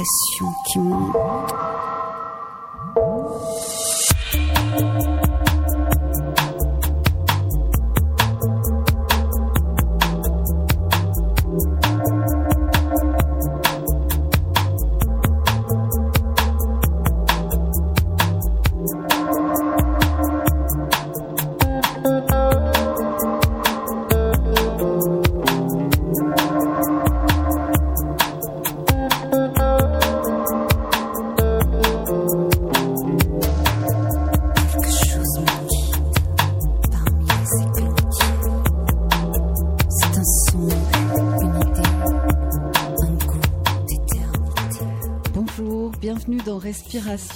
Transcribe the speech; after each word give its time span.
pression 0.00 0.46
qui 0.64 0.78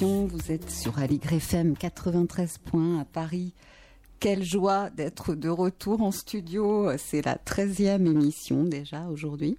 vous 0.02 0.50
êtes 0.50 0.70
sur 0.70 0.98
Aligre 0.98 1.34
FM 1.34 1.76
93 1.76 2.58
points 2.58 3.00
à 3.00 3.04
Paris. 3.04 3.52
Quelle 4.18 4.42
joie 4.42 4.88
d'être 4.90 5.34
de 5.34 5.48
retour 5.48 6.00
en 6.00 6.10
studio. 6.10 6.90
C'est 6.96 7.24
la 7.24 7.36
13e 7.36 8.06
émission 8.06 8.64
déjà 8.64 9.06
aujourd'hui. 9.08 9.58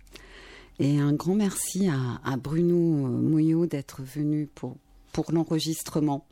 Et 0.80 1.00
un 1.00 1.14
grand 1.14 1.36
merci 1.36 1.90
à, 1.90 2.38
Bruno 2.38 2.76
Mouillot 2.76 3.68
d'être 3.68 4.02
venu 4.02 4.50
pour 4.56 5.32
l'enregistrement. 5.32 6.26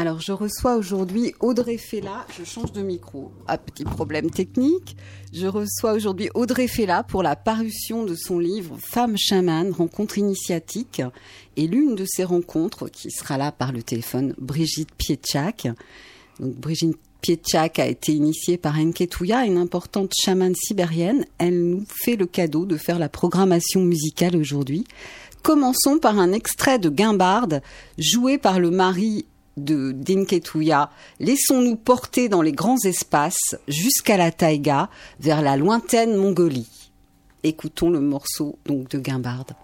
Alors, 0.00 0.20
je 0.20 0.30
reçois 0.30 0.76
aujourd'hui 0.76 1.34
Audrey 1.40 1.76
Fella. 1.76 2.24
Je 2.38 2.44
change 2.44 2.70
de 2.70 2.82
micro. 2.82 3.32
Ah, 3.48 3.58
petit 3.58 3.82
problème 3.82 4.30
technique. 4.30 4.96
Je 5.32 5.48
reçois 5.48 5.92
aujourd'hui 5.92 6.30
Audrey 6.36 6.68
Fella 6.68 7.02
pour 7.02 7.24
la 7.24 7.34
parution 7.34 8.04
de 8.04 8.14
son 8.14 8.38
livre 8.38 8.76
Femme 8.80 9.16
chamane, 9.18 9.72
rencontre 9.72 10.16
initiatique. 10.16 11.02
Et 11.56 11.66
l'une 11.66 11.96
de 11.96 12.04
ces 12.06 12.22
rencontres, 12.22 12.88
qui 12.88 13.10
sera 13.10 13.38
là 13.38 13.50
par 13.50 13.72
le 13.72 13.82
téléphone, 13.82 14.36
Brigitte 14.38 14.94
Pietchak. 14.96 15.66
Brigitte 16.38 16.96
Pietchak 17.20 17.80
a 17.80 17.86
été 17.88 18.12
initiée 18.12 18.56
par 18.56 18.78
Enketouya, 18.78 19.46
une 19.46 19.58
importante 19.58 20.12
chamane 20.16 20.54
sibérienne. 20.54 21.26
Elle 21.38 21.60
nous 21.70 21.84
fait 22.04 22.14
le 22.14 22.26
cadeau 22.26 22.66
de 22.66 22.76
faire 22.76 23.00
la 23.00 23.08
programmation 23.08 23.80
musicale 23.80 24.36
aujourd'hui. 24.36 24.84
Commençons 25.42 25.98
par 25.98 26.20
un 26.20 26.30
extrait 26.30 26.78
de 26.78 26.88
Guimbarde, 26.88 27.62
joué 27.98 28.38
par 28.38 28.60
le 28.60 28.70
mari 28.70 29.26
de 29.64 29.92
Dinketuya, 29.92 30.90
laissons-nous 31.20 31.76
porter 31.76 32.28
dans 32.28 32.42
les 32.42 32.52
grands 32.52 32.78
espaces 32.84 33.56
jusqu'à 33.66 34.16
la 34.16 34.32
taïga, 34.32 34.88
vers 35.20 35.42
la 35.42 35.56
lointaine 35.56 36.16
Mongolie. 36.16 36.90
Écoutons 37.42 37.90
le 37.90 38.00
morceau 38.00 38.58
donc 38.66 38.88
de 38.90 38.98
Guimbarde. 38.98 39.54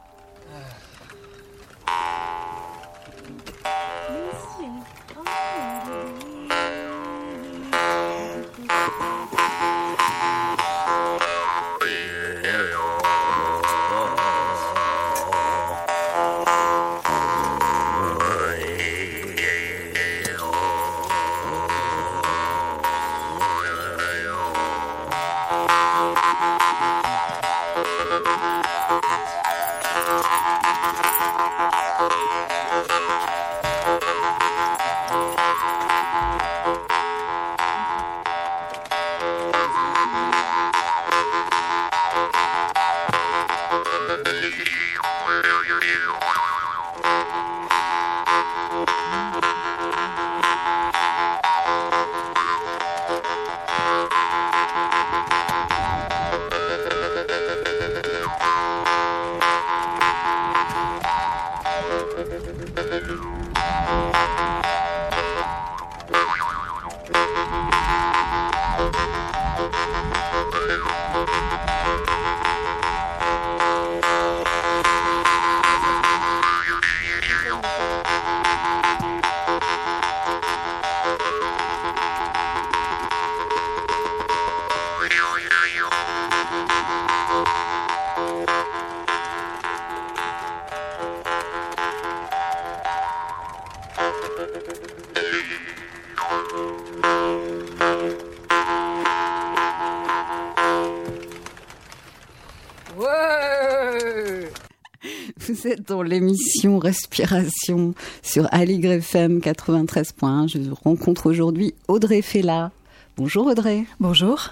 Vous 105.65 105.71
êtes 105.71 105.89
dans 105.89 106.03
l'émission 106.03 106.79
Respiration 106.79 107.95
sur 108.23 108.47
Aligre 108.53 108.91
FM 108.91 109.39
93.1. 109.39 110.47
Je 110.47 110.59
rencontre 110.85 111.31
aujourd'hui 111.31 111.73
Audrey 111.89 112.21
Fella. 112.21 112.71
Bonjour 113.17 113.47
Audrey. 113.47 113.85
Bonjour. 113.99 114.51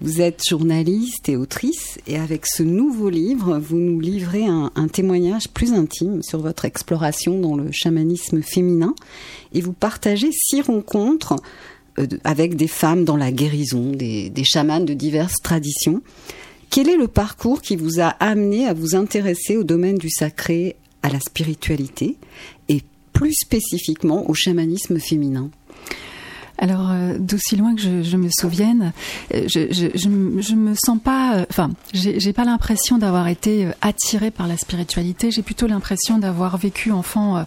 Vous 0.00 0.20
êtes 0.20 0.42
journaliste 0.48 1.28
et 1.28 1.36
autrice 1.36 2.00
et 2.08 2.18
avec 2.18 2.46
ce 2.46 2.64
nouveau 2.64 3.08
livre, 3.08 3.58
vous 3.58 3.76
nous 3.76 4.00
livrez 4.00 4.44
un, 4.44 4.88
témoignage 4.92 5.48
plus 5.48 5.74
intime 5.74 6.24
sur 6.24 6.40
votre 6.40 6.64
exploration 6.64 7.38
dans 7.38 7.54
le 7.54 7.70
chamanisme 7.70 8.42
féminin 8.42 8.96
et 9.52 9.60
vous 9.60 9.72
partagez 9.72 10.30
six 10.32 10.62
rencontres 10.62 11.36
euh, 12.00 12.06
avec 12.24 12.56
des 12.56 12.66
femmes 12.66 13.04
dans 13.04 13.16
la 13.16 13.30
guérison, 13.30 13.92
des, 13.92 14.28
des 14.28 14.44
chamanes 14.44 14.86
de 14.86 14.94
diverses 14.94 15.36
traditions. 15.40 16.02
Quel 16.72 16.88
est 16.88 16.96
le 16.96 17.06
parcours 17.06 17.60
qui 17.60 17.76
vous 17.76 18.00
a 18.00 18.06
amené 18.06 18.66
à 18.66 18.72
vous 18.72 18.94
intéresser 18.94 19.58
au 19.58 19.62
domaine 19.62 19.98
du 19.98 20.08
sacré, 20.08 20.76
à 21.02 21.10
la 21.10 21.20
spiritualité 21.20 22.16
et 22.70 22.80
plus 23.12 23.34
spécifiquement 23.34 24.30
au 24.30 24.32
chamanisme 24.32 24.98
féminin? 24.98 25.50
Alors, 26.58 26.90
euh, 26.90 27.18
d'aussi 27.18 27.56
loin 27.56 27.74
que 27.74 28.02
je, 28.02 28.16
me 28.16 28.28
souvienne, 28.30 28.92
euh, 29.34 29.46
je, 29.48 29.72
je, 29.72 30.54
me 30.54 30.74
sens 30.74 30.98
pas, 31.02 31.36
euh, 31.36 31.44
enfin, 31.50 31.70
j'ai 31.92 32.32
pas 32.32 32.44
l'impression 32.44 32.98
d'avoir 32.98 33.28
été 33.28 33.68
attirée 33.80 34.30
par 34.30 34.46
la 34.46 34.56
spiritualité. 34.56 35.30
J'ai 35.30 35.42
plutôt 35.42 35.66
l'impression 35.66 36.18
d'avoir 36.18 36.56
vécu 36.56 36.92
enfant 36.92 37.44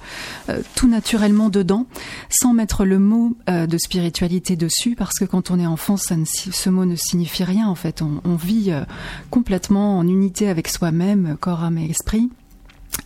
tout 0.76 0.88
naturellement 0.88 1.50
dedans, 1.50 1.86
sans 2.30 2.54
mettre 2.54 2.86
le 2.86 3.00
mot 3.00 3.36
de 3.48 3.78
spiritualité 3.78 4.56
dessus, 4.56 4.96
parce 4.96 5.18
que 5.20 5.26
quand 5.26 5.52
on 5.52 5.60
est 5.60 5.66
enfant, 5.66 5.98
ça 5.98 6.16
ne, 6.16 6.26
ce 6.26 6.70
mot 6.70 6.86
ne 6.86 6.96
signifie 6.96 7.44
rien. 7.44 7.68
En 7.68 7.76
fait, 7.76 8.02
on, 8.02 8.22
on 8.26 8.36
vit 8.36 8.72
complètement 9.30 9.98
en 9.98 10.08
unité 10.08 10.50
avec 10.50 10.68
soi-même, 10.68 11.38
corps, 11.40 11.64
âme 11.64 11.78
et 11.78 11.90
esprit 11.90 12.30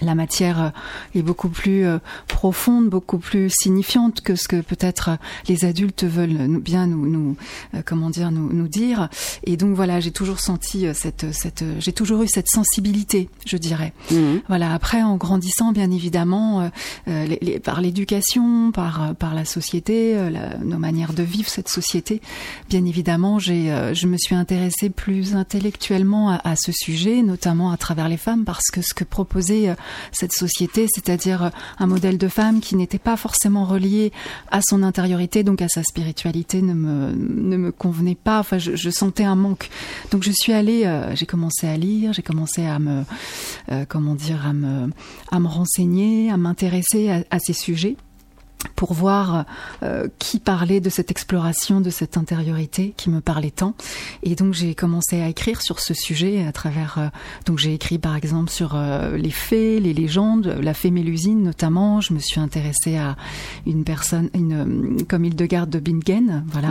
la 0.02 0.16
matière 0.16 0.62
euh, 0.62 0.70
est 1.16 1.22
beaucoup 1.22 1.50
plus 1.50 1.86
euh, 1.86 2.00
profonde, 2.28 2.90
beaucoup 2.90 3.18
plus 3.18 3.50
signifiante 3.50 4.22
que 4.22 4.36
ce 4.36 4.48
que 4.48 4.62
peut-être 4.62 5.10
euh, 5.10 5.16
les 5.48 5.66
adultes 5.66 6.04
veulent 6.04 6.60
bien 6.60 6.88
nous, 6.88 7.08
nous 7.08 7.36
comment 7.86 8.10
dire, 8.10 8.32
nous, 8.32 8.52
nous 8.54 8.68
dire. 8.68 9.10
Et 9.44 9.58
donc 9.58 9.76
voilà, 9.76 10.00
j'ai 10.00 10.12
toujours 10.12 10.40
senti 10.40 10.86
cette, 10.94 11.34
cette, 11.34 11.64
j'ai 11.80 11.94
toujours 11.94 12.24
eu 12.24 12.28
cette 12.28 12.48
sensibilité, 12.48 13.30
je 13.46 13.58
dirais. 13.58 13.94
Mhm. 14.12 14.42
Voilà. 14.48 14.74
Après, 14.74 15.02
en 15.02 15.18
grandissant, 15.18 15.72
bien 15.72 15.92
évidemment, 15.92 16.70
les, 17.08 17.60
par 17.60 17.82
l'éducation, 17.82 18.72
par 18.72 19.16
par 19.16 19.36
la 19.36 19.46
société, 19.46 20.16
nos 20.64 20.78
manières 20.78 21.14
de 21.14 21.24
vivre 21.24 21.50
cette 21.50 21.70
société, 21.70 22.22
bien 22.70 22.86
évidemment, 22.86 23.40
j'ai, 23.40 23.94
je 23.94 24.08
me 24.08 24.18
suis 24.18 24.36
intéressée 24.36 24.90
plus 24.90 25.36
intellectuellement 25.36 26.32
à, 26.32 26.50
à, 26.50 26.56
ce 26.56 26.72
sujet, 26.72 27.22
notamment 27.22 27.72
à 27.72 27.78
travers 27.78 28.10
les 28.10 28.18
femmes, 28.18 28.46
parce 28.46 28.68
que 28.72 28.82
ce 28.82 28.94
que 28.94 29.04
proposait 29.04 29.76
cette 30.12 30.34
société, 30.34 30.88
c'est-à-dire 30.94 31.52
un 31.78 31.88
modèle 31.88 32.18
de 32.18 32.28
femme 32.28 32.60
qui 32.60 32.76
n'était 32.76 33.00
pas 33.00 33.18
forcément 33.18 33.66
relié 33.66 34.12
à 34.52 34.60
son 34.62 34.84
intériorité, 34.84 35.44
donc 35.44 35.62
à 35.62 35.68
sa 35.68 35.84
spiritualité, 35.84 36.62
ne 36.62 36.74
me, 36.74 37.12
ne 37.14 37.58
me 37.58 37.72
convenait 37.72 38.16
pas. 38.16 38.40
Enfin, 38.40 38.58
je, 38.58 38.90
sentais 38.90 39.24
un 39.24 39.36
manque. 39.36 39.70
Donc 40.12 40.24
je 40.24 40.32
suis 40.32 40.54
allée, 40.54 40.86
euh, 40.86 41.16
j'ai 41.16 41.26
commencé 41.26 41.68
à 41.68 41.78
lire, 41.78 42.14
j'ai 42.14 42.24
commencé 42.24 42.66
à 42.66 42.80
me, 42.80 43.04
euh, 43.72 43.86
comment 43.88 44.16
dire, 44.16 44.46
à 44.46 44.54
me, 44.54 44.90
à 45.32 45.40
me 45.40 45.48
renseigner, 45.48 46.32
à 46.32 46.38
m'intéresser 46.38 47.10
à 47.30 47.40
ces 47.40 47.54
sujets 47.54 47.96
pour 48.76 48.94
voir 48.94 49.46
euh, 49.84 50.08
qui 50.20 50.40
parlait 50.40 50.80
de 50.80 50.90
cette 50.90 51.12
exploration, 51.12 51.82
de 51.82 51.90
cette 51.90 52.18
intériorité 52.18 52.94
qui 52.98 53.10
me 53.10 53.22
parlait 53.22 53.52
tant. 53.52 53.74
Et 54.24 54.36
donc 54.36 54.54
j'ai 54.54 54.76
commencé 54.76 55.22
à 55.22 55.28
écrire 55.28 55.62
sur 55.62 55.80
ce 55.80 55.94
sujet 55.94 56.46
à 56.46 56.52
travers. 56.52 56.96
Euh, 56.98 57.08
donc 57.46 57.58
j'ai 57.58 57.74
écrit 57.74 58.00
par 58.00 58.16
exemple 58.16 58.50
sur 58.50 58.76
euh, 58.76 59.18
les 59.18 59.32
fées, 59.32 59.80
les 59.80 59.94
légendes, 59.94 60.58
la 60.62 60.74
fée 60.74 60.92
Mélusine 60.92 61.44
notamment. 61.44 62.02
Je 62.02 62.14
me 62.14 62.20
suis 62.20 62.40
intéressée 62.40 62.98
à 62.98 63.16
une 63.66 63.84
personne, 63.84 64.30
une 64.34 65.06
comme 65.08 65.26
Hildegarde 65.26 65.70
de 65.70 65.80
Bingen. 65.80 66.46
Voilà. 66.48 66.70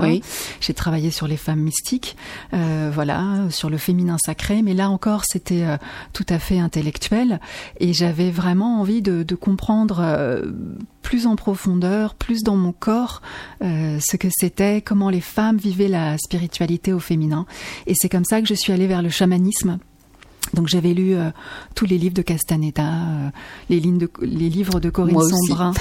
J'ai 0.61 0.75
travaillé 0.75 1.11
sur 1.11 1.27
les 1.27 1.37
femmes 1.37 1.61
mystiques, 1.61 2.17
voilà, 2.53 3.49
sur 3.51 3.69
le 3.69 3.77
féminin 3.77 4.17
sacré. 4.25 4.63
Mais 4.63 4.75
là 4.75 4.91
encore, 4.91 5.23
c'était 5.27 5.65
tout 6.13 6.27
à 6.29 6.39
fait 6.39 6.59
intellectuel 6.59 7.41
et 7.81 7.93
j'avais 7.93 8.31
vraiment 8.31 8.81
envie 8.81 9.03
de, 9.03 9.23
de 9.23 9.35
comprendre 9.35 10.03
plus 11.09 11.27
en 11.27 11.37
profondeur, 11.37 12.15
plus 12.15 12.43
dans 12.43 12.57
mon 12.57 12.73
corps, 12.73 13.23
euh, 13.63 13.99
ce 13.99 14.19
que 14.19 14.29
c'était, 14.31 14.83
comment 14.83 15.09
les 15.09 15.23
femmes 15.23 15.57
vivaient 15.57 15.89
la 15.89 16.19
spiritualité 16.19 16.93
au 16.93 16.99
féminin. 16.99 17.47
Et 17.87 17.95
c'est 17.97 18.11
comme 18.11 18.27
ça 18.27 18.43
que 18.43 18.47
je 18.47 18.53
suis 18.53 18.75
allée 18.75 18.87
vers 18.87 19.01
le 19.01 19.09
chamanisme 19.09 19.79
donc 20.55 20.69
j'avais 20.69 20.95
lu 20.95 21.15
euh, 21.15 21.31
tous 21.75 21.85
les 21.85 21.99
livres 21.99 22.15
de 22.15 22.23
Castaneda, 22.23 22.83
euh, 22.85 23.31
les, 23.69 23.81
les 23.81 24.49
livres 24.49 24.81
de 24.81 24.91
Corinne 24.91 25.21
Sombrin, 25.21 25.75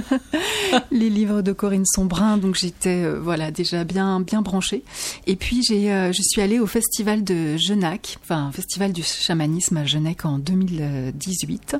les 0.90 1.10
livres 1.10 1.42
de 1.42 1.52
Corinne 1.52 1.86
Sombrin. 1.86 2.36
Donc 2.38 2.56
j'étais 2.56 3.04
euh, 3.04 3.20
voilà 3.20 3.50
déjà 3.50 3.84
bien 3.84 4.20
bien 4.20 4.42
branchée. 4.42 4.82
Et 5.26 5.36
puis 5.36 5.62
j'ai 5.62 5.84
je 5.84 6.22
suis 6.22 6.40
allée 6.40 6.58
au 6.58 6.66
festival 6.66 7.24
de 7.24 7.56
Genac, 7.56 8.18
enfin 8.22 8.50
festival 8.52 8.92
du 8.92 9.02
chamanisme 9.02 9.76
à 9.76 9.84
Genac 9.84 10.24
en 10.24 10.38
2018. 10.38 11.76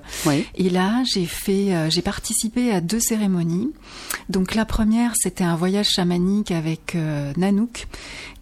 Et 0.55 0.71
là 0.71 1.03
j'ai 1.13 1.27
fait 1.27 1.91
j'ai 1.91 2.03
participé 2.03 2.71
à 2.71 2.81
deux 2.81 3.01
cérémonies. 3.01 3.73
Donc 4.29 4.55
la 4.55 4.65
première 4.65 5.13
c'était 5.17 5.45
un 5.45 5.57
voyage 5.57 5.89
chamanique 5.89 6.51
avec 6.51 6.97
Nanouk 7.37 7.87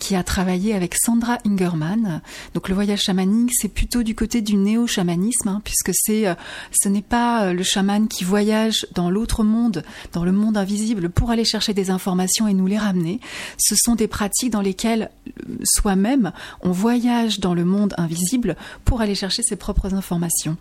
qui 0.03 0.17
a 0.17 0.25
travaillé 0.25 0.75
avec 0.75 0.97
Sandra 0.97 1.39
Ingerman. 1.47 2.23
Donc 2.55 2.69
le 2.69 2.75
voyage 2.75 3.03
chamanique, 3.03 3.52
c'est 3.53 3.69
plutôt 3.69 4.03
du 4.03 4.15
côté 4.15 4.43
du 4.43 4.57
néo-chamanisme, 4.57 5.49
hein, 5.49 5.61
puisque 5.65 5.91
c'est, 5.95 6.27
euh, 6.27 6.35
ce 6.73 6.89
n'est 6.89 7.03
pas 7.03 7.45
euh, 7.45 7.53
le 7.53 7.63
chaman 7.63 8.09
qui 8.09 8.25
voyage 8.25 8.87
dans 8.95 9.11
l'autre 9.11 9.45
monde, 9.45 9.85
dans 10.13 10.25
le 10.25 10.33
monde 10.33 10.57
invisible, 10.57 11.11
pour 11.11 11.31
aller 11.31 11.45
chercher 11.45 11.75
des 11.75 11.91
informations 11.91 12.49
et 12.49 12.55
nous 12.55 12.67
les 12.67 12.79
ramener. 12.79 13.21
Ce 13.59 13.75
sont 13.77 13.95
des 13.95 14.09
pratiques 14.09 14.51
dans 14.51 14.61
lesquelles 14.61 15.11
euh, 15.27 15.57
soi-même 15.65 16.33
on 16.63 16.73
voyage 16.73 17.41
dans 17.41 17.55
le 17.55 17.65
monde 17.65 17.95
invisible 17.99 18.57
pour 18.85 19.01
aller 19.01 19.15
chercher 19.15 19.43
ses 19.43 19.57
propres 19.57 19.95
informations. 19.95 20.57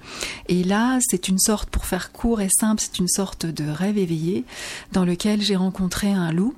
Et 0.48 0.64
là, 0.64 1.00
c'est 1.02 1.28
une 1.28 1.40
sorte, 1.40 1.70
pour 1.70 1.86
faire 1.86 2.12
court 2.12 2.42
et 2.42 2.50
simple, 2.50 2.82
c'est 2.82 3.00
une 3.00 3.08
sorte 3.08 3.46
de 3.46 3.70
rêve 3.70 3.98
éveillé 3.98 4.46
dans 4.92 5.06
lequel 5.06 5.42
j'ai 5.42 5.56
rencontré 5.56 6.12
un 6.12 6.32
loup 6.32 6.56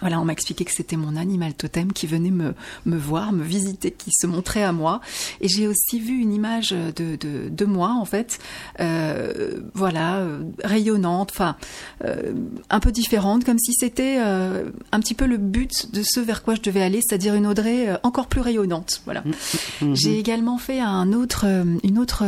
voilà, 0.00 0.20
on 0.20 0.24
m'a 0.24 0.32
expliqué 0.32 0.64
que 0.64 0.72
c'était 0.72 0.96
mon 0.96 1.16
animal 1.16 1.54
totem 1.54 1.92
qui 1.92 2.06
venait 2.06 2.30
me, 2.30 2.54
me 2.84 2.96
voir, 2.96 3.32
me 3.32 3.42
visiter, 3.42 3.90
qui 3.90 4.10
se 4.12 4.26
montrait 4.26 4.62
à 4.62 4.72
moi. 4.72 5.00
Et 5.40 5.48
j'ai 5.48 5.66
aussi 5.66 6.00
vu 6.00 6.18
une 6.20 6.32
image 6.32 6.70
de, 6.70 7.16
de, 7.16 7.48
de 7.48 7.64
moi, 7.64 7.96
en 7.98 8.04
fait, 8.04 8.38
euh, 8.80 9.60
voilà, 9.74 10.16
euh, 10.16 10.42
rayonnante, 10.62 11.30
enfin, 11.32 11.56
euh, 12.04 12.34
un 12.70 12.80
peu 12.80 12.92
différente, 12.92 13.44
comme 13.44 13.58
si 13.58 13.72
c'était 13.72 14.16
euh, 14.18 14.70
un 14.92 15.00
petit 15.00 15.14
peu 15.14 15.26
le 15.26 15.38
but 15.38 15.92
de 15.92 16.02
ce 16.04 16.20
vers 16.20 16.42
quoi 16.42 16.54
je 16.54 16.60
devais 16.60 16.82
aller, 16.82 17.00
c'est-à-dire 17.02 17.34
une 17.34 17.46
Audrey 17.46 17.88
encore 18.02 18.26
plus 18.26 18.40
rayonnante. 18.40 19.02
Voilà. 19.04 19.22
Mmh, 19.22 19.30
mmh, 19.30 19.86
mmh. 19.86 19.94
J'ai 19.94 20.18
également 20.18 20.58
fait 20.58 20.80
un 20.80 21.12
autre, 21.12 21.46
une 21.82 21.98
autre 21.98 22.24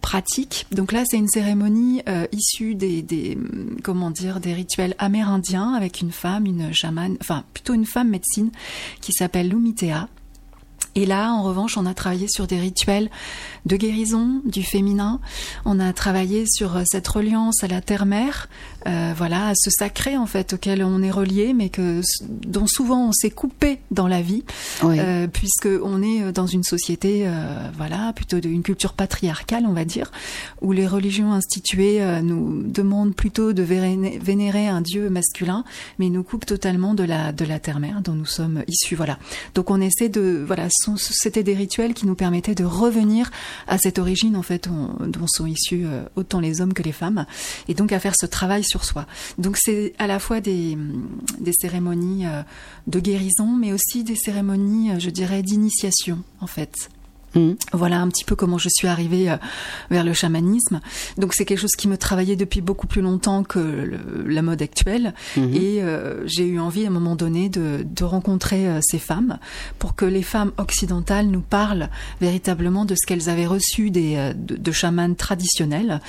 pratique. 0.00 0.66
Donc 0.72 0.92
là, 0.92 1.04
c'est 1.06 1.16
une 1.16 1.28
cérémonie 1.28 2.02
issue 2.32 2.74
des, 2.74 3.02
des, 3.02 3.38
comment 3.82 4.10
dire, 4.10 4.40
des 4.40 4.52
rituels 4.52 4.94
amérindiens 4.98 5.72
avec 5.72 6.00
une 6.00 6.12
femme, 6.12 6.46
une 6.46 6.72
chamane 6.74 7.05
enfin 7.20 7.44
plutôt 7.52 7.74
une 7.74 7.86
femme 7.86 8.08
médecine 8.08 8.50
qui 9.00 9.12
s'appelle 9.12 9.48
Lumitea. 9.48 10.08
Et 10.96 11.06
là, 11.06 11.32
en 11.32 11.42
revanche, 11.42 11.76
on 11.76 11.86
a 11.86 11.94
travaillé 11.94 12.26
sur 12.28 12.46
des 12.46 12.58
rituels 12.58 13.10
de 13.66 13.76
guérison 13.76 14.40
du 14.44 14.62
féminin. 14.62 15.20
On 15.64 15.78
a 15.78 15.92
travaillé 15.92 16.44
sur 16.46 16.80
cette 16.86 17.06
reliance 17.06 17.62
à 17.62 17.68
la 17.68 17.80
terre-mère, 17.80 18.48
euh, 18.86 19.12
voilà, 19.16 19.48
à 19.48 19.52
ce 19.54 19.70
sacré 19.70 20.16
en 20.16 20.26
fait 20.26 20.54
auquel 20.54 20.82
on 20.82 21.02
est 21.02 21.10
relié, 21.10 21.52
mais 21.52 21.68
que 21.68 22.00
dont 22.46 22.66
souvent 22.66 23.08
on 23.08 23.12
s'est 23.12 23.30
coupé 23.30 23.78
dans 23.90 24.06
la 24.08 24.22
vie, 24.22 24.44
euh, 24.84 25.26
puisque 25.26 25.68
on 25.82 26.02
est 26.02 26.32
dans 26.32 26.46
une 26.46 26.62
société, 26.62 27.24
euh, 27.26 27.68
voilà, 27.76 28.12
plutôt 28.14 28.40
d'une 28.40 28.62
culture 28.62 28.92
patriarcale, 28.92 29.64
on 29.66 29.72
va 29.72 29.84
dire, 29.84 30.10
où 30.62 30.72
les 30.72 30.86
religions 30.86 31.32
instituées 31.32 32.00
euh, 32.00 32.22
nous 32.22 32.62
demandent 32.62 33.14
plutôt 33.14 33.52
de 33.52 33.62
vénérer, 33.62 34.68
un 34.68 34.80
dieu 34.80 35.10
masculin, 35.10 35.64
mais 35.98 36.08
nous 36.08 36.22
coupent 36.22 36.46
totalement 36.46 36.94
de 36.94 37.04
la 37.04 37.32
de 37.32 37.44
la 37.44 37.58
terre-mère 37.58 38.00
dont 38.00 38.14
nous 38.14 38.24
sommes 38.24 38.62
issus, 38.68 38.94
voilà. 38.94 39.18
Donc 39.54 39.70
on 39.70 39.80
essaie 39.80 40.08
de, 40.08 40.42
voilà, 40.46 40.68
c'était 40.96 41.42
des 41.42 41.54
rituels 41.54 41.94
qui 41.94 42.06
nous 42.06 42.14
permettaient 42.14 42.54
de 42.54 42.64
revenir 42.64 43.30
à 43.66 43.78
cette 43.78 43.98
origine 43.98 44.36
en 44.36 44.42
fait 44.42 44.68
dont 44.68 45.26
sont 45.26 45.46
issus 45.46 45.86
autant 46.14 46.40
les 46.40 46.60
hommes 46.60 46.72
que 46.72 46.82
les 46.82 46.92
femmes, 46.92 47.26
et 47.68 47.74
donc 47.74 47.92
à 47.92 47.98
faire 47.98 48.14
ce 48.18 48.26
travail 48.26 48.62
sur 48.64 48.84
soi. 48.84 49.06
Donc 49.38 49.56
c'est 49.58 49.94
à 49.98 50.06
la 50.06 50.18
fois 50.18 50.40
des, 50.40 50.76
des 51.40 51.52
cérémonies 51.52 52.26
euh, 52.26 52.42
de 52.86 53.00
guérison, 53.00 53.46
mais 53.46 53.72
aussi 53.72 54.04
des 54.04 54.16
cérémonies, 54.16 54.92
euh, 54.92 54.98
je 54.98 55.10
dirais, 55.10 55.42
d'initiation 55.42 56.22
en 56.40 56.46
fait. 56.46 56.90
Mm. 57.36 57.52
Voilà 57.72 58.00
un 58.00 58.08
petit 58.08 58.24
peu 58.24 58.34
comment 58.34 58.58
je 58.58 58.68
suis 58.68 58.88
arrivée 58.88 59.30
euh, 59.30 59.36
vers 59.90 60.04
le 60.04 60.12
chamanisme. 60.12 60.80
Donc 61.18 61.34
c'est 61.34 61.44
quelque 61.44 61.60
chose 61.60 61.76
qui 61.76 61.88
me 61.88 61.96
travaillait 61.96 62.36
depuis 62.36 62.60
beaucoup 62.60 62.86
plus 62.86 63.02
longtemps 63.02 63.44
que 63.44 63.98
la 64.26 64.42
mode 64.42 64.62
actuelle. 64.62 65.14
Mm-hmm. 65.36 65.54
Et 65.54 65.82
euh, 65.82 66.26
j'ai 66.26 66.46
eu 66.46 66.58
envie 66.58 66.84
à 66.84 66.88
un 66.88 66.92
moment 66.92 67.16
donné 67.16 67.48
de, 67.48 67.84
rencontrer 68.06 68.68
euh, 68.68 68.78
ces 68.82 68.98
femmes 68.98 69.38
pour 69.78 69.96
que 69.96 70.04
les 70.04 70.22
femmes 70.22 70.52
occidentales 70.58 71.26
nous 71.26 71.40
parlent 71.40 71.90
véritablement 72.20 72.84
de 72.84 72.94
ce 72.94 73.04
qu'elles 73.06 73.28
avaient 73.28 73.46
reçu 73.46 73.90
des, 73.90 74.32
de, 74.36 74.56
de 74.56 74.72
chamans 74.72 75.14
traditionnels 75.14 76.00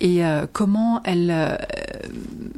et 0.00 0.20
comment 0.52 1.00
elles, 1.04 1.58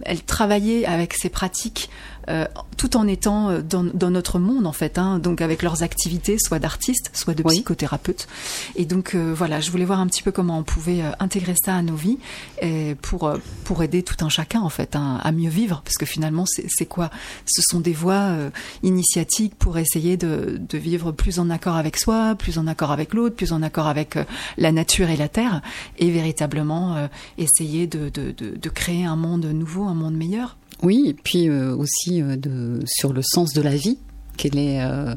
elles 0.02 0.22
travaillaient 0.22 0.84
avec 0.84 1.14
ces 1.14 1.28
pratiques 1.28 1.90
euh, 2.28 2.46
tout 2.76 2.96
en 2.96 3.08
étant 3.08 3.50
euh, 3.50 3.62
dans, 3.62 4.10
notre 4.10 4.38
monde 4.38 4.66
en 4.66 4.72
fait, 4.72 4.98
hein, 4.98 5.18
donc 5.18 5.40
avec 5.40 5.62
leurs 5.62 5.82
activités, 5.82 6.36
soit 6.38 6.58
d'artistes, 6.58 7.10
soit 7.12 7.34
de 7.34 7.42
psychothérapeutes. 7.42 8.28
Et 8.76 8.84
donc 8.84 9.14
euh, 9.14 9.32
voilà, 9.34 9.60
je 9.60 9.70
voulais 9.70 9.84
voir 9.84 10.00
un 10.00 10.06
petit 10.06 10.22
peu 10.22 10.30
comment 10.30 10.58
on 10.58 10.62
pouvait 10.62 11.02
intégrer 11.18 11.54
ça 11.62 11.74
à 11.74 11.82
nos 11.82 11.94
vies 11.94 12.18
et 12.62 12.94
pour 13.02 13.32
pour 13.64 13.82
aider 13.82 14.02
tout 14.02 14.16
un 14.24 14.28
chacun 14.28 14.60
en 14.60 14.68
fait 14.68 14.94
hein, 14.96 15.20
à 15.22 15.32
mieux 15.32 15.50
vivre, 15.50 15.82
parce 15.84 15.96
que 15.96 16.06
finalement 16.06 16.44
c'est 16.46 16.86
quoi? 16.86 17.10
Ce 17.46 17.62
sont 17.62 17.80
des 17.80 17.92
voies 17.92 18.34
initiatiques 18.82 19.54
pour 19.56 19.78
essayer 19.78 20.16
de, 20.16 20.58
de, 20.58 20.78
vivre 20.78 21.12
plus 21.12 21.38
en 21.38 21.50
accord 21.50 21.76
avec 21.76 21.96
soi, 21.96 22.34
plus 22.34 22.58
en 22.58 22.66
accord 22.66 22.92
avec 22.92 23.14
l'autre, 23.14 23.36
plus 23.36 23.52
en 23.52 23.62
accord 23.62 23.86
avec 23.86 24.18
la 24.56 24.72
nature 24.72 25.10
et 25.10 25.16
la 25.16 25.28
terre, 25.28 25.62
et 25.98 26.10
véritablement 26.10 27.08
essayer 27.38 27.86
de, 27.86 28.08
de, 28.08 28.32
de 28.32 28.68
créer 28.68 29.04
un 29.04 29.16
monde 29.16 29.46
nouveau, 29.46 29.84
un 29.84 29.94
monde 29.94 30.14
meilleur. 30.14 30.56
Oui, 30.82 31.06
et 31.08 31.14
puis 31.14 31.48
euh, 31.48 31.74
aussi 31.74 32.22
euh, 32.22 32.36
de, 32.36 32.80
sur 32.86 33.12
le 33.12 33.22
sens 33.22 33.52
de 33.52 33.60
la 33.62 33.74
vie, 33.74 33.98
quelle 34.36 34.58
est 34.58 34.80
euh, 34.82 35.14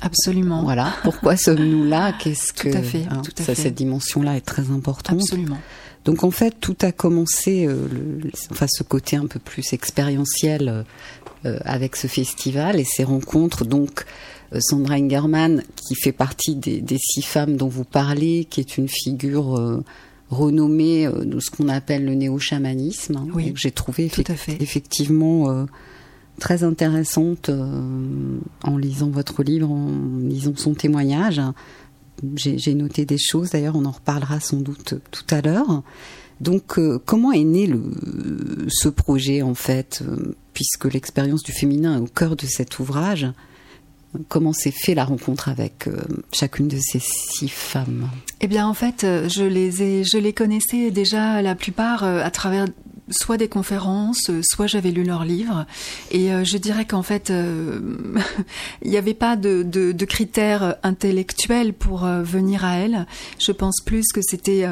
absolument 0.00 0.62
voilà 0.62 0.92
pourquoi 1.02 1.36
sommes-nous 1.36 1.84
là? 1.84 2.12
Qu'est-ce 2.12 2.52
que 2.52 2.70
tout 2.70 2.76
à 2.76 2.82
fait, 2.82 3.06
hein, 3.10 3.22
tout 3.22 3.42
à 3.50 3.54
cette 3.54 3.74
dimension-là 3.74 4.36
est 4.36 4.46
très 4.46 4.70
importante. 4.70 5.20
Absolument. 5.20 5.58
Donc 6.04 6.22
en 6.22 6.30
fait, 6.30 6.54
tout 6.60 6.76
a 6.82 6.92
commencé, 6.92 7.66
enfin 8.50 8.66
ce 8.68 8.82
côté 8.82 9.16
un 9.16 9.26
peu 9.26 9.38
plus 9.38 9.72
expérientiel 9.72 10.84
avec 11.44 11.96
ce 11.96 12.08
festival 12.08 12.78
et 12.78 12.84
ces 12.84 13.04
rencontres. 13.04 13.64
Donc 13.64 14.04
Sandra 14.60 14.96
Ingerman, 14.96 15.62
qui 15.76 15.94
fait 15.94 16.12
partie 16.12 16.56
des, 16.56 16.82
des, 16.82 16.98
six 16.98 17.22
femmes 17.22 17.56
dont 17.56 17.68
vous 17.68 17.84
parlez, 17.84 18.44
qui 18.44 18.60
est 18.60 18.76
une 18.76 18.88
figure 18.88 19.82
renommée 20.34 21.06
euh, 21.06 21.24
de 21.24 21.40
ce 21.40 21.50
qu'on 21.50 21.68
appelle 21.68 22.04
le 22.04 22.14
néo-chamanisme, 22.14 23.16
hein, 23.16 23.26
oui, 23.34 23.52
que 23.52 23.58
j'ai 23.58 23.70
trouvé 23.70 24.10
effectivement 24.60 25.50
euh, 25.50 25.64
très 26.38 26.64
intéressante 26.64 27.48
euh, 27.48 28.38
en 28.62 28.76
lisant 28.76 29.10
votre 29.10 29.42
livre, 29.42 29.70
en 29.70 29.90
lisant 30.20 30.54
son 30.56 30.74
témoignage. 30.74 31.40
J'ai 32.36 32.74
noté 32.74 33.04
des 33.04 33.18
choses, 33.18 33.50
d'ailleurs 33.50 33.76
on 33.76 33.84
en 33.84 33.90
reparlera 33.90 34.40
sans 34.40 34.60
doute 34.60 34.94
tout 35.10 35.26
à 35.30 35.40
l'heure. 35.40 35.82
Donc 36.40 36.78
comment 37.04 37.32
est 37.32 37.44
né 37.44 37.66
le, 37.66 37.82
ce 38.68 38.88
projet 38.88 39.42
en 39.42 39.54
fait, 39.54 40.02
puisque 40.52 40.84
l'expérience 40.84 41.42
du 41.42 41.52
féminin 41.52 41.96
est 41.96 42.00
au 42.00 42.06
cœur 42.06 42.36
de 42.36 42.46
cet 42.46 42.78
ouvrage? 42.78 43.26
Comment 44.28 44.52
s'est 44.52 44.70
fait 44.72 44.94
la 44.94 45.04
rencontre 45.04 45.48
avec 45.48 45.88
chacune 46.32 46.68
de 46.68 46.78
ces 46.80 47.00
six 47.00 47.48
femmes? 47.48 48.08
Eh 48.40 48.46
bien, 48.46 48.66
en 48.66 48.74
fait, 48.74 49.00
je 49.02 49.44
les 49.44 49.82
ai, 49.82 50.04
je 50.04 50.18
les 50.18 50.32
connaissais 50.32 50.90
déjà 50.90 51.42
la 51.42 51.54
plupart 51.54 52.04
à 52.04 52.30
travers 52.30 52.66
soit 53.10 53.36
des 53.36 53.48
conférences, 53.48 54.30
euh, 54.30 54.40
soit 54.42 54.66
j'avais 54.66 54.90
lu 54.90 55.04
leurs 55.04 55.24
livres. 55.24 55.66
Et 56.10 56.32
euh, 56.32 56.44
je 56.44 56.56
dirais 56.56 56.84
qu'en 56.84 57.02
fait, 57.02 57.30
euh, 57.30 57.80
il 58.82 58.90
n'y 58.90 58.96
avait 58.96 59.14
pas 59.14 59.36
de, 59.36 59.92
critères 60.04 60.76
intellectuels 60.82 61.72
pour 61.72 62.04
venir 62.04 62.64
à 62.64 62.76
elle. 62.76 63.06
Je 63.38 63.52
pense 63.52 63.80
plus 63.80 64.04
que 64.12 64.20
c'était 64.22 64.66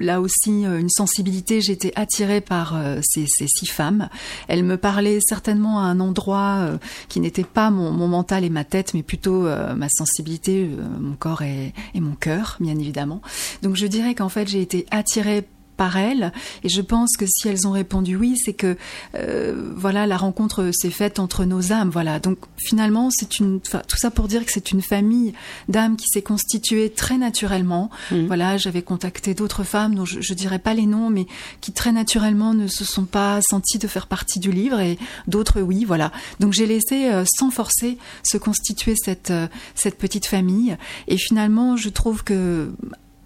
là 0.00 0.20
aussi 0.22 0.64
une 0.64 0.88
sensibilité. 0.88 1.60
J'étais 1.60 1.92
attirée 1.96 2.40
par 2.40 2.74
ces, 3.02 3.26
six 3.26 3.66
femmes. 3.66 4.08
Elles 4.48 4.64
me 4.64 4.78
parlaient 4.78 5.18
certainement 5.20 5.80
à 5.80 5.82
un 5.82 6.00
endroit 6.00 6.70
qui 7.08 7.20
n'était 7.20 7.44
pas 7.44 7.70
mon, 7.70 7.92
mental 8.08 8.42
et 8.44 8.50
ma 8.50 8.64
tête, 8.64 8.94
mais 8.94 9.02
plutôt 9.02 9.42
ma 9.42 9.88
sensibilité, 9.90 10.70
mon 10.98 11.14
corps 11.14 11.42
et, 11.42 11.74
et 11.94 12.00
mon 12.00 12.14
cœur, 12.14 12.56
bien 12.58 12.78
évidemment. 12.78 13.20
Donc 13.62 13.76
je 13.76 13.86
dirais 13.86 14.14
qu'en 14.14 14.30
fait, 14.30 14.48
j'ai 14.48 14.62
été 14.62 14.86
attirée 14.90 15.44
par 15.76 15.96
elles. 15.96 16.32
Et 16.62 16.68
je 16.68 16.80
pense 16.80 17.16
que 17.16 17.26
si 17.26 17.48
elles 17.48 17.66
ont 17.66 17.72
répondu 17.72 18.16
oui, 18.16 18.36
c'est 18.36 18.52
que 18.52 18.76
euh, 19.14 19.72
voilà, 19.76 20.06
la 20.06 20.16
rencontre 20.16 20.70
s'est 20.72 20.90
faite 20.90 21.18
entre 21.18 21.44
nos 21.44 21.72
âmes. 21.72 21.90
Voilà. 21.90 22.18
Donc 22.18 22.38
finalement, 22.56 23.08
c'est 23.10 23.38
une 23.38 23.60
tout 23.60 23.96
ça 23.96 24.10
pour 24.10 24.28
dire 24.28 24.44
que 24.44 24.52
c'est 24.52 24.70
une 24.70 24.82
famille 24.82 25.32
d'âmes 25.68 25.96
qui 25.96 26.06
s'est 26.08 26.22
constituée 26.22 26.90
très 26.90 27.18
naturellement. 27.18 27.90
Mmh. 28.10 28.26
Voilà, 28.26 28.56
j'avais 28.56 28.82
contacté 28.82 29.34
d'autres 29.34 29.64
femmes 29.64 29.94
dont 29.94 30.04
je, 30.04 30.20
je 30.20 30.34
dirais 30.34 30.58
pas 30.58 30.74
les 30.74 30.86
noms, 30.86 31.10
mais 31.10 31.26
qui 31.60 31.72
très 31.72 31.92
naturellement 31.92 32.54
ne 32.54 32.66
se 32.66 32.84
sont 32.84 33.04
pas 33.04 33.40
senties 33.42 33.78
de 33.78 33.86
faire 33.86 34.06
partie 34.06 34.38
du 34.38 34.50
livre 34.52 34.80
et 34.80 34.98
d'autres 35.26 35.60
oui. 35.60 35.84
Voilà. 35.84 36.12
Donc 36.40 36.52
j'ai 36.52 36.66
laissé 36.66 37.10
euh, 37.10 37.24
sans 37.38 37.50
forcer 37.50 37.98
se 38.22 38.36
constituer 38.38 38.94
cette 38.96 39.30
euh, 39.30 39.48
cette 39.74 39.98
petite 39.98 40.26
famille. 40.26 40.76
Et 41.08 41.16
finalement, 41.16 41.76
je 41.76 41.88
trouve 41.88 42.24
que 42.24 42.72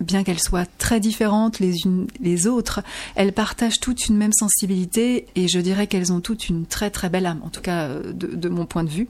bien 0.00 0.24
qu'elles 0.24 0.40
soient 0.40 0.66
très 0.78 1.00
différentes 1.00 1.58
les 1.58 1.80
unes 1.84 2.06
les 2.20 2.46
autres, 2.46 2.80
elles 3.14 3.32
partagent 3.32 3.80
toutes 3.80 4.06
une 4.06 4.16
même 4.16 4.32
sensibilité 4.32 5.26
et 5.34 5.48
je 5.48 5.58
dirais 5.58 5.86
qu'elles 5.86 6.12
ont 6.12 6.20
toutes 6.20 6.48
une 6.48 6.66
très 6.66 6.90
très 6.90 7.08
belle 7.08 7.26
âme, 7.26 7.40
en 7.44 7.48
tout 7.48 7.60
cas 7.60 7.84
euh, 7.84 8.12
de, 8.12 8.48
mon 8.48 8.66
point 8.66 8.84
de 8.84 8.88
vue. 8.88 9.08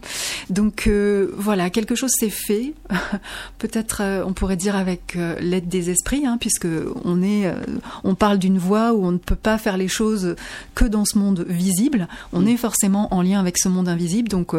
Donc 0.51 0.87
euh, 0.87 1.33
voilà, 1.37 1.71
quelque 1.71 1.95
chose 1.95 2.11
s'est 2.19 2.31
fait, 2.31 2.75
peut-être 3.59 4.01
euh, 4.03 4.25
on 4.27 4.33
pourrait 4.33 4.57
dire 4.57 4.77
avec 4.77 5.17
l'aide 5.41 5.69
des 5.69 5.91
esprits, 5.91 6.27
hein, 6.27 6.37
puisque 6.39 6.67
on 7.05 7.23
est, 7.23 7.53
on 8.05 8.15
parle 8.15 8.39
d'une 8.39 8.59
voie 8.59 8.93
où 8.93 9.05
on 9.05 9.13
ne 9.13 9.19
peut 9.19 9.37
pas 9.37 9.59
faire 9.59 9.77
les 9.77 9.89
choses 9.89 10.37
que 10.75 10.85
dans 10.85 11.05
ce 11.05 11.19
monde 11.19 11.45
visible. 11.49 12.09
On 12.33 12.43
mm. 12.43 12.49
est 12.49 12.57
forcément 12.57 13.13
en 13.15 13.23
lien 13.23 13.41
avec 13.41 13.59
ce 13.59 13.69
monde 13.69 13.89
invisible, 13.89 14.29
donc 14.29 14.55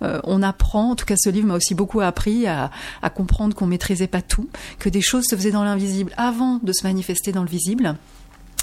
on 0.00 0.42
apprend. 0.42 0.90
En 0.90 0.96
tout 0.96 1.06
cas, 1.06 1.16
ce 1.16 1.30
livre 1.30 1.46
m'a 1.46 1.56
aussi 1.56 1.74
beaucoup 1.74 2.00
appris 2.00 2.46
à, 2.46 2.70
à 3.02 3.10
comprendre 3.10 3.54
qu'on 3.54 3.66
maîtrisait 3.66 4.06
pas 4.06 4.22
tout, 4.22 4.48
que 4.78 4.88
des 4.88 5.00
choses 5.00 5.24
se 5.28 5.36
faisaient 5.36 5.50
dans 5.50 5.64
invisible 5.70 6.12
avant 6.16 6.58
de 6.62 6.72
se 6.72 6.84
manifester 6.84 7.32
dans 7.32 7.42
le 7.42 7.48
visible 7.48 7.96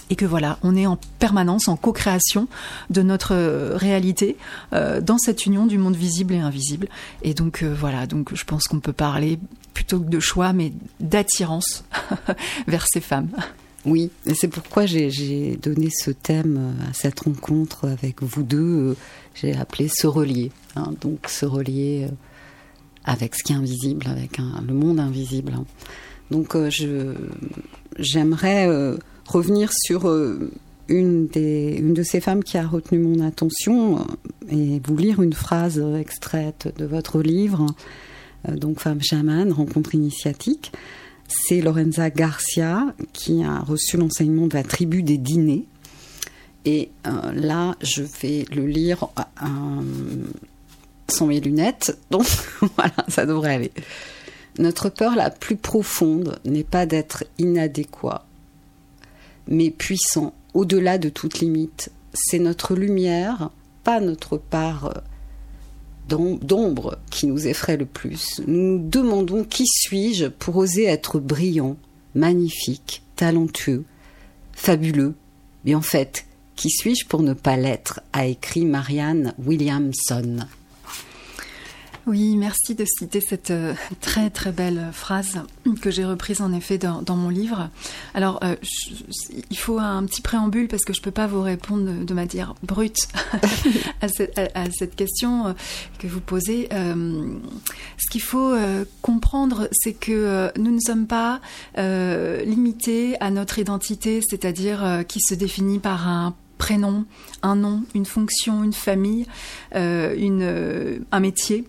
et 0.09 0.15
que 0.15 0.25
voilà, 0.25 0.57
on 0.63 0.75
est 0.75 0.85
en 0.85 0.97
permanence 1.19 1.67
en 1.67 1.75
co-création 1.75 2.47
de 2.89 3.01
notre 3.01 3.33
euh, 3.33 3.75
réalité 3.75 4.37
euh, 4.73 5.01
dans 5.01 5.17
cette 5.17 5.45
union 5.45 5.65
du 5.65 5.77
monde 5.77 5.95
visible 5.95 6.33
et 6.33 6.39
invisible. 6.39 6.87
Et 7.23 7.33
donc 7.33 7.63
euh, 7.63 7.75
voilà, 7.77 8.07
donc 8.07 8.33
je 8.33 8.45
pense 8.45 8.65
qu'on 8.65 8.79
peut 8.79 8.93
parler 8.93 9.39
plutôt 9.73 9.99
que 9.99 10.09
de 10.09 10.19
choix, 10.19 10.53
mais 10.53 10.71
d'attirance 10.99 11.83
vers 12.67 12.85
ces 12.87 13.01
femmes. 13.01 13.29
Oui, 13.85 14.11
et 14.25 14.33
c'est 14.33 14.47
pourquoi 14.47 14.85
j'ai 14.85 15.57
donné 15.61 15.89
ce 15.91 16.11
thème 16.11 16.75
à 16.89 16.93
cette 16.93 17.21
rencontre 17.21 17.87
avec 17.87 18.21
vous 18.21 18.43
deux. 18.43 18.97
J'ai 19.35 19.55
appelé 19.55 19.87
se 19.87 20.07
relier. 20.07 20.51
Hein, 20.75 20.93
donc 20.99 21.29
se 21.29 21.45
relier 21.45 22.07
avec 23.05 23.35
ce 23.35 23.43
qui 23.43 23.53
est 23.53 23.55
invisible, 23.55 24.07
avec 24.07 24.39
le 24.39 24.73
monde 24.73 24.99
invisible. 24.99 25.53
Hein. 25.55 25.65
Donc 26.31 26.55
euh, 26.55 26.69
j'aimerais 27.97 28.67
euh, 28.67 28.97
revenir 29.25 29.71
sur 29.73 30.07
euh, 30.07 30.51
une, 30.87 31.27
de 31.27 32.03
ces 32.03 32.19
femmes 32.19 32.43
qui 32.43 32.57
a 32.57 32.67
retenu 32.67 32.99
mon 32.99 33.25
attention 33.25 34.05
et 34.49 34.81
vous 34.83 34.97
lire 34.97 35.21
une 35.21 35.33
phrase 35.33 35.83
extraite 35.99 36.73
de 36.77 36.85
votre 36.85 37.21
livre, 37.21 37.65
donc 38.47 38.79
Femme 38.79 39.01
chamane, 39.01 39.51
rencontre 39.51 39.95
initiatique. 39.95 40.71
C'est 41.27 41.59
Lorenza 41.59 42.09
Garcia 42.09 42.93
qui 43.11 43.43
a 43.43 43.59
reçu 43.59 43.97
l'enseignement 43.97 44.47
de 44.47 44.53
la 44.53 44.63
tribu 44.63 45.03
des 45.03 45.17
dîners. 45.17 45.65
Et 46.63 46.89
là, 47.03 47.75
je 47.81 48.03
vais 48.21 48.45
le 48.55 48.65
lire 48.65 49.09
sans 51.09 51.27
mes 51.27 51.41
lunettes, 51.41 51.97
donc 52.11 52.27
voilà, 52.77 52.95
ça 53.09 53.25
devrait 53.25 53.55
aller. 53.55 53.71
Notre 54.57 54.89
peur 54.89 55.15
la 55.15 55.29
plus 55.29 55.55
profonde 55.55 56.39
n'est 56.45 56.63
pas 56.63 56.85
d'être 56.85 57.23
inadéquat, 57.37 58.25
mais 59.47 59.69
puissant, 59.69 60.33
au-delà 60.53 60.97
de 60.97 61.09
toute 61.09 61.39
limite. 61.39 61.91
C'est 62.13 62.39
notre 62.39 62.75
lumière, 62.75 63.51
pas 63.83 63.99
notre 63.99 64.37
part 64.37 64.85
euh, 64.85 65.01
d'ombre 66.09 66.97
qui 67.11 67.27
nous 67.27 67.47
effraie 67.47 67.77
le 67.77 67.85
plus. 67.85 68.41
Nous 68.47 68.77
nous 68.77 68.89
demandons 68.89 69.43
qui 69.43 69.65
suis-je 69.67 70.25
pour 70.25 70.57
oser 70.57 70.85
être 70.85 71.19
brillant, 71.19 71.77
magnifique, 72.15 73.03
talentueux, 73.15 73.83
fabuleux. 74.53 75.13
Mais 75.65 75.75
en 75.75 75.81
fait, 75.81 76.25
qui 76.55 76.71
suis-je 76.71 77.05
pour 77.05 77.21
ne 77.21 77.33
pas 77.33 77.57
l'être 77.57 78.01
a 78.13 78.25
écrit 78.25 78.65
Marianne 78.65 79.33
Williamson. 79.37 80.47
Oui, 82.07 82.37
merci 82.37 82.73
de 82.73 82.85
citer 82.85 83.19
cette 83.19 83.51
euh, 83.51 83.73
très 83.99 84.29
très 84.29 84.53
belle 84.53 84.91
phrase 84.93 85.41
que 85.81 85.91
j'ai 85.91 86.05
reprise 86.05 86.39
en 86.39 86.53
effet 86.53 86.77
dans, 86.77 87.03
mon 87.17 87.27
livre. 87.27 87.69
Alors, 88.13 88.39
euh, 88.45 88.55
il 89.49 89.57
faut 89.57 89.77
un 89.77 90.05
petit 90.05 90.21
préambule 90.21 90.69
parce 90.69 90.85
que 90.85 90.93
je 90.93 91.01
ne 91.01 91.03
peux 91.03 91.11
pas 91.11 91.27
vous 91.27 91.41
répondre 91.41 92.05
de, 92.05 92.13
manière 92.13 92.55
brute 92.63 93.09
à, 94.01 94.07
cette, 94.07 94.95
question 94.95 95.47
euh, 95.47 95.53
que 95.99 96.07
vous 96.07 96.21
posez. 96.21 96.69
ce 96.71 98.09
qu'il 98.09 98.21
faut 98.21 98.55
comprendre, 99.01 99.67
c'est 99.73 99.93
que 99.93 100.49
nous 100.57 100.71
ne 100.71 100.79
sommes 100.79 101.07
pas 101.07 101.41
limités 101.75 103.19
à 103.19 103.31
notre 103.31 103.59
identité, 103.59 104.21
c'est-à-dire 104.25 105.03
qui 105.09 105.19
se 105.19 105.35
définit 105.35 105.79
par 105.79 106.07
un 106.07 106.35
prénom, 106.57 107.03
un 107.43 107.57
nom, 107.57 107.83
une 107.93 108.05
fonction, 108.05 108.63
une 108.63 108.73
famille, 108.73 109.25
une, 109.75 111.05
un 111.11 111.19
métier 111.19 111.65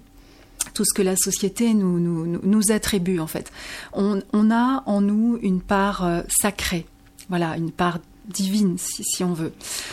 tout 0.78 0.85
ce 0.85 0.94
que 0.94 1.02
la 1.02 1.16
société 1.16 1.75
nous, 1.75 1.99
nous, 1.99 2.70
attribue 2.70 3.18
en 3.18 3.26
fait. 3.26 3.50
On, 3.94 4.20
a 4.52 4.85
en 4.87 5.00
nous 5.00 5.37
une 5.42 5.61
part 5.61 6.04
euh, 6.04 6.20
sacrée, 6.28 6.87
voilà, 7.28 7.56
une 7.56 7.73
part 7.73 7.99
divine 8.28 8.76
si, 8.78 9.25
on 9.25 9.32
veut. 9.32 9.52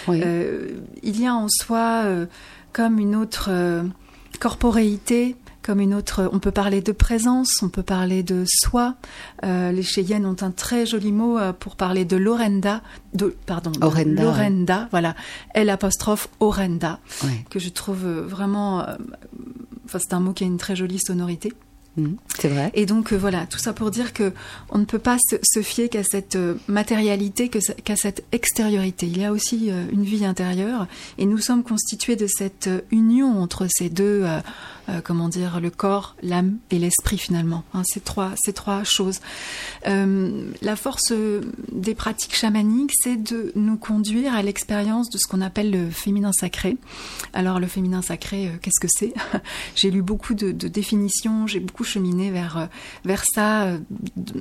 Euh, 0.09 0.77
il 1.01 1.19
y 1.19 1.25
a 1.25 1.33
en 1.33 1.47
soi 1.49 2.03
euh, 2.05 2.27
comme 2.71 2.99
une 2.99 3.15
autre 3.15 3.49
corporéité 4.39 5.35
comme 5.63 5.79
une 5.79 5.95
autre. 5.95 6.29
On 6.31 6.37
peut 6.37 6.51
parler 6.51 6.81
de 6.83 6.91
présence, 6.91 7.63
on 7.63 7.69
peut 7.69 7.81
parler 7.81 8.21
de 8.21 8.43
soi. 8.45 8.93
les 9.41 9.81
Cheyennes 9.81 10.27
ont 10.27 10.35
un 10.41 10.51
très 10.51 10.85
joli 10.85 11.11
mot 11.11 11.39
pour 11.59 11.75
parler 11.75 12.05
de 12.05 12.15
l'orenda, 12.15 12.83
de 13.15 13.35
pardon, 13.47 13.71
l'orenda, 13.81 14.87
voilà, 14.91 15.15
L 15.55 15.71
apostrophe 15.71 16.27
orenda, 16.39 16.99
que 17.49 17.57
je 17.57 17.69
trouve 17.69 18.05
vraiment 18.05 18.85
Enfin, 19.95 20.03
c'est 20.09 20.13
un 20.13 20.19
mot 20.19 20.33
qui 20.33 20.43
a 20.43 20.47
une 20.47 20.57
très 20.57 20.75
jolie 20.75 20.99
sonorité. 20.99 21.53
Mmh, 21.95 22.15
c'est 22.37 22.49
vrai. 22.49 22.71
Et 22.73 22.85
donc 22.85 23.13
euh, 23.13 23.15
voilà, 23.15 23.45
tout 23.45 23.57
ça 23.57 23.71
pour 23.71 23.89
dire 23.89 24.11
que 24.11 24.33
on 24.69 24.79
ne 24.79 24.83
peut 24.83 24.99
pas 24.99 25.17
se, 25.17 25.61
fier 25.61 25.87
qu'à 25.87 26.03
cette 26.03 26.35
euh, 26.35 26.55
matérialité, 26.67 27.47
qu'à 27.49 27.95
cette 27.95 28.25
extériorité. 28.33 29.07
Il 29.07 29.17
y 29.17 29.23
a 29.23 29.31
aussi 29.31 29.71
euh, 29.71 29.85
une 29.93 30.03
vie 30.03 30.25
intérieure, 30.25 30.87
et 31.17 31.25
nous 31.25 31.37
sommes 31.37 31.63
constitués 31.63 32.17
de 32.17 32.27
cette 32.27 32.69
union 32.91 33.41
entre 33.41 33.67
ces 33.69 33.89
deux 33.89 34.25
euh, 34.87 35.01
comment 35.03 35.29
dire, 35.29 35.59
le 35.59 35.71
corps, 35.71 36.15
l'âme 36.21 36.57
et 36.69 36.77
l'esprit 36.77 37.17
finalement. 37.17 37.63
Hein, 37.73 37.81
ces 37.85 38.01
trois, 38.01 38.33
trois 38.53 38.83
choses. 38.83 39.19
Euh, 39.87 40.51
la 40.61 40.75
force 40.75 41.11
des 41.71 41.95
pratiques 41.95 42.35
chamaniques, 42.35 42.91
c'est 43.01 43.15
de 43.15 43.51
nous 43.55 43.77
conduire 43.77 44.35
à 44.35 44.43
l'expérience 44.43 45.09
de 45.09 45.17
ce 45.17 45.27
qu'on 45.27 45.41
appelle 45.41 45.71
le 45.71 45.89
féminin 45.89 46.31
sacré. 46.39 46.77
Alors 47.33 47.59
le 47.59 47.65
féminin 47.65 48.03
sacré, 48.03 48.47
euh, 48.47 48.51
qu'est-ce 48.61 48.79
que 48.79 48.87
c'est? 48.89 49.13
J'ai 49.75 49.89
lu 49.89 50.03
beaucoup 50.03 50.35
de, 50.35 50.51
définitions, 50.51 51.47
j'ai 51.47 51.59
beaucoup 51.59 51.83
cheminé 51.83 52.31
vers 52.31 52.69
vers 53.03 53.23
ça 53.33 53.77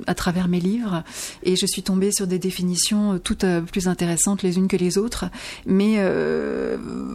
à 0.07 0.15
travers 0.15 0.47
mes 0.47 0.59
livres, 0.59 1.03
et 1.43 1.55
je 1.55 1.65
suis 1.65 1.83
tombée 1.83 2.11
sur 2.11 2.27
des 2.27 2.39
définitions 2.39 3.19
toutes 3.19 3.45
plus 3.71 3.87
intéressantes 3.87 4.43
les 4.43 4.57
unes 4.57 4.67
que 4.67 4.77
les 4.77 4.97
autres. 4.97 5.25
Mais 5.65 5.99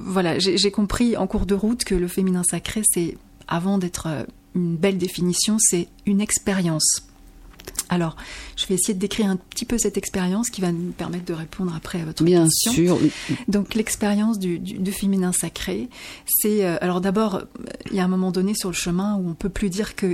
voilà, 0.05 0.39
j'ai 0.39 0.71
compris 0.71 1.17
en 1.17 1.27
cours 1.27 1.47
de 1.47 1.55
route 1.55 1.85
que 1.85 1.95
le 1.95 2.09
féminin 2.09 2.43
sacré, 2.45 2.83
c'est 2.85 3.17
avant 3.51 3.79
d'être 3.79 4.07
euh, 4.07 4.25
une 4.55 4.77
belle 4.77 4.99
définition, 4.99 5.59
c'est 5.59 5.89
une 6.07 6.21
expérience. 6.21 7.03
Alors, 7.89 8.17
je 8.57 8.67
vais 8.67 8.75
essayer 8.75 8.95
de 8.95 8.99
décrire 9.01 9.27
un 9.27 9.37
petit 9.37 9.65
peu 9.65 9.77
cette 9.77 9.99
expérience 9.99 10.49
qui 10.49 10.61
va 10.61 10.71
nous 10.71 10.93
permettre 10.93 11.25
de 11.25 11.35
répondre 11.35 11.75
après 11.75 12.01
à 12.01 12.05
votre 12.05 12.23
Bien 12.23 12.45
question. 12.45 12.73
sûr. 12.73 12.99
Donc, 13.49 13.75
l'expérience 13.75 14.39
du, 14.39 14.59
du, 14.59 14.93
féminin 14.93 15.33
sacré, 15.33 15.89
c'est 16.27 16.65
euh, 16.65 16.79
alors 16.81 17.01
d'abord, 17.01 17.43
il 17.91 17.97
y 17.97 18.01
a 18.01 18.05
un 18.05 18.09
moment 18.09 18.31
donné 18.31 18.55
sur 18.55 18.71
le 18.71 18.75
chemin 18.75 19.17
où 19.17 19.29
on 19.29 19.35
peut 19.35 19.49
plus 19.49 19.71
dire 19.71 19.97
que, 19.97 20.07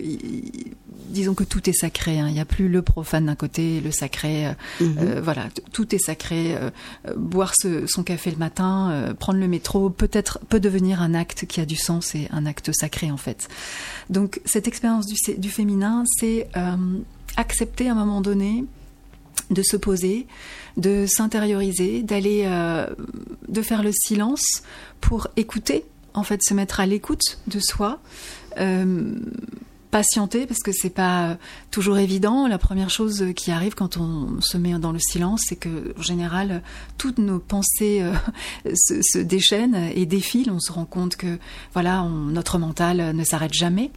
disons 1.09 1.35
que 1.35 1.45
tout 1.45 1.69
est 1.69 1.73
sacré. 1.73 2.21
Hein. 2.21 2.29
Il 2.29 2.35
n'y 2.35 2.41
a 2.41 2.45
plus 2.45 2.69
le 2.69 2.83
profane 2.83 3.27
d'un 3.27 3.35
côté, 3.35 3.81
le 3.81 3.91
sacré. 3.91 4.47
Euh, 4.47 4.53
mhm. 4.81 4.97
euh, 4.99 5.21
voilà, 5.23 5.49
tout 5.73 5.95
est 5.95 5.99
sacré. 5.99 6.57
boire 7.17 7.53
son 7.87 8.03
café 8.03 8.31
le 8.31 8.37
matin, 8.37 9.15
prendre 9.19 9.39
le 9.39 9.49
métro, 9.49 9.91
peut-être 9.91 10.39
peut 10.49 10.61
devenir 10.61 11.01
un 11.01 11.15
acte 11.15 11.47
qui 11.47 11.61
a 11.61 11.67
du 11.67 11.77
sens 11.77 12.15
et 12.15 12.29
un 12.31 12.47
acte 12.47 12.71
sacré 12.73 13.11
en 13.11 13.17
fait. 13.17 13.49
Donc, 14.11 14.41
cette 14.45 14.69
expérience 14.69 15.07
du, 15.07 15.17
du 15.39 15.51
féminin, 15.51 16.05
c'est 16.19 16.49
accepter 17.37 17.89
à 17.89 17.93
un 17.93 17.95
moment 17.95 18.21
donné 18.21 18.65
de 19.51 19.63
se 19.63 19.77
poser, 19.77 20.27
de 20.77 21.07
s'intérioriser, 21.07 22.03
d'aller, 22.03 22.43
euh, 22.47 22.87
de 23.49 23.63
faire 23.63 23.83
le 23.83 23.93
silence 23.93 24.63
pour 25.01 25.29
écouter, 25.37 25.85
en 26.15 26.23
fait, 26.23 26.43
se 26.43 26.55
mettre 26.55 26.81
à 26.81 26.87
l'écoute 26.87 27.39
de 27.47 27.61
soi. 27.61 28.01
Euh, 28.59 29.15
patienter 29.97 30.45
parce 30.45 30.61
que 30.61 30.73
c'est 30.73 30.91
pas 30.91 31.39
toujours 31.71 31.97
évident. 31.97 32.47
La 32.47 32.59
première 32.59 32.91
chose 32.91 33.25
qui 33.35 33.51
arrive 33.51 33.75
quand 33.75 33.97
on 33.97 34.43
se 34.43 34.59
met 34.59 34.79
dans 34.79 34.93
le 34.93 34.99
silence, 34.99 35.41
c'est 35.49 35.57
que 35.57 35.95
en 35.99 36.03
général 36.03 36.63
toutes 36.99 37.17
nos 37.17 37.39
pensées 37.39 38.03
euh, 38.03 38.13
se, 38.75 39.19
déchaînent 39.19 39.91
et 39.95 40.05
défilent. 40.05 40.51
On 40.51 40.61
se 40.61 40.71
rend 40.71 40.85
compte 40.85 41.17
que 41.17 41.39
voilà, 41.73 42.03
notre 42.03 42.59
mental 42.59 43.17
ne 43.17 43.25
s'arrête 43.25 43.55
jamais 43.55 43.91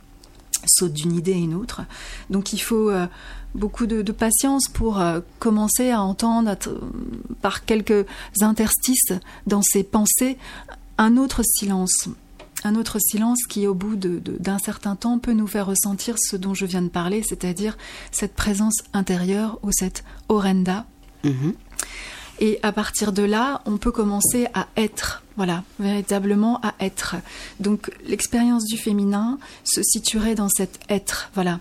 saute 0.65 0.93
d'une 0.93 1.17
idée 1.17 1.33
à 1.33 1.37
une 1.37 1.53
autre. 1.53 1.81
Donc 2.29 2.53
il 2.53 2.59
faut 2.59 2.89
euh, 2.89 3.05
beaucoup 3.53 3.85
de, 3.85 4.01
patience 4.13 4.69
pour 4.69 5.01
euh, 5.01 5.19
commencer 5.39 5.91
à 5.91 6.01
entendre 6.01 6.55
par 7.41 7.65
quelques 7.65 8.05
interstices 8.39 9.11
dans 9.47 9.61
ses 9.61 9.83
pensées 9.83 10.37
un 10.97 11.17
autre 11.17 11.41
silence. 11.43 12.07
Un 12.63 12.75
autre 12.75 12.99
silence 12.99 13.39
qui, 13.47 13.67
au 13.67 13.73
bout 13.73 13.95
d'un 13.95 14.59
certain 14.59 14.95
temps, 14.95 15.19
peut 15.19 15.33
nous 15.33 15.47
faire 15.47 15.65
ressentir 15.65 16.15
ce 16.19 16.35
dont 16.35 16.53
je 16.53 16.65
viens 16.65 16.81
de 16.81 16.89
parler, 16.89 17.23
c'est-à-dire 17.23 17.77
cette 18.11 18.33
présence 18.33 18.83
intérieure 18.93 19.59
ou 19.63 19.71
cette 19.71 20.03
orenda. 20.27 20.85
Mm-hmm. 21.23 21.53
Et 22.41 22.59
à 22.63 22.71
partir 22.71 23.11
de 23.11 23.23
là, 23.23 23.61
on 23.65 23.77
peut 23.77 23.91
commencer 23.91 24.47
à 24.53 24.67
être, 24.77 25.23
voilà, 25.35 25.63
véritablement 25.79 26.59
à 26.61 26.73
être. 26.79 27.15
Donc 27.59 27.91
l'expérience 28.05 28.65
du 28.65 28.77
féminin 28.77 29.39
se 29.63 29.83
situerait 29.83 30.35
dans 30.35 30.49
cet 30.49 30.79
être, 30.89 31.29
voilà. 31.33 31.59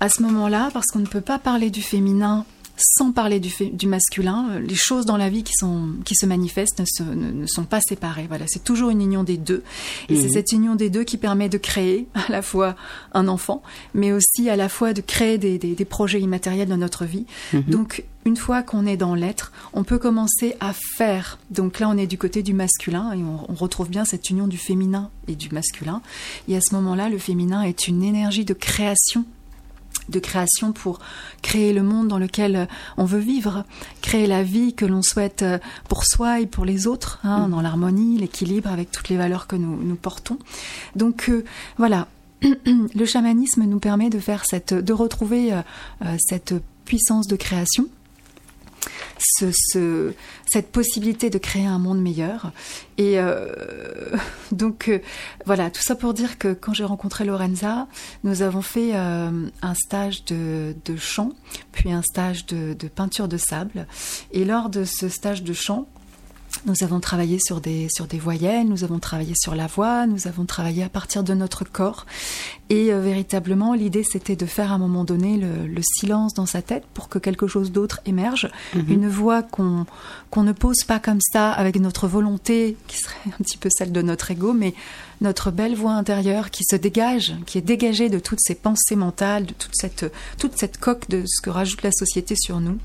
À 0.00 0.08
ce 0.08 0.22
moment-là, 0.22 0.70
parce 0.72 0.86
qu'on 0.86 1.00
ne 1.00 1.06
peut 1.06 1.20
pas 1.20 1.38
parler 1.38 1.70
du 1.70 1.82
féminin 1.82 2.44
sans 2.76 3.12
parler 3.12 3.40
du, 3.40 3.52
du, 3.72 3.86
masculin, 3.86 4.48
euh, 4.50 4.58
les 4.58 4.74
choses 4.74 5.06
dans 5.06 5.16
la 5.16 5.30
vie 5.30 5.44
qui, 5.44 5.52
sont, 5.54 5.90
qui 6.04 6.14
se 6.14 6.26
manifestent 6.26 6.82
ne, 7.00 7.14
ne, 7.14 7.46
sont 7.46 7.64
pas 7.64 7.80
séparées. 7.80 8.26
Voilà, 8.28 8.46
c'est 8.48 8.64
toujours 8.64 8.90
une 8.90 9.00
union 9.00 9.22
des 9.22 9.36
deux. 9.36 9.62
Et 10.08 10.16
c'est 10.16 10.28
mhm. 10.28 10.32
cette 10.32 10.52
union 10.52 10.74
des 10.74 10.90
deux 10.90 11.04
qui 11.04 11.16
permet 11.16 11.48
de 11.48 11.58
créer 11.58 12.08
à 12.14 12.30
la 12.30 12.42
fois 12.42 12.74
un 13.12 13.28
enfant, 13.28 13.62
mais 13.94 14.12
aussi 14.12 14.48
à 14.50 14.56
la 14.56 14.68
fois 14.68 14.92
de 14.92 15.00
créer 15.00 15.38
des, 15.38 15.58
des, 15.58 15.74
des 15.74 15.84
projets 15.84 16.20
immatériels 16.20 16.68
dans 16.68 16.76
notre 16.76 17.04
vie. 17.04 17.26
Mhm. 17.52 17.62
Donc, 17.68 18.04
une 18.24 18.36
fois 18.36 18.62
qu'on 18.62 18.86
est 18.86 18.96
dans 18.96 19.14
l'être, 19.14 19.52
on 19.74 19.84
peut 19.84 19.98
commencer 19.98 20.56
à 20.58 20.72
faire. 20.72 21.38
Donc 21.50 21.78
là, 21.78 21.88
on 21.90 21.98
est 21.98 22.06
du 22.06 22.16
côté 22.16 22.42
du 22.42 22.54
masculin 22.54 23.12
et 23.12 23.22
on, 23.22 23.44
on 23.50 23.54
retrouve 23.54 23.90
bien 23.90 24.04
cette 24.06 24.30
union 24.30 24.46
du 24.48 24.56
féminin 24.56 25.10
et 25.28 25.34
du 25.34 25.50
masculin. 25.50 26.00
Et 26.48 26.56
à 26.56 26.60
ce 26.60 26.74
moment-là, 26.74 27.10
le 27.10 27.18
féminin 27.18 27.62
est 27.62 27.86
une 27.86 28.02
énergie 28.02 28.46
de 28.46 28.54
création 28.54 29.26
de 30.08 30.18
création 30.18 30.72
pour 30.72 30.98
créer 31.42 31.72
le 31.72 31.82
monde 31.82 32.08
dans 32.08 32.18
lequel 32.18 32.56
euh, 32.56 32.66
on 32.96 33.04
veut 33.04 33.18
vivre, 33.18 33.64
créer 34.02 34.26
la 34.26 34.42
vie 34.42 34.74
que 34.74 34.84
l'on 34.84 35.02
souhaite 35.02 35.42
euh, 35.42 35.58
pour 35.88 36.04
soi 36.04 36.40
et 36.40 36.46
pour 36.46 36.64
les 36.64 36.86
autres, 36.86 37.20
hein, 37.24 37.48
mm. 37.48 37.50
dans 37.50 37.60
l'harmonie, 37.60 38.18
l'équilibre 38.18 38.70
avec 38.70 38.90
toutes 38.90 39.08
les 39.08 39.16
valeurs 39.16 39.46
que 39.46 39.56
nous, 39.56 39.82
nous 39.82 39.96
portons. 39.96 40.38
Donc 40.94 41.28
euh, 41.28 41.44
voilà, 41.78 42.08
le 42.42 43.04
chamanisme 43.04 43.64
nous 43.64 43.78
permet 43.78 44.10
de 44.10 44.18
faire 44.18 44.44
cette, 44.44 44.74
de 44.74 44.92
retrouver 44.92 45.52
cette 46.18 46.54
puissance 46.84 47.26
de 47.26 47.36
création 47.36 47.86
ce, 49.24 50.12
cette 50.46 50.70
possibilité 50.70 51.30
de 51.30 51.38
créer 51.38 51.66
un 51.66 51.78
monde 51.78 52.00
meilleur. 52.00 52.52
Et 52.98 53.18
euh, 53.18 53.48
donc 54.52 54.88
euh, 54.88 55.00
voilà, 55.46 55.70
tout 55.70 55.82
ça 55.82 55.94
pour 55.94 56.14
dire 56.14 56.38
que 56.38 56.52
quand 56.52 56.72
j'ai 56.72 56.84
rencontré 56.84 57.24
Lorenza, 57.24 57.86
nous 58.22 58.42
avons 58.42 58.62
fait 58.62 58.90
euh, 58.94 59.48
un 59.62 59.74
stage 59.74 60.24
de, 60.24 60.74
de, 60.84 60.96
chant, 60.96 61.32
puis 61.72 61.92
un 61.92 62.02
stage 62.02 62.46
de, 62.46 62.74
de 62.74 62.88
peinture 62.88 63.28
de 63.28 63.36
sable. 63.36 63.86
Et 64.32 64.44
lors 64.44 64.68
de 64.68 64.84
ce 64.84 65.08
stage 65.08 65.42
de 65.42 65.52
chant, 65.52 65.88
nous 66.66 66.82
avons 66.82 67.00
travaillé 67.00 67.38
sur 67.38 67.60
des, 67.60 67.88
sur 67.90 68.06
des 68.06 68.18
voyelles, 68.18 68.68
nous 68.68 68.84
avons 68.84 68.98
travaillé 68.98 69.34
sur 69.36 69.54
la 69.54 69.66
voix, 69.66 70.06
nous 70.06 70.26
avons 70.26 70.44
travaillé 70.44 70.82
à 70.82 70.88
partir 70.88 71.22
de 71.22 71.34
notre 71.34 71.64
corps. 71.64 72.06
Et 72.70 72.92
euh, 72.92 73.00
véritablement, 73.00 73.74
l'idée, 73.74 74.02
c'était 74.02 74.36
de 74.36 74.46
faire 74.46 74.72
à 74.72 74.76
un 74.76 74.78
moment 74.78 75.04
donné 75.04 75.36
le, 75.36 75.82
silence 75.82 76.32
dans 76.32 76.46
sa 76.46 76.62
tête 76.62 76.84
pour 76.94 77.08
que 77.08 77.18
quelque 77.18 77.46
chose 77.46 77.70
d'autre 77.70 78.00
émerge. 78.06 78.50
Mhm. 78.74 78.84
Une 78.88 79.08
voix 79.08 79.42
qu'on 79.42 79.86
qu'on 80.30 80.42
ne 80.42 80.52
pose 80.52 80.82
pas 80.84 80.98
comme 80.98 81.20
ça 81.20 81.52
avec 81.52 81.78
notre 81.78 82.08
volonté, 82.08 82.76
qui 82.88 82.98
serait 82.98 83.14
un 83.26 83.42
petit 83.42 83.58
peu 83.58 83.68
celle 83.70 83.92
de 83.92 84.02
notre 84.02 84.30
ego, 84.30 84.52
mais 84.52 84.74
notre 85.24 85.50
belle 85.50 85.74
voix 85.74 85.92
intérieure 85.92 86.50
qui 86.50 86.62
se 86.64 86.76
dégage, 86.76 87.34
qui 87.46 87.58
est 87.58 87.62
dégagée 87.62 88.08
de 88.08 88.18
toutes 88.18 88.40
ces 88.40 88.54
pensées 88.54 88.94
mentales, 88.94 89.46
de 89.46 89.54
toute 89.54 89.74
cette, 89.74 90.12
toute 90.38 90.56
cette 90.56 90.78
coque 90.78 91.08
de 91.08 91.24
ce 91.26 91.40
que 91.40 91.50
rajoute 91.50 91.82
la 91.82 91.92
société 91.92 92.36
sur 92.36 92.60
nous. 92.60 92.78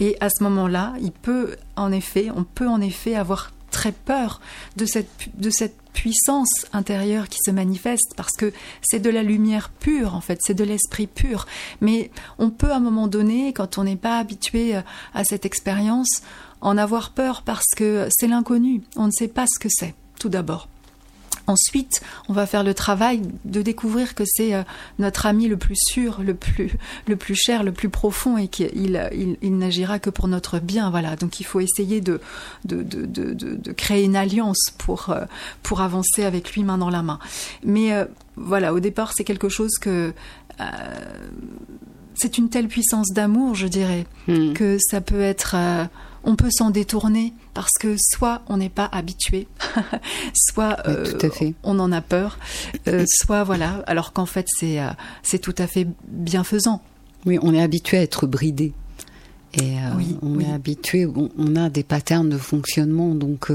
Et 0.00 0.16
à 0.20 0.30
ce 0.30 0.42
moment-là, 0.44 0.94
il 1.02 1.12
peut 1.12 1.56
en 1.76 1.92
effet, 1.92 2.30
on 2.34 2.44
peut 2.44 2.68
en 2.68 2.80
effet 2.80 3.16
avoir 3.16 3.52
très 3.70 3.92
peur 3.92 4.40
de 4.76 4.86
cette, 4.86 5.08
de 5.34 5.50
cette 5.50 5.76
puissance 5.92 6.66
intérieure 6.72 7.28
qui 7.28 7.38
se 7.44 7.50
manifeste 7.50 8.14
parce 8.16 8.36
que 8.36 8.52
c'est 8.82 9.00
de 9.00 9.10
la 9.10 9.22
lumière 9.22 9.70
pure 9.70 10.14
en 10.14 10.20
fait, 10.20 10.38
c'est 10.42 10.54
de 10.54 10.64
l'esprit 10.64 11.08
pur. 11.08 11.46
Mais 11.80 12.10
on 12.38 12.50
peut 12.50 12.70
à 12.70 12.76
un 12.76 12.80
moment 12.80 13.08
donné, 13.08 13.52
quand 13.52 13.78
on 13.78 13.84
n'est 13.84 13.96
pas 13.96 14.18
habitué 14.18 14.74
à 15.14 15.24
cette 15.24 15.44
expérience, 15.44 16.22
en 16.60 16.78
avoir 16.78 17.10
peur 17.10 17.42
parce 17.42 17.74
que 17.76 18.06
c'est 18.10 18.28
l'inconnu, 18.28 18.82
on 18.96 19.06
ne 19.06 19.10
sait 19.10 19.28
pas 19.28 19.46
ce 19.52 19.58
que 19.58 19.68
c'est, 19.68 19.94
tout 20.20 20.28
d'abord. 20.28 20.68
Ensuite, 21.52 22.00
on 22.30 22.32
va 22.32 22.46
faire 22.46 22.64
le 22.64 22.72
travail 22.72 23.20
de 23.44 23.60
découvrir 23.60 24.14
que 24.14 24.24
c'est 24.26 24.54
euh, 24.54 24.62
notre 24.98 25.26
ami 25.26 25.48
le 25.48 25.58
plus 25.58 25.76
sûr, 25.76 26.22
le 26.22 26.32
plus, 26.32 26.72
le 27.06 27.16
plus 27.16 27.34
cher, 27.34 27.62
le 27.62 27.72
plus 27.72 27.90
profond 27.90 28.38
et 28.38 28.48
qu'il 28.48 29.36
il, 29.42 29.58
n'agira 29.58 29.98
que 29.98 30.08
pour 30.08 30.28
notre 30.28 30.60
bien. 30.60 30.88
Voilà. 30.90 31.14
Donc 31.14 31.40
il 31.40 31.44
faut 31.44 31.60
essayer 31.60 32.00
de, 32.00 32.22
de, 32.64 32.82
de, 32.82 33.04
de 33.04 33.72
créer 33.72 34.04
une 34.04 34.16
alliance 34.16 34.72
pour, 34.78 35.10
euh, 35.10 35.26
pour 35.62 35.82
avancer 35.82 36.24
avec 36.24 36.54
lui 36.54 36.64
main 36.64 36.78
dans 36.78 36.88
la 36.88 37.02
main. 37.02 37.18
Mais 37.64 37.92
euh, 37.92 38.06
voilà, 38.36 38.72
au 38.72 38.80
départ, 38.80 39.12
c'est 39.14 39.24
quelque 39.24 39.50
chose 39.50 39.72
que. 39.78 40.14
c'est 42.14 42.38
une 42.38 42.48
telle 42.48 42.68
puissance 42.68 43.08
d'amour, 43.12 43.54
je 43.54 43.66
dirais, 43.66 44.06
hmm. 44.26 44.54
que 44.54 44.78
ça 44.80 45.02
peut 45.02 45.20
être 45.20 45.54
on 46.24 46.36
peut 46.36 46.50
s'en 46.50 46.70
détourner 46.70 47.32
parce 47.54 47.72
que 47.78 47.96
soit 47.98 48.42
on 48.48 48.56
n'est 48.56 48.68
pas 48.68 48.88
habitué, 48.92 49.48
soit 50.34 50.76
euh, 50.86 51.04
on 51.62 51.78
en 51.78 51.92
a 51.92 52.00
peur, 52.00 52.38
euh, 52.88 53.04
soit 53.08 53.44
voilà, 53.44 53.82
alors 53.86 54.12
qu'en 54.12 54.26
fait 54.26 54.46
c'est 54.58 54.80
euh, 54.80 54.88
c'est 55.22 55.38
tout 55.38 55.54
à 55.58 55.66
fait 55.66 55.86
bienfaisant. 56.06 56.82
Oui, 57.26 57.38
on 57.42 57.54
est 57.54 57.62
habitué 57.62 57.98
à 57.98 58.02
être 58.02 58.26
bridé. 58.26 58.72
Et 59.54 59.74
on 60.22 60.40
est 60.40 60.50
habitué, 60.50 61.06
on, 61.06 61.56
a 61.56 61.68
des 61.68 61.82
patterns 61.82 62.30
de 62.30 62.38
fonctionnement, 62.38 63.14
donc 63.14 63.52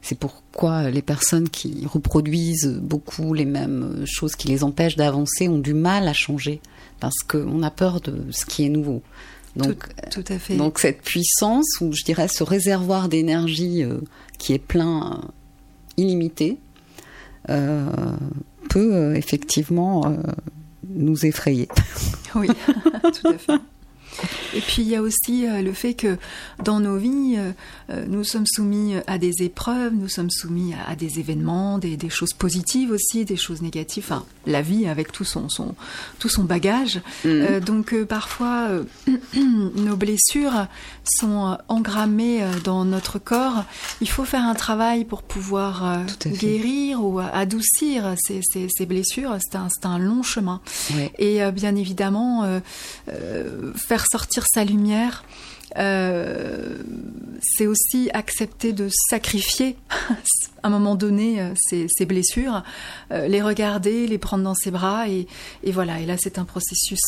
c'est 0.00 0.18
pourquoi 0.18 0.90
les 0.90 1.00
personnes 1.00 1.48
qui 1.48 1.86
reproduisent 1.86 2.80
beaucoup 2.82 3.32
les 3.32 3.44
mêmes 3.44 4.02
choses 4.04 4.34
qui 4.34 4.48
les 4.48 4.64
empêchent 4.64 4.96
d'avancer 4.96 5.46
ont 5.46 5.60
du 5.60 5.74
mal 5.74 6.08
à 6.08 6.12
changer, 6.12 6.60
parce 6.98 7.20
qu'on 7.28 7.62
a 7.62 7.70
peur 7.70 8.00
de 8.00 8.32
ce 8.32 8.44
qui 8.44 8.66
est 8.66 8.68
nouveau. 8.68 9.00
Donc, 9.54 9.84
tout, 10.10 10.24
à 10.28 10.38
fait. 10.38 10.56
donc 10.56 10.78
cette 10.78 11.02
puissance, 11.02 11.66
ou 11.80 11.92
je 11.92 12.04
dirais 12.04 12.28
ce 12.28 12.42
réservoir 12.42 13.08
d'énergie 13.08 13.84
euh, 13.84 13.98
qui 14.38 14.54
est 14.54 14.58
plein, 14.58 15.12
euh, 15.12 15.28
illimité, 15.98 16.58
euh, 17.50 17.86
peut 18.70 19.14
effectivement 19.14 20.16
nous 20.88 21.26
effrayer. 21.26 21.68
Oui, 22.34 22.48
tout 23.02 23.28
à 23.28 23.36
fait. 23.36 23.60
Et 24.54 24.60
puis 24.60 24.82
il 24.82 24.88
y 24.88 24.96
a 24.96 25.02
aussi 25.02 25.46
euh, 25.46 25.62
le 25.62 25.72
fait 25.72 25.94
que 25.94 26.18
dans 26.62 26.80
nos 26.80 26.96
vies, 26.96 27.36
euh, 27.38 28.04
nous 28.06 28.24
sommes 28.24 28.46
soumis 28.46 28.94
à 29.06 29.18
des 29.18 29.42
épreuves, 29.42 29.94
nous 29.94 30.08
sommes 30.08 30.30
soumis 30.30 30.74
à, 30.86 30.94
des 30.94 31.18
événements, 31.18 31.78
des, 31.78 31.98
choses 32.08 32.34
positives 32.34 32.90
aussi, 32.90 33.24
des 33.24 33.36
choses 33.36 33.62
négatives. 33.62 34.04
Enfin, 34.06 34.24
la 34.46 34.60
vie 34.60 34.86
avec 34.86 35.12
tout 35.12 35.24
son, 35.24 35.48
son 35.48 35.74
tout 36.18 36.28
son 36.28 36.44
bagage. 36.44 37.00
Mm. 37.24 37.60
donc 37.60 37.94
parfois, 38.04 38.68
nos 39.76 39.96
blessures 39.96 40.66
sont 41.04 41.56
engrammées 41.68 42.44
dans 42.64 42.84
notre 42.84 43.18
corps. 43.18 43.64
Il 44.00 44.08
faut 44.08 44.24
faire 44.24 44.44
un 44.44 44.54
travail 44.54 45.04
pour 45.04 45.22
pouvoir 45.22 46.04
guérir 46.26 47.04
ou 47.04 47.18
adoucir 47.18 48.14
ces, 48.18 48.40
ces, 48.42 48.86
blessures. 48.86 49.36
C'est 49.40 49.56
un, 49.56 49.68
un, 49.84 49.98
long 49.98 50.22
chemin. 50.22 50.60
Et 51.18 51.40
bien 51.52 51.76
évidemment, 51.76 52.60
faire 53.76 54.01
sortir 54.06 54.44
sa 54.52 54.64
lumière, 54.64 55.24
euh, 55.78 56.76
c'est 57.40 57.66
aussi 57.66 58.10
accepter 58.12 58.72
de 58.72 58.88
sacrifier 59.08 59.76
à 60.62 60.68
un 60.68 60.70
moment 60.70 60.94
donné 60.94 61.40
euh, 61.40 61.54
ces, 61.56 62.06
blessures, 62.06 62.62
euh, 63.10 63.26
les 63.26 63.42
regarder, 63.42 64.06
les 64.06 64.18
prendre 64.18 64.44
dans 64.44 64.54
ses 64.54 64.70
bras 64.70 65.08
et, 65.08 65.26
voilà. 65.72 66.00
Et 66.00 66.06
là, 66.06 66.16
c'est 66.18 66.38
un 66.38 66.44
processus 66.44 67.00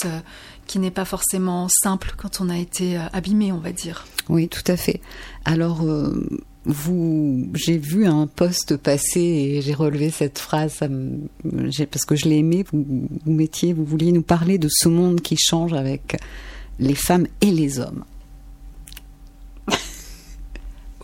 qui 0.67 0.79
n'est 0.79 0.91
pas 0.91 1.05
forcément 1.05 1.69
simple 1.69 2.15
quand 2.17 2.41
on 2.41 2.49
a 2.49 2.59
été 2.59 2.97
abîmé, 3.13 3.53
on 3.53 3.59
va 3.59 3.73
dire. 3.73 4.07
Oui, 4.29 4.49
tout 4.49 4.65
à 4.67 4.77
fait. 4.77 5.01
Alors. 5.45 5.85
vous, 6.67 7.47
j'ai 7.53 7.77
vu 7.77 8.07
un 8.07 8.27
poste 8.27 8.79
passer 8.79 9.21
et 9.21 9.61
j'ai 9.61 9.75
relevé 9.75 10.11
cette 10.11 10.39
phrase 10.39 10.79
parce 10.79 12.05
que 12.07 12.17
je 12.17 12.27
l'ai 12.27 12.39
aimé. 12.39 12.65
Vous 12.73 13.07
mettiez, 13.27 13.75
vous 13.75 13.85
vouliez 13.85 14.13
nous 14.13 14.23
parler 14.23 14.57
de 14.57 14.69
ce 14.71 14.89
monde 14.89 15.21
qui 15.21 15.37
change 15.37 15.75
avec 15.75 16.17
les 16.79 16.95
femmes 16.95 17.27
et 17.41 17.51
les 17.51 17.79
hommes. 17.79 18.05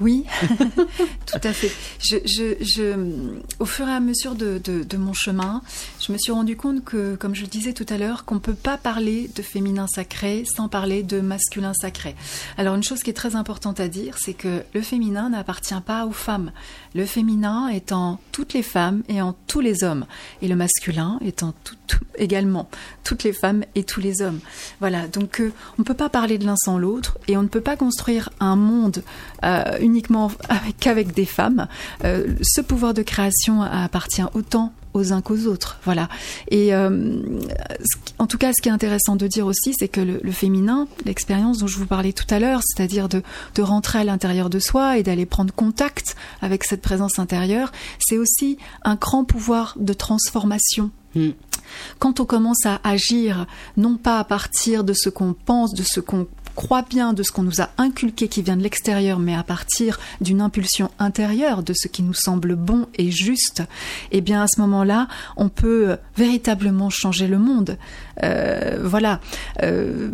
Oui, 0.00 0.24
tout 1.26 1.40
à 1.42 1.52
fait. 1.52 1.70
Je, 2.00 3.37
au 3.59 3.66
fur 3.66 3.87
et 3.87 3.92
à 3.92 4.00
mesure 4.00 4.35
de, 4.35 4.96
mon 4.96 5.12
chemin, 5.12 5.61
je 6.00 6.11
me 6.12 6.18
suis 6.18 6.33
rendu 6.33 6.56
compte 6.56 6.83
que, 6.83 7.16
comme 7.16 7.35
je 7.35 7.42
le 7.42 7.48
disais 7.48 7.74
tout 7.74 7.85
à 7.90 7.98
l'heure, 7.98 8.24
qu'on 8.24 8.37
ne 8.37 8.40
peut 8.40 8.54
pas 8.54 8.78
parler 8.78 9.30
de 9.37 9.42
féminin 9.42 9.87
sacré 9.87 10.44
sans 10.56 10.68
parler 10.68 11.02
de 11.02 11.20
masculin 11.20 11.74
sacré. 11.74 12.16
Alors 12.56 12.74
une 12.74 12.83
chose 12.83 13.02
qui 13.02 13.11
est 13.11 13.14
très 13.14 13.37
importante 13.37 13.78
à 13.78 13.88
dire, 13.88 14.16
c'est 14.18 14.33
que 14.33 14.62
le 14.72 14.80
féminin 14.80 15.28
n'appartient 15.28 15.80
pas 15.85 16.06
aux 16.06 16.12
femmes. 16.12 16.50
Le 16.94 17.07
féminin 17.07 17.68
est 17.68 17.92
en 17.92 18.18
toutes 18.33 18.53
les 18.53 18.62
femmes 18.62 19.03
et 19.09 19.22
en 19.22 19.35
tous 19.46 19.61
les 19.61 19.85
hommes. 19.85 20.07
Et 20.42 20.48
le 20.48 20.57
masculin 20.57 21.18
est 21.24 21.42
en 21.42 21.55
également 22.16 22.68
toutes 23.05 23.24
les 23.24 23.33
femmes 23.33 23.64
et 23.74 23.85
tous 23.85 24.00
les 24.00 24.22
hommes. 24.22 24.40
Voilà, 24.81 25.09
donc 25.09 25.40
euh, 25.40 25.53
on 25.79 25.83
ne 25.83 25.85
peut 25.85 25.94
pas 25.94 26.09
parler 26.09 26.38
de 26.38 26.46
l'un 26.46 26.57
sans 26.57 26.79
l'autre 26.79 27.18
et 27.29 27.37
on 27.37 27.42
ne 27.42 27.48
peut 27.48 27.61
pas 27.61 27.76
construire 27.76 28.31
un 28.40 28.57
monde 28.57 29.03
euh, 29.44 29.79
uniquement 29.81 30.31
qu'avec 30.81 31.12
des 31.14 31.26
femmes. 31.26 31.66
Euh, 32.05 32.35
ce 32.42 32.61
pouvoir 32.61 32.94
de 32.94 33.03
création 33.03 33.62
appartient 33.62 34.22
autant 34.35 34.72
aux 34.94 35.12
uns 35.12 35.20
qu'aux 35.20 35.46
autres. 35.46 35.79
Voilà. 35.85 36.09
Et 36.50 36.74
en 36.74 38.26
tout 38.26 38.38
cas, 38.38 38.53
ce 38.53 38.62
qui 38.62 38.68
est 38.68 38.72
intéressant 38.72 39.16
de 39.16 39.26
dire 39.26 39.46
aussi, 39.46 39.72
c'est 39.79 39.88
que 39.88 40.00
le, 40.00 40.33
féminin, 40.33 40.88
l'expérience 41.05 41.59
dont 41.59 41.66
je 41.66 41.76
vous 41.76 41.87
parlais 41.87 42.12
tout 42.12 42.26
à 42.31 42.38
l'heure, 42.38 42.61
c'est-à-dire 42.64 43.09
de, 43.09 43.22
rentrer 43.61 44.00
à 44.00 44.05
l'intérieur 44.05 44.50
de 44.50 44.59
soi 44.59 44.98
et 44.98 45.03
d'aller 45.03 45.26
prendre 45.26 45.53
contact 45.53 46.16
avec 46.40 46.64
cette 46.64 46.81
présence 46.81 47.18
intérieure, 47.18 47.72
c'est 47.98 48.16
aussi 48.16 48.59
un 48.85 48.94
grand 48.94 49.24
pouvoir 49.24 49.74
de 49.79 49.92
transformation. 49.92 50.90
Hmm. 51.14 51.31
Quand 51.98 52.20
on 52.20 52.24
commence 52.24 52.64
à 52.64 52.81
agir, 52.85 53.46
non 53.76 53.96
pas 53.96 54.18
à 54.18 54.24
partir 54.24 54.85
de 54.85 54.92
ce 54.92 55.09
qu'on 55.09 55.35
pense, 55.35 55.74
de 55.74 55.83
ce 55.83 56.00
qu'on 56.00 56.26
croit 56.55 56.83
bien 56.83 57.13
de 57.13 57.23
ce 57.23 57.33
qu'on 57.33 57.43
nous 57.43 57.61
a 57.61 57.71
inculqué 57.79 58.29
qui 58.29 58.43
vient 58.43 58.57
de 58.57 58.63
l'extérieur, 58.63 59.19
mais 59.19 59.35
à 59.35 59.43
partir 59.43 59.99
d'une 60.21 60.41
impulsion 60.41 60.91
intérieure 60.99 61.63
de 61.63 61.73
ce 61.77 61.89
qui 61.89 62.03
nous 62.03 62.15
semble 62.15 62.55
bon 62.55 62.87
et 62.97 63.11
juste, 63.11 63.63
eh 64.13 64.21
bien 64.21 64.43
à 64.43 64.47
ce 64.47 64.61
moment-là, 64.61 65.09
on 65.37 65.49
peut 65.49 65.97
véritablement 66.17 66.91
changer 66.91 67.27
le 67.27 67.39
monde. 67.39 67.77
Euh, 68.22 68.78
voilà, 68.83 69.20
euh, 69.62 70.11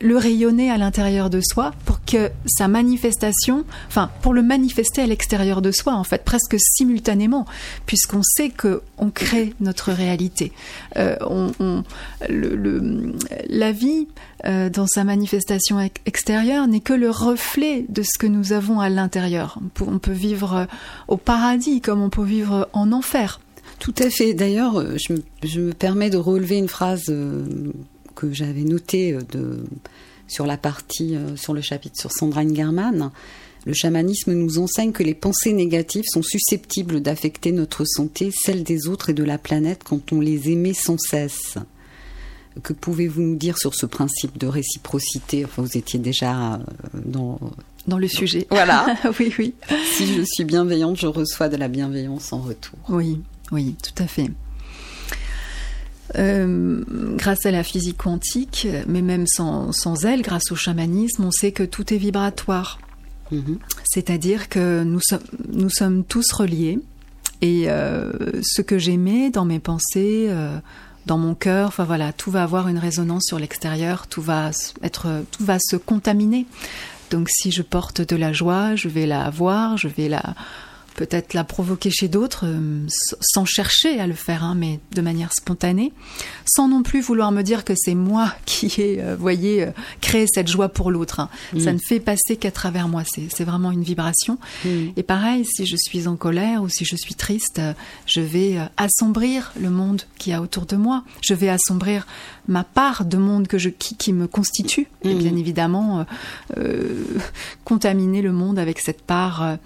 le 0.00 0.16
rayonner 0.16 0.70
à 0.70 0.78
l'intérieur 0.78 1.30
de 1.30 1.40
soi 1.40 1.72
pour 1.84 2.04
que 2.04 2.30
sa 2.46 2.68
manifestation, 2.68 3.64
enfin 3.86 4.10
pour 4.22 4.32
le 4.32 4.42
manifester 4.42 5.02
à 5.02 5.06
l'extérieur 5.06 5.62
de 5.62 5.70
soi, 5.70 5.94
en 5.94 6.04
fait, 6.04 6.24
presque 6.24 6.56
simultanément, 6.58 7.46
puisqu'on 7.86 8.22
sait 8.22 8.50
que 8.50 8.82
on 8.98 9.10
crée 9.10 9.54
notre 9.60 9.92
réalité. 9.92 10.52
Euh, 10.96 11.16
on, 11.20 11.84
le, 12.28 13.14
la 13.48 13.72
vie 13.72 14.08
dans 14.44 14.86
sa 14.86 15.02
manifestation 15.02 15.80
extérieure 16.06 16.68
n'est 16.68 16.80
que 16.80 16.92
le 16.92 17.10
reflet 17.10 17.84
de 17.88 18.02
ce 18.02 18.18
que 18.18 18.26
nous 18.26 18.52
avons 18.52 18.78
à 18.78 18.88
l'intérieur. 18.88 19.58
On 19.84 19.98
peut 19.98 20.12
vivre 20.12 20.68
au 21.08 21.16
paradis 21.16 21.80
comme 21.80 22.00
on 22.00 22.08
peut 22.08 22.22
vivre 22.22 22.68
en 22.72 22.92
enfer. 22.92 23.40
Tout 23.78 23.94
à 23.98 24.10
fait. 24.10 24.34
D'ailleurs, 24.34 24.78
euh, 24.78 24.96
je, 25.42 25.60
me 25.60 25.72
permets 25.72 26.10
de 26.10 26.16
relever 26.16 26.56
une 26.56 26.68
phrase 26.68 27.04
euh, 27.08 27.44
que 28.14 28.32
j'avais 28.32 28.62
notée 28.62 29.12
euh, 29.12 29.20
de, 29.32 29.64
sur 30.26 30.46
la 30.46 30.56
partie, 30.56 31.16
sur 31.36 31.54
le 31.54 31.60
chapitre 31.60 31.98
sur 31.98 32.12
Sandra 32.12 32.42
Ingerman. 32.42 33.10
Le 33.66 33.72
chamanisme 33.72 34.32
nous 34.32 34.58
enseigne 34.58 34.92
que 34.92 35.02
les 35.02 35.14
pensées 35.14 35.52
négatives 35.52 36.04
sont 36.06 36.22
susceptibles 36.22 37.00
d'affecter 37.00 37.52
notre 37.52 37.84
santé, 37.84 38.30
celle 38.32 38.62
des 38.62 38.88
autres 38.88 39.10
et 39.10 39.14
de 39.14 39.24
la 39.24 39.38
planète 39.38 39.82
quand 39.84 40.12
on 40.12 40.20
les 40.20 40.50
émet 40.50 40.74
sans 40.74 40.98
cesse. 40.98 41.54
Que 42.62 42.72
pouvez-vous 42.72 43.22
nous 43.22 43.36
dire 43.36 43.58
sur 43.58 43.74
ce 43.74 43.86
principe 43.86 44.38
de 44.38 44.46
réciprocité? 44.46 45.44
Enfin, 45.44 45.62
vous 45.62 45.76
étiez 45.76 45.98
déjà 45.98 46.60
dans 46.94 47.38
dans 47.88 47.98
le 47.98 48.06
sujet. 48.06 48.46
Voilà. 48.50 48.96
oui, 49.18 49.34
oui. 49.38 49.54
Si 49.92 50.06
je 50.06 50.22
suis 50.22 50.44
bienveillante, 50.44 50.96
je 50.98 51.06
reçois 51.06 51.48
de 51.48 51.56
la 51.56 51.68
bienveillance 51.68 52.32
en 52.32 52.40
retour. 52.40 52.78
Oui. 52.88 53.20
Oui, 53.52 53.76
tout 53.82 54.02
à 54.02 54.06
fait. 54.06 54.30
Euh, 56.16 56.82
grâce 57.16 57.44
à 57.44 57.50
la 57.50 57.62
physique 57.62 57.98
quantique, 57.98 58.66
mais 58.86 59.02
même 59.02 59.26
sans, 59.26 60.04
elle, 60.04 60.22
grâce 60.22 60.50
au 60.50 60.56
chamanisme, 60.56 61.24
on 61.24 61.30
sait 61.30 61.52
que 61.52 61.62
tout 61.62 61.92
est 61.92 61.98
vibratoire. 61.98 62.78
Mhm. 63.30 63.58
C'est-à-dire 63.84 64.48
que 64.48 64.84
nous, 64.84 65.00
nous, 65.52 65.68
sommes 65.68 66.04
tous 66.04 66.32
reliés. 66.32 66.80
Et 67.42 67.70
euh, 67.70 68.10
ce 68.42 68.62
que 68.62 68.78
j'aimais 68.78 69.30
dans 69.30 69.44
mes 69.44 69.60
pensées, 69.60 70.26
euh, 70.28 70.58
dans 71.06 71.18
mon 71.18 71.34
cœur, 71.34 71.68
enfin 71.68 71.84
voilà, 71.84 72.12
tout 72.12 72.30
va 72.30 72.42
avoir 72.42 72.68
une 72.68 72.78
résonance 72.78 73.24
sur 73.26 73.38
l'extérieur, 73.38 74.06
tout 74.06 74.22
va 74.22 74.50
être, 74.82 75.24
tout 75.30 75.44
va 75.44 75.58
se 75.60 75.76
contaminer. 75.76 76.46
Donc 77.10 77.28
si 77.30 77.50
je 77.50 77.62
porte 77.62 78.00
de 78.00 78.16
la 78.16 78.32
joie, 78.32 78.74
je 78.76 78.88
vais 78.88 79.06
la 79.06 79.24
avoir, 79.24 79.76
je 79.76 79.88
vais 79.88 80.08
la 80.08 80.34
peut-être 80.98 81.32
la 81.32 81.44
provoquer 81.44 81.90
chez 81.90 82.08
d'autres 82.08 82.44
euh, 82.44 82.84
sans 83.20 83.44
chercher 83.44 84.00
à 84.00 84.08
le 84.08 84.14
faire, 84.14 84.42
hein, 84.42 84.56
mais 84.56 84.80
de 84.92 85.00
manière 85.00 85.32
spontanée, 85.32 85.92
sans 86.44 86.66
non 86.66 86.82
plus 86.82 87.00
vouloir 87.00 87.30
me 87.30 87.42
dire 87.42 87.64
que 87.64 87.72
c'est 87.76 87.94
moi 87.94 88.34
qui 88.46 88.66
ai, 88.80 89.00
euh, 89.00 89.14
voyez, 89.16 89.62
euh, 89.62 89.70
créé 90.00 90.26
cette 90.26 90.48
joie 90.48 90.68
pour 90.68 90.90
l'autre. 90.90 91.20
Hein. 91.20 91.28
Mm. 91.54 91.60
Ça 91.60 91.72
ne 91.72 91.78
fait 91.78 92.00
passer 92.00 92.36
qu'à 92.36 92.50
travers 92.50 92.88
moi. 92.88 93.04
C'est 93.04 93.44
vraiment 93.44 93.70
une 93.70 93.84
vibration. 93.84 94.38
Mm. 94.64 94.88
Et 94.96 95.02
pareil, 95.04 95.44
si 95.44 95.66
je 95.66 95.76
suis 95.78 96.08
en 96.08 96.16
colère 96.16 96.62
ou 96.64 96.68
si 96.68 96.84
je 96.84 96.96
suis 96.96 97.14
triste, 97.14 97.60
je 98.06 98.20
vais 98.20 98.58
assombrir 98.76 99.52
le 99.60 99.70
monde 99.70 100.02
qui 100.18 100.32
a 100.32 100.42
autour 100.42 100.66
de 100.66 100.74
moi. 100.74 101.04
Je 101.20 101.34
vais 101.34 101.48
assombrir 101.48 102.08
ma 102.48 102.64
part 102.64 103.04
de 103.04 103.18
monde 103.18 103.46
que 103.46 103.58
je, 103.58 103.68
qui, 103.68 104.12
me 104.12 104.26
constitue. 104.26 104.88
Et 105.04 105.14
mm. 105.14 105.18
bien 105.18 105.36
évidemment, 105.36 106.04
contaminer 107.64 108.20
le 108.20 108.32
monde 108.32 108.58
avec 108.58 108.80
cette 108.80 109.02
part 109.02 109.58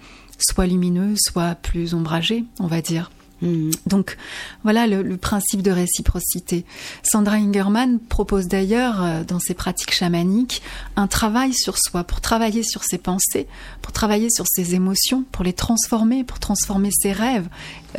soit 0.43 0.67
lumineux, 0.67 1.15
soit 1.17 1.55
plus 1.55 1.93
ombragé, 1.93 2.45
on 2.59 2.67
va 2.67 2.81
dire. 2.81 3.09
Mm. 3.43 3.71
Donc 3.85 4.17
voilà 4.63 4.87
le, 4.87 5.17
principe 5.17 5.61
de 5.61 5.71
réciprocité. 5.71 6.65
Sandra 7.03 7.35
Ingerman 7.35 7.99
propose 7.99 8.47
d'ailleurs 8.47 9.03
euh, 9.03 9.23
dans 9.23 9.39
ses 9.39 9.53
pratiques 9.53 9.93
chamaniques 9.93 10.61
un 10.95 11.07
travail 11.07 11.53
sur 11.53 11.77
soi, 11.77 12.03
pour 12.03 12.21
travailler 12.21 12.63
sur 12.63 12.83
ses 12.83 12.97
pensées, 12.97 13.47
pour 13.81 13.91
travailler 13.91 14.29
sur 14.29 14.45
ses 14.47 14.75
émotions, 14.75 15.23
pour 15.31 15.43
les 15.43 15.53
transformer, 15.53 16.23
pour 16.23 16.39
transformer 16.39 16.89
ses 16.91 17.11
rêves 17.11 17.47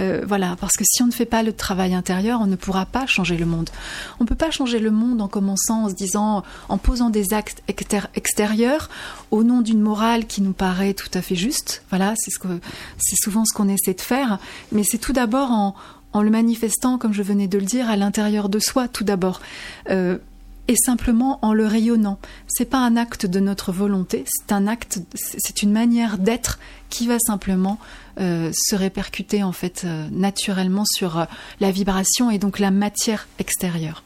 euh, 0.01 0.25
voilà, 0.27 0.57
parce 0.61 0.77
que 0.77 0.85
si 0.85 1.03
on 1.03 1.07
ne 1.07 1.13
fait 1.13 1.27
pas 1.27 1.43
le 1.43 1.53
travail 1.53 1.95
intérieur, 1.95 2.41
on 2.41 2.47
ne 2.47 2.57
pourra 2.57 2.87
pas 2.87 3.07
changer 3.07 3.37
le 3.37 3.47
monde. 3.47 3.71
On 4.19 4.25
ne 4.25 4.29
peut 4.29 4.35
pas 4.35 4.51
changer 4.51 4.79
le 4.79 4.91
monde 4.91 5.21
en 5.21 5.29
commençant 5.29 5.85
en 5.85 5.89
se 5.89 5.95
disant, 5.95 6.43
en 6.69 6.79
posant 6.79 7.11
des 7.11 7.33
actes 7.33 7.63
extérieurs 7.69 8.91
au 9.31 9.45
nom 9.45 9.61
d'une 9.61 9.81
morale 9.81 10.27
qui 10.27 10.43
nous 10.43 10.53
paraît 10.53 10.95
tout 10.95 11.11
à 11.15 11.23
fait 11.23 11.37
juste. 11.37 11.83
Voilà, 11.91 12.15
c'est 12.17 12.31
ce 12.31 12.39
c'est 12.99 13.17
souvent 13.17 13.45
ce 13.45 13.55
qu'on 13.55 13.69
essaie 13.69 13.95
de 13.95 14.01
faire. 14.01 14.39
Mais 14.73 14.83
c'est 14.85 14.99
tout 14.99 15.13
d'abord 15.13 15.34
en, 15.43 15.75
le 16.23 16.31
manifestant, 16.31 16.99
comme 16.99 17.13
je 17.13 17.23
venais 17.23 17.49
de 17.49 17.59
le 17.59 17.65
dire, 17.65 17.89
à 17.91 17.97
l'intérieur 17.97 18.49
de 18.49 18.59
soi, 18.59 18.89
tout 18.89 19.05
d'abord. 19.05 19.41
Euh, 19.91 20.19
et 20.69 20.77
simplement 20.77 21.39
en 21.43 21.53
le 21.53 21.67
rayonnant. 21.67 22.19
C'est 22.49 22.65
pas 22.65 22.79
un 22.79 22.97
acte 22.97 23.27
de 23.27 23.41
notre 23.41 23.73
volonté, 23.73 24.25
c'est 24.27 24.53
un 24.53 24.67
acte, 24.67 25.01
c'est 25.15 25.63
une 25.63 25.73
manière 25.73 26.19
d'être 26.19 26.59
qui 26.89 27.07
va 27.07 27.19
simplement 27.19 27.79
euh, 28.21 28.51
se 28.53 28.75
répercuter 28.75 29.43
en 29.43 29.53
fait 29.53 29.83
euh, 29.85 30.07
naturellement 30.11 30.85
sur 30.85 31.19
euh, 31.19 31.25
la 31.61 31.71
vibration 31.71 32.31
et 32.31 32.39
donc 32.39 32.59
la 32.59 32.71
matière 32.71 33.29
extérieure. 33.39 34.03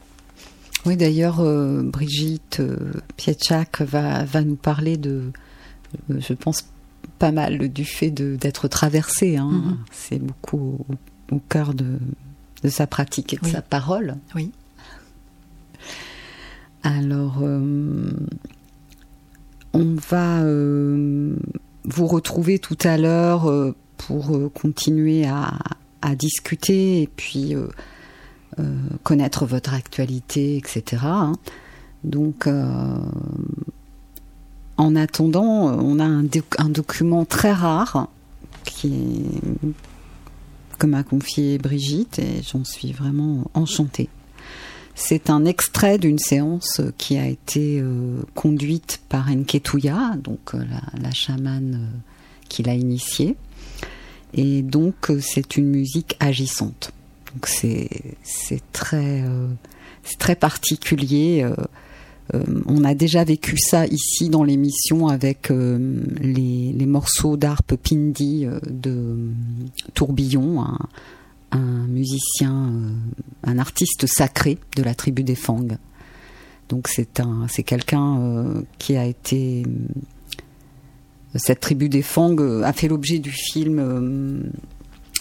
Oui, 0.85 0.95
d'ailleurs, 0.95 1.43
Brigitte 1.83 2.61
Pietchak 3.17 3.81
va, 3.81 4.23
va 4.23 4.41
nous 4.43 4.55
parler 4.55 4.95
de, 4.95 5.33
je 6.07 6.31
pense, 6.31 6.69
pas 7.19 7.33
mal 7.33 7.67
du 7.67 7.83
fait 7.83 8.11
d'être 8.11 8.69
traversée. 8.69 9.35
Hein. 9.35 9.51
Mm-hmm. 9.51 9.75
C'est 9.91 10.19
beaucoup 10.19 10.85
au, 11.31 11.39
cœur 11.39 11.73
de, 11.73 11.99
de, 12.63 12.69
sa 12.69 12.87
pratique 12.87 13.33
et 13.33 13.37
de 13.37 13.47
sa 13.47 13.61
parole. 13.61 14.15
Oui. 14.35 14.51
Alors, 16.83 17.39
euh, 17.41 18.11
on 19.73 19.95
va 20.09 20.41
euh, 20.41 21.35
vous 21.85 22.07
retrouver 22.07 22.59
tout 22.59 22.77
à 22.83 22.97
l'heure 22.97 23.49
euh, 23.49 23.75
pour 23.97 24.31
continuer 24.53 25.27
à, 25.27 25.57
discuter 26.15 27.03
et 27.03 27.07
puis 27.07 27.53
connaître 29.03 29.45
votre 29.45 29.73
actualité, 29.73 30.57
etc. 30.57 31.03
Hein. 31.03 31.33
Donc, 32.03 32.47
en 34.77 34.95
attendant, 34.95 35.77
on 35.77 35.99
a 35.99 36.05
un, 36.05 36.25
un, 36.57 36.69
document 36.69 37.25
très 37.25 37.51
rare 37.51 38.07
qui 38.63 39.23
que 40.79 40.87
m'a 40.87 41.03
confié 41.03 41.59
Brigitte 41.59 42.17
et 42.17 42.41
j'en 42.41 42.63
suis 42.63 42.93
vraiment 42.93 43.51
enchantée. 43.53 44.09
C'est 44.95 45.29
un 45.29 45.45
extrait 45.45 45.97
d'une 45.97 46.17
séance 46.17 46.81
qui 46.97 47.17
a 47.17 47.27
été 47.27 47.79
euh, 47.79 48.21
conduite 48.35 48.99
par 49.07 49.29
Nketouya, 49.29 50.15
donc 50.17 50.55
euh, 50.55 50.63
la, 51.01 51.11
chamane 51.11 51.75
euh, 51.75 51.97
qui 52.49 52.63
l'a 52.63 52.73
initiée. 52.73 53.35
Et 54.33 54.61
donc 54.61 55.11
c'est 55.21 55.57
une 55.57 55.67
musique 55.67 56.15
agissante. 56.19 56.91
Donc 57.33 57.47
c'est 57.47 57.89
très 58.73 59.23
très 60.19 60.35
particulier. 60.35 61.47
On 62.65 62.83
a 62.83 62.93
déjà 62.93 63.23
vécu 63.23 63.57
ça 63.57 63.87
ici 63.87 64.29
dans 64.29 64.43
l'émission 64.43 65.07
avec 65.07 65.49
les, 65.49 66.73
les, 66.73 66.85
morceaux 66.85 67.37
d'arpe 67.37 67.75
pindi 67.75 68.45
de 68.69 69.31
Tourbillon, 69.93 70.63
un 71.51 71.87
musicien, 71.87 72.69
euh, 72.71 72.91
un 73.43 73.57
artiste 73.59 74.05
sacré 74.05 74.57
de 74.75 74.83
la 74.83 74.95
tribu 74.95 75.23
des 75.23 75.35
Fang. 75.35 75.67
Donc 76.69 76.87
c'est 76.87 77.19
un, 77.19 77.47
quelqu'un 77.65 78.19
euh, 78.19 78.61
qui 78.77 78.95
a 78.95 79.05
été 79.05 79.63
euh, 79.65 81.37
cette 81.37 81.59
tribu 81.59 81.89
des 81.89 82.01
Fang 82.01 82.35
a 82.63 82.73
fait 82.73 82.87
l'objet 82.87 83.19
du 83.19 83.31
film 83.31 84.51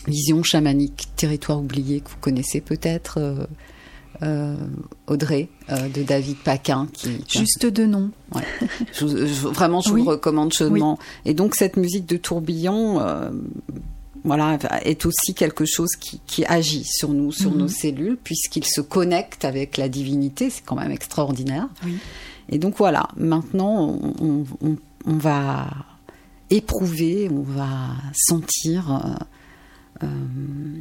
Vision 0.07 0.43
chamanique, 0.43 1.09
territoire 1.17 1.61
oublié 1.61 2.01
que 2.01 2.09
vous 2.09 2.17
connaissez 2.21 2.63
peut-être. 2.63 3.47
Audrey 5.07 5.49
de 5.69 6.03
David 6.03 6.39
Paquin. 6.39 6.89
Qui, 6.93 7.25
Juste 7.29 7.67
de 7.67 7.85
nom. 7.85 8.11
vraiment, 9.53 9.81
je 9.81 9.91
vous 9.91 9.97
le 9.97 10.03
recommande 10.03 10.53
chaudement. 10.53 10.99
Et 11.25 11.35
donc 11.35 11.55
cette 11.55 11.77
musique 11.77 12.07
de 12.07 12.17
tourbillon, 12.17 13.01
voilà, 14.25 14.59
est 14.83 15.07
aussi 15.07 15.35
quelque 15.35 15.65
chose 15.65 15.91
qui, 15.97 16.45
agit 16.47 16.85
sur 16.85 17.11
nous, 17.11 17.33
sur 17.33 17.51
nos 17.51 17.65
mhm. 17.65 17.69
cellules, 17.69 18.19
puisqu'il 18.23 18.65
se 18.65 18.81
connecte 18.81 19.45
avec 19.45 19.77
la 19.77 19.89
divinité. 19.89 20.51
C'est 20.51 20.65
quand 20.65 20.77
même 20.77 20.91
extraordinaire. 20.91 21.69
Et 22.49 22.59
donc 22.59 22.77
voilà, 22.77 23.09
maintenant, 23.17 23.99
on, 24.21 24.47
va 25.07 25.69
éprouver, 26.51 27.31
on 27.31 27.43
va 27.43 27.69
sentir 28.13 29.27
euh, 30.03 30.05
euh, 30.05 30.81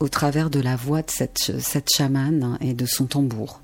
au 0.00 0.08
travers 0.08 0.50
de 0.50 0.60
la 0.60 0.76
voix 0.76 1.02
de 1.02 1.10
cette, 1.10 1.88
chamane 1.94 2.58
et 2.60 2.74
de 2.74 2.86
son 2.86 3.06
tambour. 3.06 3.60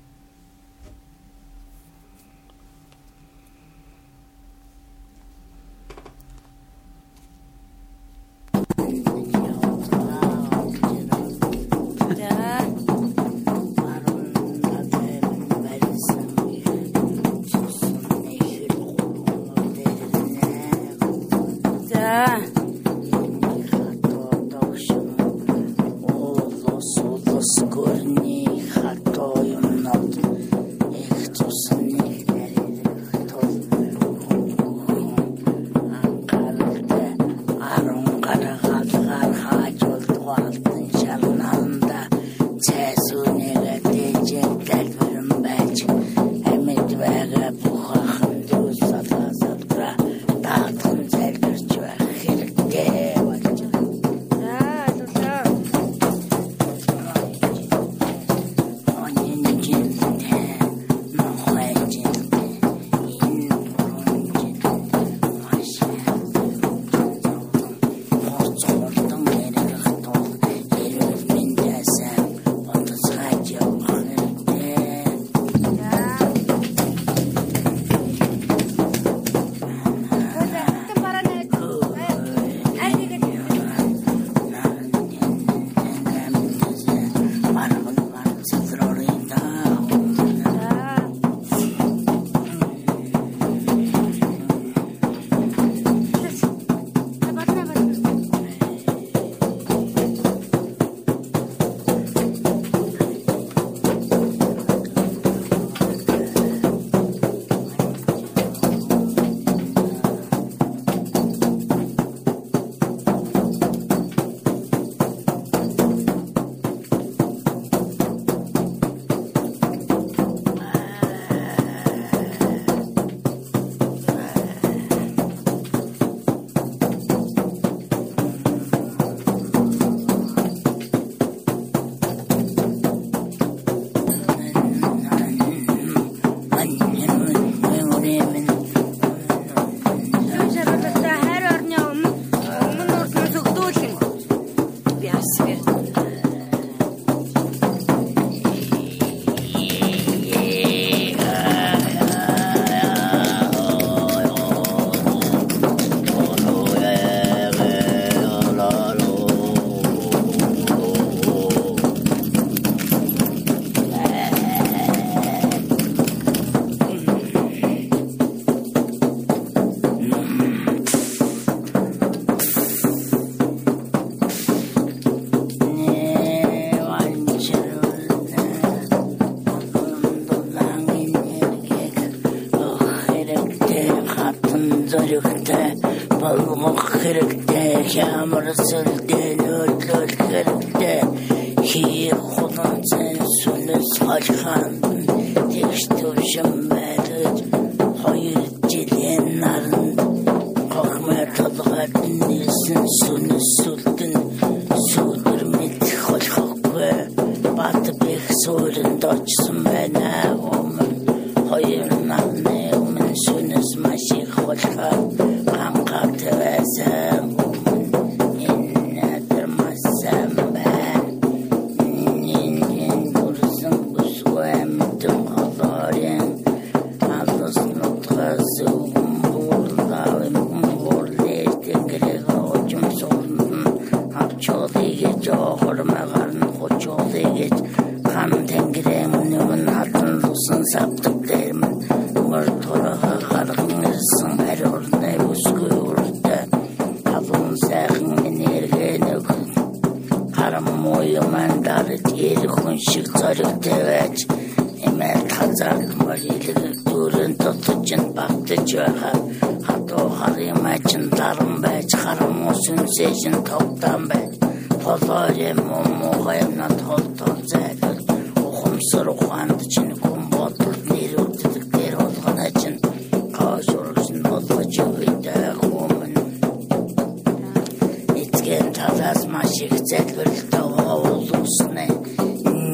нэгэн 278.47 278.71
талаас 278.79 279.21
маш 279.33 279.53
их 279.65 279.75
зэлгэрлдэг 279.89 280.67
олон 280.93 281.19
уснаа 281.43 281.91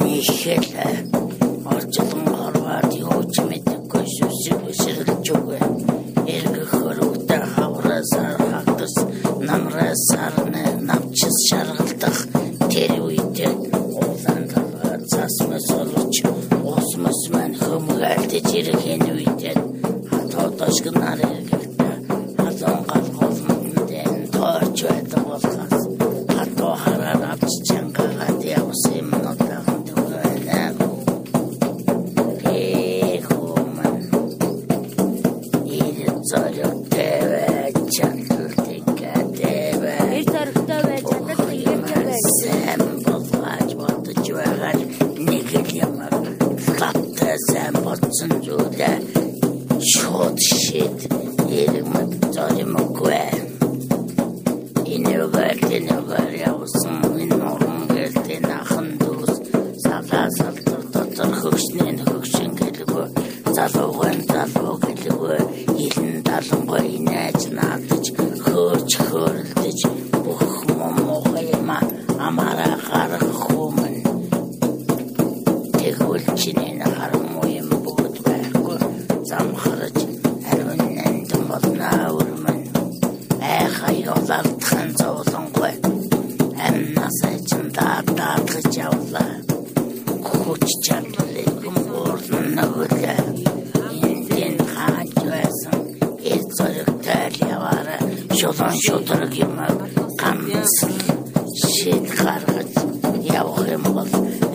нэхэл 0.00 0.70
орчлон 1.72 2.26
орваад 2.46 2.90
юу 3.02 3.20
ч 3.32 3.34
мэд 3.48 3.63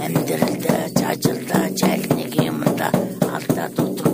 амьдралдаа 0.10 0.84
цаажилдаа 0.98 1.66
чалныг 1.80 2.34
юмда 2.50 2.88
алдаад 3.36 3.76
өдрөө 3.84 4.09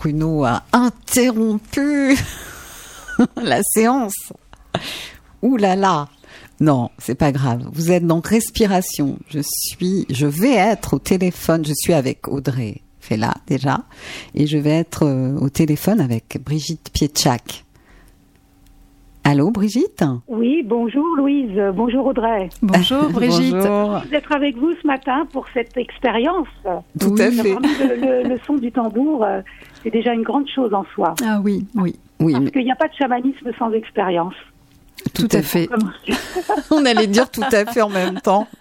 Bruno 0.00 0.44
a 0.44 0.62
interrompu 0.72 2.16
la 3.36 3.60
séance. 3.62 4.32
Ouh 5.42 5.58
là 5.58 5.76
là. 5.76 6.08
Non, 6.58 6.90
c'est 6.96 7.14
pas 7.14 7.32
grave. 7.32 7.68
Vous 7.72 7.90
êtes 7.90 8.06
dans 8.06 8.20
respiration. 8.20 9.18
Je 9.28 9.40
suis, 9.42 10.06
je 10.08 10.26
vais 10.26 10.54
être 10.54 10.94
au 10.94 10.98
téléphone. 10.98 11.66
Je 11.66 11.74
suis 11.74 11.92
avec 11.92 12.28
Audrey 12.28 12.80
Fella 12.98 13.34
déjà, 13.46 13.80
et 14.34 14.46
je 14.46 14.56
vais 14.56 14.70
être 14.70 15.04
euh, 15.04 15.38
au 15.38 15.50
téléphone 15.50 16.00
avec 16.00 16.38
Brigitte 16.42 16.90
Pietchak. 16.92 17.64
Allô, 19.22 19.50
Brigitte? 19.50 20.02
Oui, 20.28 20.62
bonjour 20.64 21.04
Louise, 21.16 21.60
bonjour 21.74 22.06
Audrey. 22.06 22.48
Bonjour 22.62 23.08
Brigitte. 23.10 23.52
Bonjour. 23.52 24.00
D'être 24.10 24.32
avec 24.32 24.56
vous 24.56 24.72
ce 24.80 24.86
matin 24.86 25.26
pour 25.32 25.46
cette 25.52 25.76
expérience. 25.76 26.48
Tout 26.98 27.14
à 27.18 27.30
fait. 27.30 27.54
Le, 27.54 28.38
son 28.46 28.54
du 28.54 28.72
tambour, 28.72 29.22
euh, 29.22 29.40
c'est 29.82 29.90
déjà 29.90 30.12
une 30.12 30.22
grande 30.22 30.48
chose 30.48 30.72
en 30.74 30.84
soi. 30.94 31.14
Ah 31.24 31.40
oui, 31.42 31.66
oui. 31.74 31.96
oui 32.20 32.32
Parce 32.32 32.50
qu'il 32.50 32.64
n'y 32.64 32.72
a 32.72 32.76
pas 32.76 32.88
de 32.88 32.94
chamanisme 32.94 33.50
sans 33.58 33.72
expérience. 33.72 34.34
Tout, 35.14 35.28
à 35.32 35.42
fait. 35.42 35.68
On 36.70 36.84
allait 36.84 37.06
dire 37.06 37.30
tout 37.30 37.42
à 37.42 37.64
fait 37.64 37.82
en 37.82 37.88
même 37.88 38.20
temps. 38.20 38.46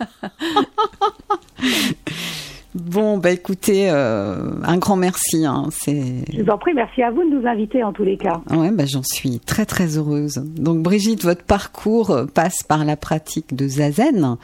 Bon, 2.75 3.17
bah 3.17 3.31
écoutez, 3.31 3.89
euh, 3.89 4.51
un 4.63 4.77
grand 4.77 4.95
merci. 4.95 5.43
Hein, 5.43 5.69
Je 5.87 6.43
vous 6.43 6.49
en 6.49 6.57
prie, 6.59 6.73
merci 6.75 7.01
à 7.01 7.09
vous 7.09 7.23
de 7.23 7.35
nous 7.35 7.47
inviter 7.47 7.83
en 7.83 7.91
tous 7.91 8.03
les 8.03 8.15
cas. 8.15 8.41
Ouais, 8.51 8.69
bah, 8.69 8.83
j'en 8.85 9.01
suis 9.01 9.39
très 9.39 9.65
très 9.65 9.97
heureuse. 9.97 10.35
Donc 10.45 10.83
Brigitte, 10.83 11.23
votre 11.23 11.43
parcours 11.43 12.15
passe 12.35 12.61
par 12.61 12.85
la 12.85 12.95
pratique 12.95 13.55
de 13.55 13.67
Zazen 13.67 14.37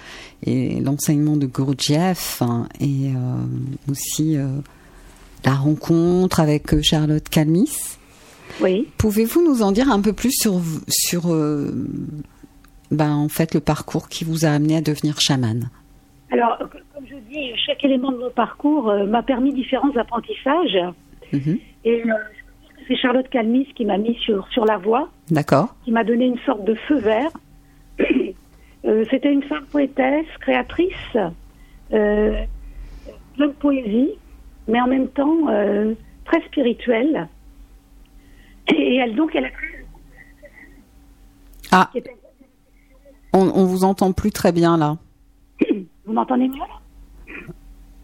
et 0.44 0.80
l'enseignement 0.80 1.38
de 1.38 1.46
Gurdjieff 1.46 2.42
hein, 2.42 2.68
et 2.80 3.12
euh, 3.16 3.92
aussi 3.92 4.38
euh, 4.38 4.48
la 5.46 5.54
rencontre 5.54 6.40
avec 6.40 6.82
Charlotte 6.82 7.28
Calmis. 7.30 7.72
Oui. 8.62 8.88
Pouvez-vous 8.98 9.44
nous 9.44 9.62
en 9.64 9.72
dire 9.72 9.92
un 9.92 10.02
peu 10.02 10.14
plus 10.14 10.32
sur 10.32 10.62
sur 10.88 11.24
bah, 12.92 13.10
en 13.10 13.30
fait 13.30 13.54
le 13.54 13.60
parcours 13.60 14.10
qui 14.10 14.24
vous 14.24 14.46
a 14.46 14.50
amené 14.50 14.78
à 14.78 14.82
devenir 14.82 15.20
chamane? 15.20 15.70
Alors, 16.32 16.58
comme 16.60 17.06
je 17.08 17.16
dis, 17.30 17.52
chaque 17.66 17.84
élément 17.84 18.12
de 18.12 18.18
mon 18.18 18.30
parcours 18.30 18.90
euh, 18.90 19.06
m'a 19.06 19.24
permis 19.24 19.54
différents 19.54 19.96
apprentissages. 19.96 20.78
Mhm. 21.32 21.60
Et 21.86 22.04
euh, 22.04 22.14
c'est 22.88 22.96
Charlotte 22.96 23.30
Calmis 23.30 23.68
qui 23.76 23.86
m'a 23.86 23.98
mis 23.98 24.16
sur, 24.16 24.48
sur 24.50 24.66
la 24.66 24.78
voie, 24.78 25.10
D'accord. 25.30 25.76
qui 25.84 25.92
m'a 25.92 26.04
donné 26.04 26.26
une 26.26 26.40
sorte 26.46 26.64
de 26.66 26.76
feu 26.76 27.00
vert. 27.00 27.32
Euh, 28.88 29.04
C'était 29.10 29.34
une 29.34 29.42
femme 29.42 29.66
poétesse, 29.72 30.28
créatrice, 30.42 30.94
euh, 31.92 32.34
pleine 33.36 33.50
de 33.50 33.54
poésie, 33.54 34.12
mais 34.68 34.80
en 34.82 34.88
même 34.88 35.08
temps 35.10 35.48
euh, 35.50 35.94
très 36.26 36.42
spirituelle. 36.48 37.28
Et 38.76 38.96
elle, 38.96 39.16
donc, 39.16 39.36
elle 39.36 39.46
a 39.46 39.50
créé 39.52 39.86
Ah, 41.72 41.92
on, 43.34 43.52
on 43.54 43.66
vous 43.66 43.84
entend 43.84 44.12
plus 44.12 44.32
très 44.32 44.52
bien 44.52 44.78
là. 44.78 44.98
Vous 46.06 46.14
m'entendez 46.14 46.48
mieux? 46.48 46.62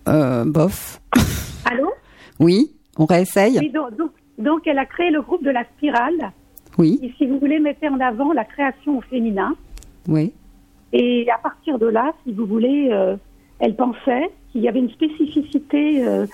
Euh, 0.07 0.43
bof. 0.45 0.99
Allô? 1.66 1.91
Oui, 2.39 2.72
on 2.97 3.05
réessaye. 3.05 3.59
Oui, 3.59 3.70
donc, 3.70 3.95
donc- 3.97 4.12
donc, 4.38 4.66
elle 4.66 4.80
a 4.80 4.86
créé 4.88 5.12
le 5.12 5.22
groupe 5.22 5.43
de 5.43 5.51
la 5.51 5.64
Spirale, 5.66 6.32
Oui, 6.80 6.97
qui, 6.99 7.14
si 7.18 7.28
vous 7.28 7.38
voulez, 7.38 7.59
mettait 7.59 7.89
en 7.89 7.99
avant 7.99 8.34
la 8.34 8.43
création 8.45 8.97
au 8.97 9.01
féminin. 9.01 9.55
oui. 10.07 10.34
Et 10.93 11.30
à 11.32 11.38
partir 11.38 11.80
de 11.80 11.86
là, 11.86 12.12
si 12.26 12.34
vous 12.34 12.45
voulez, 12.45 12.89
euh, 12.91 13.16
elle 13.59 13.76
pensait 13.78 14.30
qu'il 14.52 14.62
y 14.62 14.68
avait 14.68 14.80
une 14.80 14.89
spécificité 14.91 16.06
euh, 16.06 16.26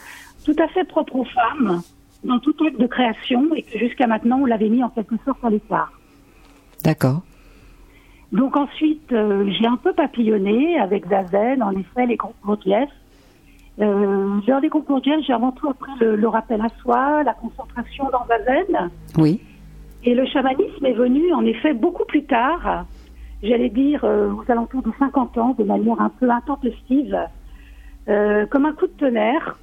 tout 0.46 0.56
à 0.60 0.68
fait 0.70 0.84
propre 0.86 1.16
aux 1.16 1.26
femmes 1.26 1.82
dans 2.24 2.40
tout 2.40 2.56
acte 2.66 2.80
de 2.80 2.88
création 2.88 3.54
et 3.56 3.64
que 3.64 3.78
jusqu'à 3.78 4.08
maintenant, 4.08 4.40
on 4.42 4.46
l'avait 4.46 4.70
mis 4.70 4.84
en 4.84 4.90
quelque 4.90 5.16
sorte 5.26 5.44
à 5.44 5.50
l'écart. 5.50 5.92
D'accord. 6.84 7.22
Donc 8.32 8.58
ensuite, 8.58 9.12
euh, 9.14 9.50
j'ai 9.58 9.68
un 9.68 9.78
peu 9.78 9.94
papillonné 9.94 10.78
avec 10.80 11.08
Zazen, 11.08 11.64
en 11.64 11.72
effet, 11.72 12.06
les 12.06 12.18
groupes 12.18 12.36
Gurdjieff. 12.44 12.90
Euh, 13.80 14.40
lors 14.48 14.62
des 14.62 14.70
groupes 14.70 14.88
Gurdjieff, 14.88 15.22
j'ai 15.26 15.34
avant 15.34 15.52
tout 15.52 15.70
appris 15.70 15.92
le, 16.00 16.16
le 16.16 16.28
rappel 16.28 16.62
à 16.62 16.70
soi, 16.82 17.24
la 17.24 17.34
concentration 17.34 18.10
dans 18.12 18.26
Zazen. 18.28 18.90
Oui, 19.18 19.40
Et 20.04 20.14
le 20.14 20.26
chamanisme 20.26 20.86
est 20.86 20.94
venu, 20.94 21.34
en 21.34 21.46
effet, 21.46 21.74
beaucoup 21.74 22.06
plus 22.06 22.26
tard, 22.26 22.86
j'allais 23.44 23.70
dire 23.70 24.04
euh, 24.04 24.32
aux 24.34 24.52
alentours 24.52 24.82
de 24.82 24.92
50 25.00 25.38
ans, 25.38 25.56
de 25.58 25.64
manière 25.64 26.02
un 26.02 26.10
peu 26.10 26.30
intempestive, 26.30 27.18
euh, 28.10 28.46
comme 28.48 28.66
un 28.66 28.74
coup 28.74 28.88
de 28.88 28.92
tonnerre, 28.98 29.58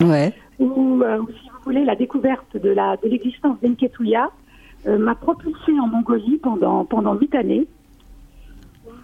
ouais. 0.00 0.32
où, 0.58 1.02
euh, 1.02 1.18
si 1.28 1.48
vous 1.48 1.62
voulez, 1.64 1.84
la 1.84 1.96
découverte 1.96 2.56
de 2.56 2.70
la 2.70 2.96
de 2.96 3.08
l'existence 3.08 3.56
d'Enketuya 3.62 4.30
euh, 4.86 4.98
m'a 4.98 5.14
propulsée 5.14 5.78
en 5.80 5.86
Mongolie 5.86 6.38
pendant 6.38 6.84
pendant 6.84 7.14
huit 7.14 7.34
années, 7.34 7.66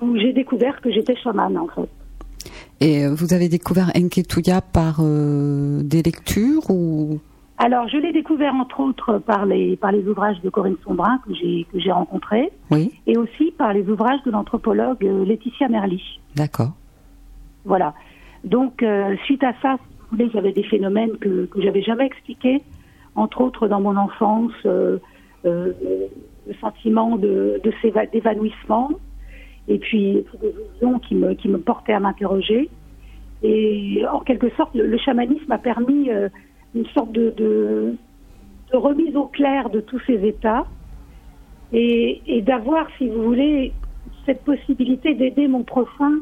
où 0.01 0.17
j'ai 0.17 0.33
découvert 0.33 0.81
que 0.81 0.91
j'étais 0.91 1.17
chamane, 1.17 1.57
en 1.57 1.69
fait. 1.69 1.89
Et 2.81 3.07
vous 3.09 3.33
avez 3.33 3.49
découvert 3.49 3.91
Enketuya 3.97 4.61
par 4.61 5.01
des 5.03 6.03
lectures 6.03 6.71
ou? 6.71 7.19
Alors, 7.59 7.89
je 7.89 7.97
l'ai 7.97 8.13
découvert 8.13 8.55
entre 8.55 8.81
autres 8.81 9.19
par 9.19 9.47
les 9.47 9.77
par 9.77 9.91
les 9.91 10.07
ouvrages 10.07 10.39
de 10.43 10.51
Corinne 10.51 10.77
Sombrin 10.85 11.19
que 11.27 11.35
j'ai 11.35 11.67
que 11.73 11.81
j'ai 11.81 11.91
rencontrés, 11.91 12.51
Oui, 12.71 12.93
et 13.07 13.17
aussi 13.17 13.51
par 13.57 13.73
les 13.73 13.89
ouvrages 13.89 14.23
de 14.27 14.31
l'anthropologue 14.31 15.03
Laetitia 15.03 15.69
Merlich. 15.69 16.21
d'accord. 16.35 16.73
Voilà. 17.65 17.95
Donc, 18.45 18.83
euh, 18.83 19.17
suite 19.25 19.43
à 19.43 19.53
ça, 19.63 19.77
si 19.77 19.95
vous 19.99 20.17
voulez, 20.17 20.31
j'avais 20.33 20.53
des 20.53 20.63
phénomènes 20.63 21.17
que, 21.19 21.47
que 21.47 21.61
j'avais 21.61 21.83
jamais 21.83 22.07
expliqués, 22.07 22.63
entre 23.15 23.41
autres 23.41 23.69
dans 23.69 23.81
mon 23.81 23.97
enfance, 23.97 24.53
euh, 24.65 24.99
euh, 25.45 25.73
le 26.47 26.55
sentiment 26.61 27.17
de, 27.17 27.61
d'évanouissement, 28.13 28.91
et 29.69 29.79
puis, 29.79 30.25
des 30.41 30.55
visions 30.75 30.99
qui 31.01 31.17
me, 31.17 31.35
qui 31.35 31.49
me 31.49 31.59
portaient 31.59 31.93
à 31.93 32.01
m'interroger. 32.01 32.71
Et 33.43 34.05
en 34.11 34.21
quelque 34.21 34.49
sorte, 34.51 34.75
le, 34.75 34.97
chamanisme 34.97 35.51
a 35.51 35.59
permis 35.59 36.09
une 36.75 36.87
sorte 36.95 37.11
de, 37.11 37.31
de, 37.37 37.97
remise 38.73 39.17
au 39.17 39.25
clair 39.25 39.71
de 39.71 39.81
tous 39.81 40.01
ces 40.07 40.25
états. 40.25 40.67
Et, 41.73 42.43
d'avoir, 42.43 42.87
si 42.97 43.09
vous 43.09 43.23
voulez, 43.25 43.73
cette 44.25 44.45
possibilité 44.45 45.15
d'aider 45.15 45.49
mon 45.49 45.65
prochain 45.65 46.13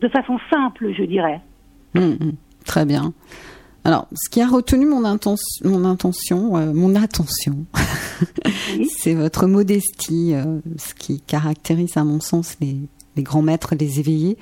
de 0.00 0.08
façon 0.08 0.38
simple, 0.50 0.92
je 0.96 1.04
dirais. 1.04 1.40
Hum, 1.94 2.16
hum, 2.20 2.32
très 2.64 2.84
bien. 2.84 3.12
Alors, 3.84 4.08
ce 4.12 4.28
qui 4.28 4.42
a 4.42 4.48
retenu 4.48 4.84
mon, 4.84 5.04
intention, 5.04 5.68
mon 5.68 5.84
intention, 5.84 6.56
euh, 6.56 6.72
mon 6.72 6.96
attention, 6.96 7.66
Oui. 8.76 8.90
c'est 8.98 9.14
votre 9.14 9.46
modestie, 9.46 10.34
euh, 10.34 10.58
ce 10.76 10.92
qui 10.94 11.20
caractérise 11.20 11.96
à 11.96 12.02
mon 12.02 12.18
sens 12.18 12.56
les, 12.60 12.76
les 13.16 13.22
grands 13.22 13.42
maîtres, 13.42 13.74
les 13.78 13.98
éveillés. 13.98 14.36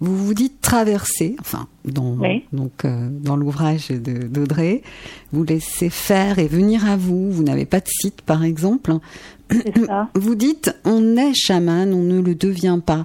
Vous 0.00 0.16
vous 0.16 0.34
dites 0.34 0.60
traverser, 0.60 1.36
enfin, 1.40 1.66
dans, 1.84 2.16
Oui. 2.18 2.44
donc, 2.52 2.84
euh, 2.84 3.08
dans 3.10 3.36
l'ouvrage 3.36 3.88
d'Audrey, 3.90 4.82
vous 5.32 5.44
laissez 5.44 5.90
faire 5.90 6.38
et 6.38 6.46
venir 6.48 6.88
à 6.88 6.96
vous. 6.96 7.30
Vous 7.30 7.42
n'avez 7.42 7.66
pas 7.66 7.80
de 7.80 7.88
site, 7.88 8.22
par 8.22 8.44
exemple. 8.44 8.94
Ça. 9.86 10.08
Vous 10.14 10.36
dites, 10.36 10.72
on 10.84 11.16
est 11.16 11.34
chaman, 11.34 11.92
on 11.92 12.02
ne 12.04 12.20
le 12.20 12.36
devient 12.36 12.78
pas. 12.84 13.04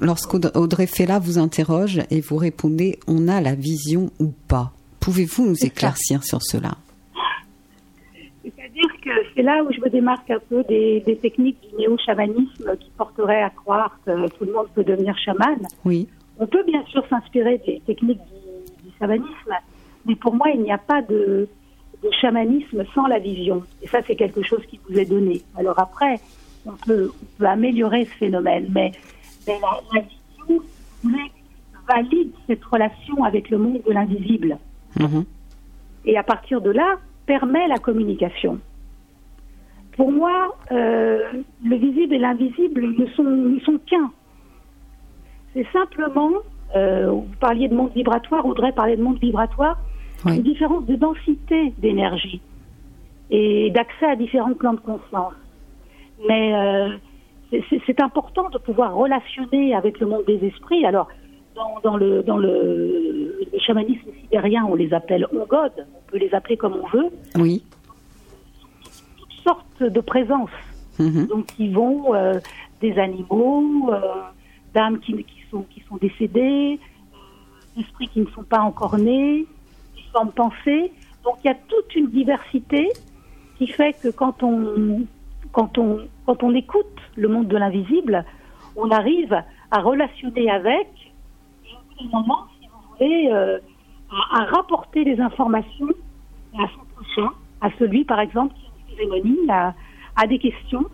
Lorsqu'Audrey 0.00 0.86
Fella 0.86 1.18
vous 1.18 1.38
interroge 1.38 2.02
et 2.10 2.20
vous 2.20 2.36
répondez, 2.36 2.98
on 3.06 3.26
a 3.28 3.40
la 3.40 3.54
vision 3.54 4.10
ou 4.20 4.32
pas. 4.48 4.72
Pouvez-vous 5.00 5.46
nous 5.46 5.54
ça. 5.54 5.66
éclaircir 5.68 6.24
sur 6.24 6.42
cela? 6.42 6.76
C'est 9.34 9.42
là 9.42 9.62
où 9.64 9.72
je 9.72 9.80
me 9.80 9.88
démarque 9.88 10.30
un 10.30 10.38
peu 10.38 10.62
des, 10.64 11.00
des 11.00 11.16
techniques 11.16 11.58
du 11.60 11.76
néo-chamanisme 11.76 12.76
qui 12.78 12.90
porteraient 12.96 13.42
à 13.42 13.50
croire 13.50 13.98
que 14.04 14.28
tout 14.28 14.44
le 14.44 14.52
monde 14.52 14.68
peut 14.74 14.84
devenir 14.84 15.16
chaman. 15.18 15.58
Oui, 15.84 16.08
On 16.38 16.46
peut 16.46 16.64
bien 16.64 16.84
sûr 16.86 17.06
s'inspirer 17.08 17.60
des 17.66 17.80
techniques 17.86 18.20
du, 18.20 18.88
du 18.88 18.90
chamanisme, 18.98 19.54
mais 20.06 20.16
pour 20.16 20.34
moi, 20.34 20.48
il 20.54 20.62
n'y 20.62 20.72
a 20.72 20.78
pas 20.78 21.02
de, 21.02 21.48
de 22.02 22.10
chamanisme 22.20 22.84
sans 22.94 23.06
la 23.06 23.18
vision. 23.18 23.62
Et 23.82 23.86
ça, 23.86 24.00
c'est 24.06 24.16
quelque 24.16 24.42
chose 24.42 24.64
qui 24.66 24.80
vous 24.88 24.98
est 24.98 25.04
donné. 25.04 25.42
Alors 25.56 25.78
après, 25.78 26.20
on 26.66 26.72
peut, 26.72 27.12
on 27.22 27.38
peut 27.38 27.46
améliorer 27.46 28.04
ce 28.04 28.14
phénomène, 28.14 28.70
mais, 28.74 28.92
mais 29.46 29.58
la, 29.60 29.80
la 29.94 30.00
vision, 30.00 30.62
valide 31.88 32.32
cette 32.46 32.64
relation 32.64 33.24
avec 33.24 33.50
le 33.50 33.58
monde 33.58 33.82
de 33.86 33.92
l'invisible. 33.92 34.58
Mhm. 34.98 35.24
Et 36.04 36.16
à 36.16 36.22
partir 36.22 36.60
de 36.60 36.70
là, 36.70 36.96
permet 37.26 37.66
la 37.68 37.78
communication. 37.78 38.58
Pour 40.02 40.10
moi, 40.10 40.56
euh, 40.72 41.20
le 41.64 41.76
visible 41.76 42.12
et 42.14 42.18
l'invisible 42.18 42.82
ne 42.98 43.06
sont, 43.14 43.22
ne 43.22 43.60
sont 43.60 43.78
qu'un. 43.86 44.10
C'est 45.54 45.64
simplement, 45.72 46.30
euh, 46.74 47.08
vous 47.12 47.28
parliez 47.38 47.68
de 47.68 47.74
monde 47.76 47.92
vibratoire, 47.94 48.44
Audrey 48.44 48.72
parlait 48.72 48.96
de 48.96 49.02
monde 49.04 49.20
vibratoire, 49.20 49.78
Oui. 50.26 50.38
une 50.38 50.42
différence 50.42 50.84
de 50.86 50.96
densité 50.96 51.72
d'énergie 51.78 52.40
et 53.30 53.70
d'accès 53.70 54.06
à 54.06 54.16
différents 54.16 54.54
plans 54.54 54.72
de 54.74 54.80
conscience. 54.80 55.34
Mais 56.28 56.52
euh, 56.52 56.88
c'est- 57.86 58.00
important 58.02 58.50
de 58.50 58.58
pouvoir 58.58 58.96
relationner 58.96 59.72
avec 59.72 60.00
le 60.00 60.06
monde 60.08 60.24
des 60.26 60.44
esprits. 60.44 60.84
Alors, 60.84 61.06
dans, 61.54 61.78
dans 61.84 61.96
le, 61.96 62.24
dans 62.24 62.38
le, 62.38 63.36
le 63.52 63.58
chamanisme 63.60 64.10
sibérien, 64.20 64.66
on 64.68 64.74
les 64.74 64.92
appelle 64.92 65.28
ongod, 65.32 65.70
on 65.78 66.10
peut 66.10 66.18
les 66.18 66.34
appeler 66.34 66.56
comme 66.56 66.74
on 66.82 66.88
veut, 66.88 67.10
oui. 67.38 67.62
Sortes 69.42 69.82
de 69.82 70.00
présences. 70.00 70.50
Mhm. 70.98 71.26
Donc, 71.26 71.46
ils 71.58 71.74
vont 71.74 72.14
euh, 72.14 72.38
des 72.80 72.98
animaux, 72.98 73.90
euh, 73.92 74.00
d'âmes 74.74 74.98
qui, 75.00 75.14
qui, 75.24 75.42
sont, 75.50 75.62
qui 75.70 75.82
sont 75.88 75.96
décédées, 75.96 76.78
euh, 76.78 77.76
d'esprits 77.76 78.08
qui 78.08 78.20
ne 78.20 78.26
sont 78.26 78.42
pas 78.42 78.60
encore 78.60 78.98
nés, 78.98 79.46
des 79.94 80.02
formes 80.12 80.32
pensées. 80.32 80.92
Donc, 81.24 81.36
il 81.44 81.46
y 81.46 81.50
a 81.50 81.54
toute 81.54 81.94
une 81.94 82.08
diversité 82.08 82.88
qui 83.58 83.66
fait 83.66 83.94
que 84.02 84.08
quand 84.08 84.42
on, 84.42 85.02
quand 85.52 85.78
on, 85.78 86.00
quand 86.26 86.42
on 86.42 86.54
écoute 86.54 86.98
le 87.16 87.28
monde 87.28 87.48
de 87.48 87.56
l'invisible, 87.56 88.24
on 88.76 88.90
arrive 88.90 89.42
à 89.70 89.80
relationner 89.80 90.50
avec, 90.50 90.88
et 91.64 91.70
au 91.74 92.04
bout 92.04 92.10
moment, 92.10 92.46
si 92.58 92.66
vous 92.66 92.96
voulez, 92.96 93.30
euh, 93.32 93.58
à, 94.10 94.42
à 94.42 94.44
rapporter 94.46 95.04
les 95.04 95.20
informations 95.20 95.88
à 96.58 96.66
son 96.74 96.84
prochain, 96.94 97.30
à 97.60 97.70
celui, 97.78 98.04
par 98.04 98.20
exemple, 98.20 98.54
qui 98.54 98.61
cérémonie, 98.96 99.38
à, 99.48 99.74
à 100.16 100.26
des 100.26 100.38
questions, 100.38 100.84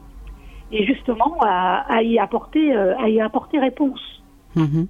et 0.72 0.84
justement 0.86 1.36
à, 1.40 1.84
à 1.88 2.03
y 2.03 2.18
apporter, 2.18 2.74
euh, 2.74 2.96
à 2.99 3.09
y 3.09 3.20
apporter 3.20 3.59
réponse. 3.59 4.22
Mhm. 4.55 4.86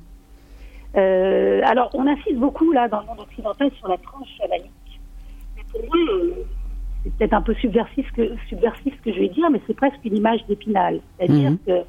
Euh, 0.96 1.60
alors, 1.64 1.90
on 1.94 2.06
insiste 2.06 2.36
beaucoup 2.36 2.72
là 2.72 2.88
dans 2.88 3.00
le 3.00 3.06
monde 3.06 3.20
occidental 3.20 3.70
sur 3.78 3.88
la 3.88 3.98
tranche 3.98 4.28
chamanique. 4.40 4.70
Mais 5.56 5.62
pour 5.70 5.82
moi, 5.84 5.96
euh, 6.14 6.30
c'est 7.04 7.14
peut-être 7.16 7.34
un 7.34 7.42
peu 7.42 7.54
subversif 7.54 8.10
que, 8.12 8.32
subversif 8.48 8.94
ce 8.96 9.02
que 9.02 9.12
je 9.12 9.20
vais 9.20 9.28
dire, 9.28 9.50
mais 9.50 9.60
c'est 9.66 9.76
presque 9.76 10.00
une 10.04 10.16
image 10.16 10.44
d'épinal. 10.46 11.00
C'est-à-dire 11.18 11.50
Mhm. 11.50 11.58
que 11.66 11.84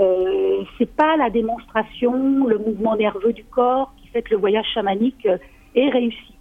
euh, 0.00 0.62
c'est 0.78 0.90
pas 0.96 1.16
la 1.18 1.28
démonstration, 1.28 2.46
le 2.46 2.58
mouvement 2.58 2.96
nerveux 2.96 3.34
du 3.34 3.44
corps 3.44 3.92
qui 3.98 4.08
fait 4.08 4.22
que 4.22 4.30
le 4.30 4.38
voyage 4.40 4.66
chamanique 4.72 5.28
est 5.74 5.90
réussi. 5.90 6.34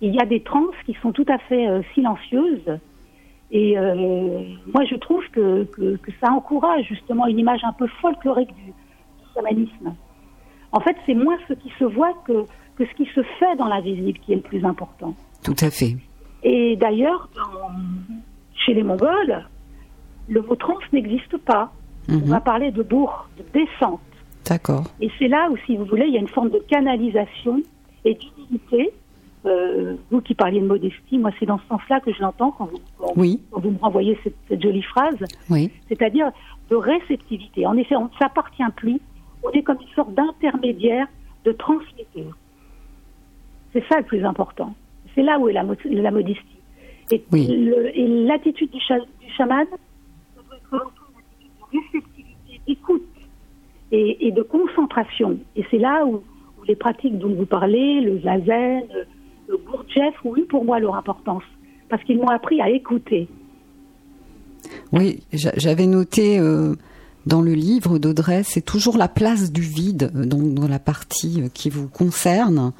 Il 0.00 0.14
y 0.14 0.20
a 0.20 0.26
des 0.26 0.40
transes 0.40 0.74
qui 0.84 0.94
sont 1.02 1.10
tout 1.10 1.26
à 1.28 1.38
fait 1.38 1.66
silencieuses. 1.94 2.78
Et 3.50 3.78
euh, 3.78 3.94
moi, 4.74 4.84
je 4.90 4.96
trouve 4.96 5.22
que, 5.32 5.64
que, 5.64 5.96
que 5.96 6.10
ça 6.20 6.32
encourage 6.32 6.84
justement 6.86 7.26
une 7.26 7.38
image 7.38 7.60
un 7.64 7.72
peu 7.72 7.86
folklorique 8.00 8.54
du, 8.56 8.64
du 8.72 8.72
chamanisme. 9.34 9.94
En 10.72 10.80
fait, 10.80 10.96
c'est 11.06 11.14
moins 11.14 11.36
ce 11.48 11.54
qui 11.54 11.70
se 11.78 11.84
voit 11.84 12.12
que, 12.26 12.44
que 12.76 12.84
ce 12.84 12.94
qui 12.96 13.06
se 13.14 13.22
fait 13.38 13.56
dans 13.56 13.68
l'invisible 13.68 14.18
qui 14.18 14.32
est 14.32 14.36
le 14.36 14.42
plus 14.42 14.64
important. 14.64 15.14
Tout 15.44 15.54
à 15.60 15.70
fait. 15.70 15.96
Et 16.42 16.76
d'ailleurs, 16.76 17.28
chez 18.54 18.74
les 18.74 18.82
Mongols, 18.82 19.46
le 20.28 20.42
mot 20.42 20.56
trans 20.56 20.74
n'existe 20.92 21.36
pas. 21.38 21.72
On 22.08 22.14
Mhm. 22.14 22.24
va 22.24 22.40
parler 22.40 22.70
de 22.72 22.82
bourg, 22.82 23.28
de 23.38 23.44
descente. 23.52 24.00
D'accord. 24.48 24.84
Et 25.00 25.10
c'est 25.18 25.28
là 25.28 25.48
où, 25.50 25.56
si 25.66 25.76
vous 25.76 25.84
voulez, 25.84 26.06
il 26.06 26.14
y 26.14 26.16
a 26.16 26.20
une 26.20 26.28
forme 26.28 26.50
de 26.50 26.58
canalisation 26.68 27.60
et 28.04 28.14
d'humilité. 28.14 28.92
Euh, 29.46 29.94
vous 30.10 30.20
qui 30.20 30.34
parliez 30.34 30.60
de 30.60 30.66
modestie, 30.66 31.18
moi 31.18 31.30
c'est 31.38 31.46
dans 31.46 31.58
ce 31.58 31.66
sens-là 31.68 32.00
que 32.00 32.12
je 32.12 32.20
l'entends 32.20 32.50
quand 32.50 32.64
vous, 32.66 32.80
quand- 32.98 33.12
Oui, 33.16 33.40
quand 33.52 33.60
vous 33.60 33.70
me 33.70 33.78
renvoyez 33.78 34.18
cette, 34.24 34.34
cette 34.48 34.60
jolie 34.60 34.82
phrase, 34.82 35.16
oui. 35.50 35.70
c'est-à-dire 35.88 36.30
de 36.68 36.74
réceptivité. 36.74 37.64
En 37.64 37.76
effet, 37.76 37.94
on 37.94 38.06
ne 38.06 38.18
s'appartient 38.18 38.62
plus, 38.74 38.98
on 39.44 39.50
est 39.50 39.62
comme 39.62 39.78
une 39.80 39.94
sorte 39.94 40.12
d'intermédiaire, 40.14 41.06
de 41.44 41.52
transmetteur. 41.52 42.36
C'est 43.72 43.84
ça 43.88 43.98
le 43.98 44.04
plus 44.04 44.24
important. 44.24 44.74
C'est 45.14 45.22
là 45.22 45.38
où 45.38 45.48
est 45.48 45.52
la, 45.52 45.62
mo- 45.62 45.76
la 45.84 46.10
modestie. 46.10 46.42
Et, 47.12 47.22
Oui. 47.30 47.46
l'attitude 48.26 48.70
du, 48.72 48.80
cha- 48.80 48.98
du 48.98 49.30
chaman 49.36 49.64
tout 50.34 50.42
une 50.42 50.56
attitude 50.56 51.50
de 51.60 51.78
réceptivité, 51.78 52.60
d'écoute 52.66 53.06
et, 53.92 54.26
et 54.26 54.32
de 54.32 54.42
concentration. 54.42 55.38
Et 55.54 55.64
c'est 55.70 55.78
là 55.78 56.04
où, 56.04 56.16
où 56.58 56.64
les 56.66 56.74
pratiques 56.74 57.16
dont 57.18 57.28
vous 57.32 57.46
parlez, 57.46 58.00
le 58.00 58.18
zazen, 58.22 58.82
Gurdjieff, 59.48 60.14
ont 60.24 60.36
eu 60.36 60.44
pour 60.44 60.64
moi 60.64 60.78
leur 60.80 60.94
importance. 60.96 61.42
Parce 61.88 62.02
qu'ils 62.04 62.18
m'ont 62.18 62.28
appris 62.28 62.60
à 62.60 62.68
écouter. 62.70 63.28
Oui, 64.92 65.20
j'a- 65.32 65.52
j'avais 65.56 65.86
noté 65.86 66.38
euh, 66.38 66.74
dans 67.26 67.40
le 67.42 67.54
livre 67.54 67.98
d'Audrey, 67.98 68.42
c'est 68.42 68.64
toujours 68.64 68.96
la 68.96 69.06
place 69.08 69.52
du 69.52 69.60
vide, 69.60 70.10
euh, 70.16 70.24
donc 70.24 70.54
dans 70.54 70.66
la 70.68 70.78
partie 70.80 71.42
euh, 71.42 71.48
qui 71.52 71.70
vous 71.70 71.86
concerne. 71.88 72.72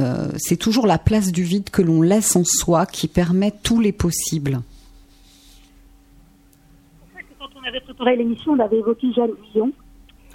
Euh, 0.00 0.28
c'est 0.36 0.56
toujours 0.56 0.86
la 0.86 0.98
place 0.98 1.32
du 1.32 1.42
vide 1.42 1.68
que 1.70 1.82
l'on 1.82 2.00
laisse 2.02 2.36
en 2.36 2.44
soi 2.44 2.86
qui 2.86 3.08
permet 3.08 3.52
tous 3.62 3.80
les 3.80 3.92
possibles. 3.92 4.60
Quand 7.38 7.48
on 7.62 7.66
avait 7.66 7.80
préparé 7.80 8.16
l'émission, 8.16 8.52
on 8.52 8.58
avait 8.60 8.78
évoqué 8.78 9.12
Jeanne 9.14 9.30
Guillon. 9.52 9.72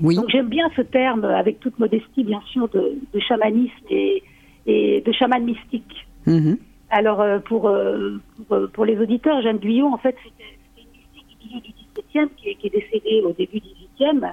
Oui, 0.01 0.15
Donc 0.15 0.25
j'aime 0.29 0.49
bien 0.49 0.69
ce 0.75 0.81
terme, 0.81 1.23
avec 1.25 1.59
toute 1.59 1.77
modestie 1.79 2.23
bien 2.23 2.41
sûr, 2.51 2.67
de, 2.69 2.93
de 3.13 3.19
chamanisme 3.19 3.73
et, 3.89 4.23
et 4.65 5.01
de 5.01 5.11
chaman 5.11 5.43
mystique. 5.43 6.07
Mhm. 6.25 6.57
Alors 6.89 7.21
euh, 7.21 7.39
pour, 7.39 7.67
euh, 7.67 8.21
pour, 8.47 8.57
euh, 8.57 8.67
pour 8.67 8.85
les 8.85 8.97
auditeurs, 8.99 9.41
Jeanne 9.41 9.57
Guyon, 9.57 9.93
en 9.93 9.97
fait, 9.97 10.15
c'était 10.23 10.43
une 10.77 10.83
mystique 10.91 11.37
du 11.41 11.47
milieu 11.47 11.61
du 11.61 11.71
XVIIe 11.71 12.29
qui, 12.37 12.49
est- 12.49 12.55
qui 12.55 12.67
est 12.67 12.69
décédée 12.69 13.21
au 13.25 13.31
début 13.33 13.59
du 13.59 13.69
XVIIIe 13.97 14.31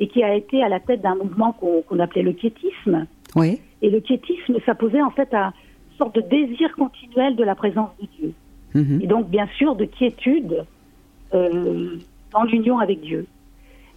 et 0.00 0.08
qui 0.08 0.22
a 0.24 0.34
été 0.34 0.62
à 0.62 0.68
la 0.68 0.80
tête 0.80 1.02
d'un 1.02 1.14
mouvement 1.14 1.52
qu'on 1.52 1.98
appelait 2.00 2.22
le 2.22 2.32
quiétisme. 2.32 3.06
oui, 3.36 3.60
Et 3.80 3.90
le 3.90 4.00
quiétisme 4.00 4.56
s'apposait 4.66 5.02
en 5.02 5.10
fait 5.10 5.32
à 5.34 5.52
une 5.92 5.96
sorte 5.98 6.16
de 6.16 6.20
désir 6.22 6.74
continuel 6.76 7.36
de 7.36 7.44
la 7.44 7.54
présence 7.54 7.90
de 8.02 8.06
Dieu. 8.18 8.32
Mhm. 8.74 9.00
Et 9.02 9.06
donc, 9.06 9.28
bien 9.30 9.46
sûr, 9.56 9.76
de 9.76 9.84
quiétude 9.84 10.64
euh, 11.32 11.96
dans 12.32 12.42
l'union 12.42 12.78
avec 12.80 13.00
Dieu. 13.00 13.26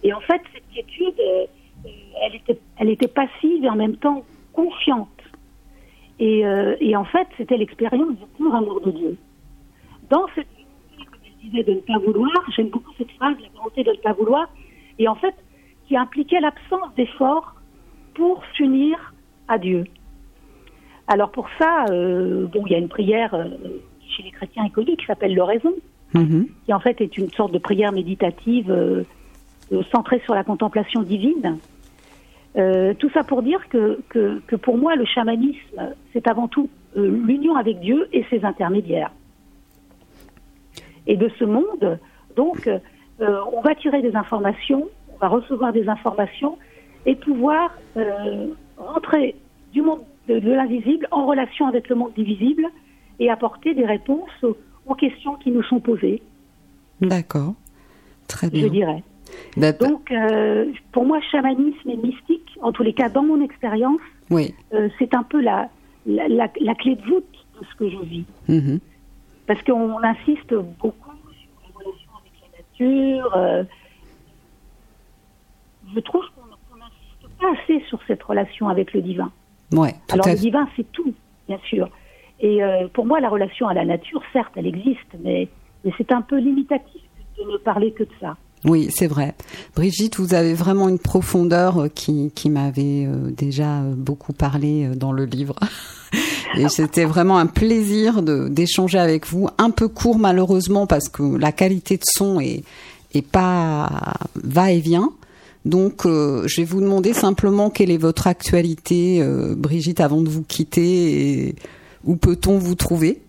Et 0.04 0.12
en 0.12 0.20
fait, 0.20 0.40
cette 0.54 0.68
quiétude, 0.72 1.18
euh, 1.18 1.44
elle, 2.24 2.36
était, 2.36 2.58
elle 2.78 2.90
était 2.90 3.08
passive 3.08 3.64
et 3.64 3.68
en 3.68 3.74
même 3.76 3.96
temps 3.96 4.24
confiante. 4.52 5.08
Et, 6.20 6.44
euh, 6.46 6.74
et 6.80 6.96
en 6.96 7.04
fait, 7.04 7.28
c'était 7.36 7.56
l'expérience 7.56 8.10
du 8.16 8.26
pur 8.36 8.54
amour 8.54 8.80
de 8.80 8.90
Dieu. 8.90 9.16
Dans 10.10 10.26
cette 10.34 10.46
volonté, 10.48 11.04
comme 11.10 11.20
elle 11.24 11.50
disait, 11.50 11.62
de 11.62 11.72
ne 11.74 11.80
pas 11.80 11.98
vouloir, 11.98 12.32
j'aime 12.56 12.68
beaucoup 12.68 12.92
cette 12.98 13.10
phrase, 13.12 13.36
la 13.40 13.48
volonté 13.56 13.84
de 13.84 13.90
ne 13.90 13.96
pas 14.02 14.12
vouloir, 14.12 14.48
et 14.98 15.06
en 15.06 15.14
fait, 15.14 15.34
qui 15.86 15.96
impliquait 15.96 16.40
l'absence 16.40 16.92
d'effort 16.96 17.54
pour 18.14 18.42
s'unir 18.54 19.14
à 19.46 19.58
Dieu. 19.58 19.84
Alors 21.06 21.30
pour 21.30 21.48
ça, 21.58 21.86
euh, 21.90 22.46
bon, 22.46 22.64
il 22.66 22.72
y 22.72 22.74
a 22.74 22.78
une 22.78 22.88
prière 22.88 23.32
euh, 23.34 23.44
chez 24.08 24.22
les 24.24 24.30
chrétiens 24.30 24.64
inconnus 24.64 24.96
qui 24.98 25.06
s'appelle 25.06 25.34
l'oraison, 25.34 25.72
Mhm. 26.14 26.48
qui 26.64 26.72
en 26.72 26.80
fait 26.80 27.00
est 27.02 27.16
une 27.18 27.30
sorte 27.32 27.52
de 27.52 27.58
prière 27.58 27.92
méditative 27.92 28.70
euh, 28.70 29.04
centrée 29.92 30.20
sur 30.24 30.34
la 30.34 30.42
contemplation 30.42 31.02
divine. 31.02 31.58
Euh, 32.58 32.94
tout 32.94 33.10
ça 33.10 33.22
pour 33.22 33.42
dire 33.42 33.68
que, 33.68 34.00
que, 34.08 34.40
que 34.46 34.56
pour 34.56 34.76
moi, 34.76 34.96
le 34.96 35.04
chamanisme, 35.04 35.94
c'est 36.12 36.26
avant 36.28 36.48
tout 36.48 36.68
euh, 36.96 37.08
l'union 37.24 37.56
avec 37.56 37.80
Dieu 37.80 38.08
et 38.12 38.24
ses 38.30 38.44
intermédiaires. 38.44 39.12
Et 41.06 41.16
de 41.16 41.30
ce 41.38 41.44
monde, 41.44 41.98
donc, 42.36 42.66
euh, 42.66 43.40
on 43.52 43.60
va 43.60 43.74
tirer 43.74 44.02
des 44.02 44.14
informations, 44.16 44.88
on 45.14 45.18
va 45.18 45.28
recevoir 45.28 45.72
des 45.72 45.88
informations 45.88 46.58
et 47.06 47.14
pouvoir 47.14 47.70
rentrer 48.76 49.36
du 49.72 49.82
monde 49.82 50.00
de, 50.28 50.38
de 50.38 50.50
l'invisible 50.52 51.08
en 51.10 51.26
relation 51.26 51.66
avec 51.66 51.88
le 51.88 51.94
monde 51.94 52.12
divisible 52.14 52.66
et 53.18 53.30
apporter 53.30 53.74
des 53.74 53.86
réponses 53.86 54.30
aux, 54.42 54.56
aux 54.86 54.94
questions 54.94 55.34
qui 55.36 55.50
nous 55.50 55.62
sont 55.62 55.80
posées, 55.80 56.22
D'accord. 57.00 57.54
Très 58.26 58.48
je 58.48 58.52
bien. 58.52 58.68
dirais. 58.68 59.02
Donc, 59.80 60.10
euh, 60.12 60.66
pour 60.92 61.04
moi, 61.04 61.20
chamanisme 61.32 61.88
et 61.90 61.96
mystique, 61.96 62.48
en 62.62 62.72
tous 62.72 62.82
les 62.82 62.92
cas, 62.92 63.08
dans 63.08 63.22
mon 63.22 63.40
expérience, 63.42 64.00
oui. 64.30 64.54
euh, 64.72 64.88
c'est 64.98 65.14
un 65.14 65.22
peu 65.24 65.40
la, 65.40 65.68
la, 66.06 66.28
la- 66.28 66.50
la 66.60 66.74
clé 66.74 66.94
de 66.94 67.02
voûte 67.02 67.46
de 67.60 67.66
ce 67.66 67.74
que 67.76 67.88
je 67.90 67.98
vis. 67.98 68.24
Mhm. 68.48 68.78
Parce 69.46 69.62
qu'on 69.62 70.02
insiste 70.02 70.54
beaucoup 70.80 71.10
sur 71.32 71.50
la 71.62 71.78
relation 71.78 72.10
avec 72.20 72.32
la 72.42 72.58
nature. 72.58 73.36
euh, 73.36 73.64
je 75.94 76.00
trouve 76.00 76.24
qu'on 76.34 76.76
n'insiste 76.76 77.40
pas 77.40 77.52
assez 77.62 77.80
sur 77.88 77.98
cette 78.06 78.22
relation 78.22 78.68
avec 78.68 78.92
le 78.92 79.00
divin. 79.00 79.32
Ouais, 79.72 79.92
tout 80.06 80.14
Alors, 80.14 80.26
à 80.28 80.32
le 80.32 80.36
divin, 80.38 80.68
c'est 80.76 80.90
tout, 80.92 81.14
bien 81.48 81.58
sûr. 81.64 81.88
Et 82.40 82.60
pour 82.92 83.06
moi, 83.06 83.20
la 83.20 83.28
relation 83.28 83.66
à 83.66 83.74
la 83.74 83.84
nature, 83.84 84.22
certes, 84.32 84.52
elle 84.56 84.66
existe, 84.66 85.16
mais, 85.24 85.48
mais 85.84 85.92
c'est 85.98 86.12
un 86.12 86.22
peu 86.22 86.38
limitatif 86.38 87.02
de 87.38 87.50
ne 87.52 87.56
parler 87.56 87.92
que 87.92 88.04
de 88.04 88.10
ça. 88.20 88.36
Oui, 88.68 88.88
c'est 88.94 89.06
vrai. 89.06 89.34
Brigitte, 89.74 90.16
vous 90.18 90.34
avez 90.34 90.54
vraiment 90.54 90.88
une 90.88 90.98
profondeur 90.98 91.78
euh, 91.78 91.88
qui, 91.88 92.30
qui 92.34 92.50
m'avait 92.50 93.06
euh, 93.06 93.30
déjà 93.30 93.80
euh, 93.80 93.94
beaucoup 93.96 94.32
parlé 94.32 94.88
dans 94.94 95.12
le 95.12 95.24
livre. 95.24 95.56
Et 96.56 96.68
c'était 96.68 97.04
vraiment 97.04 97.38
un 97.38 97.46
plaisir 97.46 98.22
d'échanger 98.22 98.98
avec 98.98 99.26
vous. 99.26 99.48
Un 99.58 99.70
peu 99.70 99.88
court 99.88 100.18
malheureusement 100.18 100.86
parce 100.86 101.08
que 101.08 101.22
la 101.22 101.52
qualité 101.52 101.96
de 101.96 102.04
son 102.04 102.40
est, 102.40 102.62
est 103.14 103.26
pas 103.26 103.90
va 104.34 104.70
et 104.70 104.80
vient. 104.80 105.12
Donc, 105.64 106.06
euh, 106.06 106.46
je 106.46 106.60
vais 106.60 106.64
vous 106.64 106.80
demander 106.80 107.12
simplement 107.12 107.68
quelle 107.68 107.90
est 107.90 107.98
votre 107.98 108.26
actualité, 108.26 109.18
euh, 109.20 109.54
Brigitte, 109.54 110.00
avant 110.00 110.22
de 110.22 110.28
vous 110.28 110.42
quitter 110.42 111.48
et 111.48 111.54
où 112.04 112.16
peut-on 112.16 112.58
vous 112.58 112.74
trouver? 112.74 113.20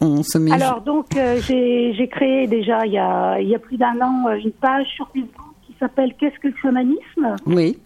On 0.00 0.22
se 0.22 0.38
met. 0.38 0.52
Alors, 0.52 0.82
donc, 0.82 1.16
euh, 1.16 1.38
j'ai 1.40 2.08
créé 2.08 2.46
déjà, 2.46 2.84
il 2.86 2.92
y 2.92 2.98
a, 2.98 3.40
il 3.40 3.48
y 3.48 3.54
a 3.54 3.58
plus 3.58 3.76
d'un 3.76 3.98
an, 4.00 4.28
euh, 4.28 4.34
une 4.36 4.52
page 4.52 4.86
sur 4.88 5.08
Facebook 5.08 5.54
qui 5.66 5.74
s'appelle 5.80 6.14
Qu'est-ce 6.18 6.38
que 6.38 6.48
le 6.48 6.54
chamanisme? 6.62 7.36
Oui, 7.46 7.78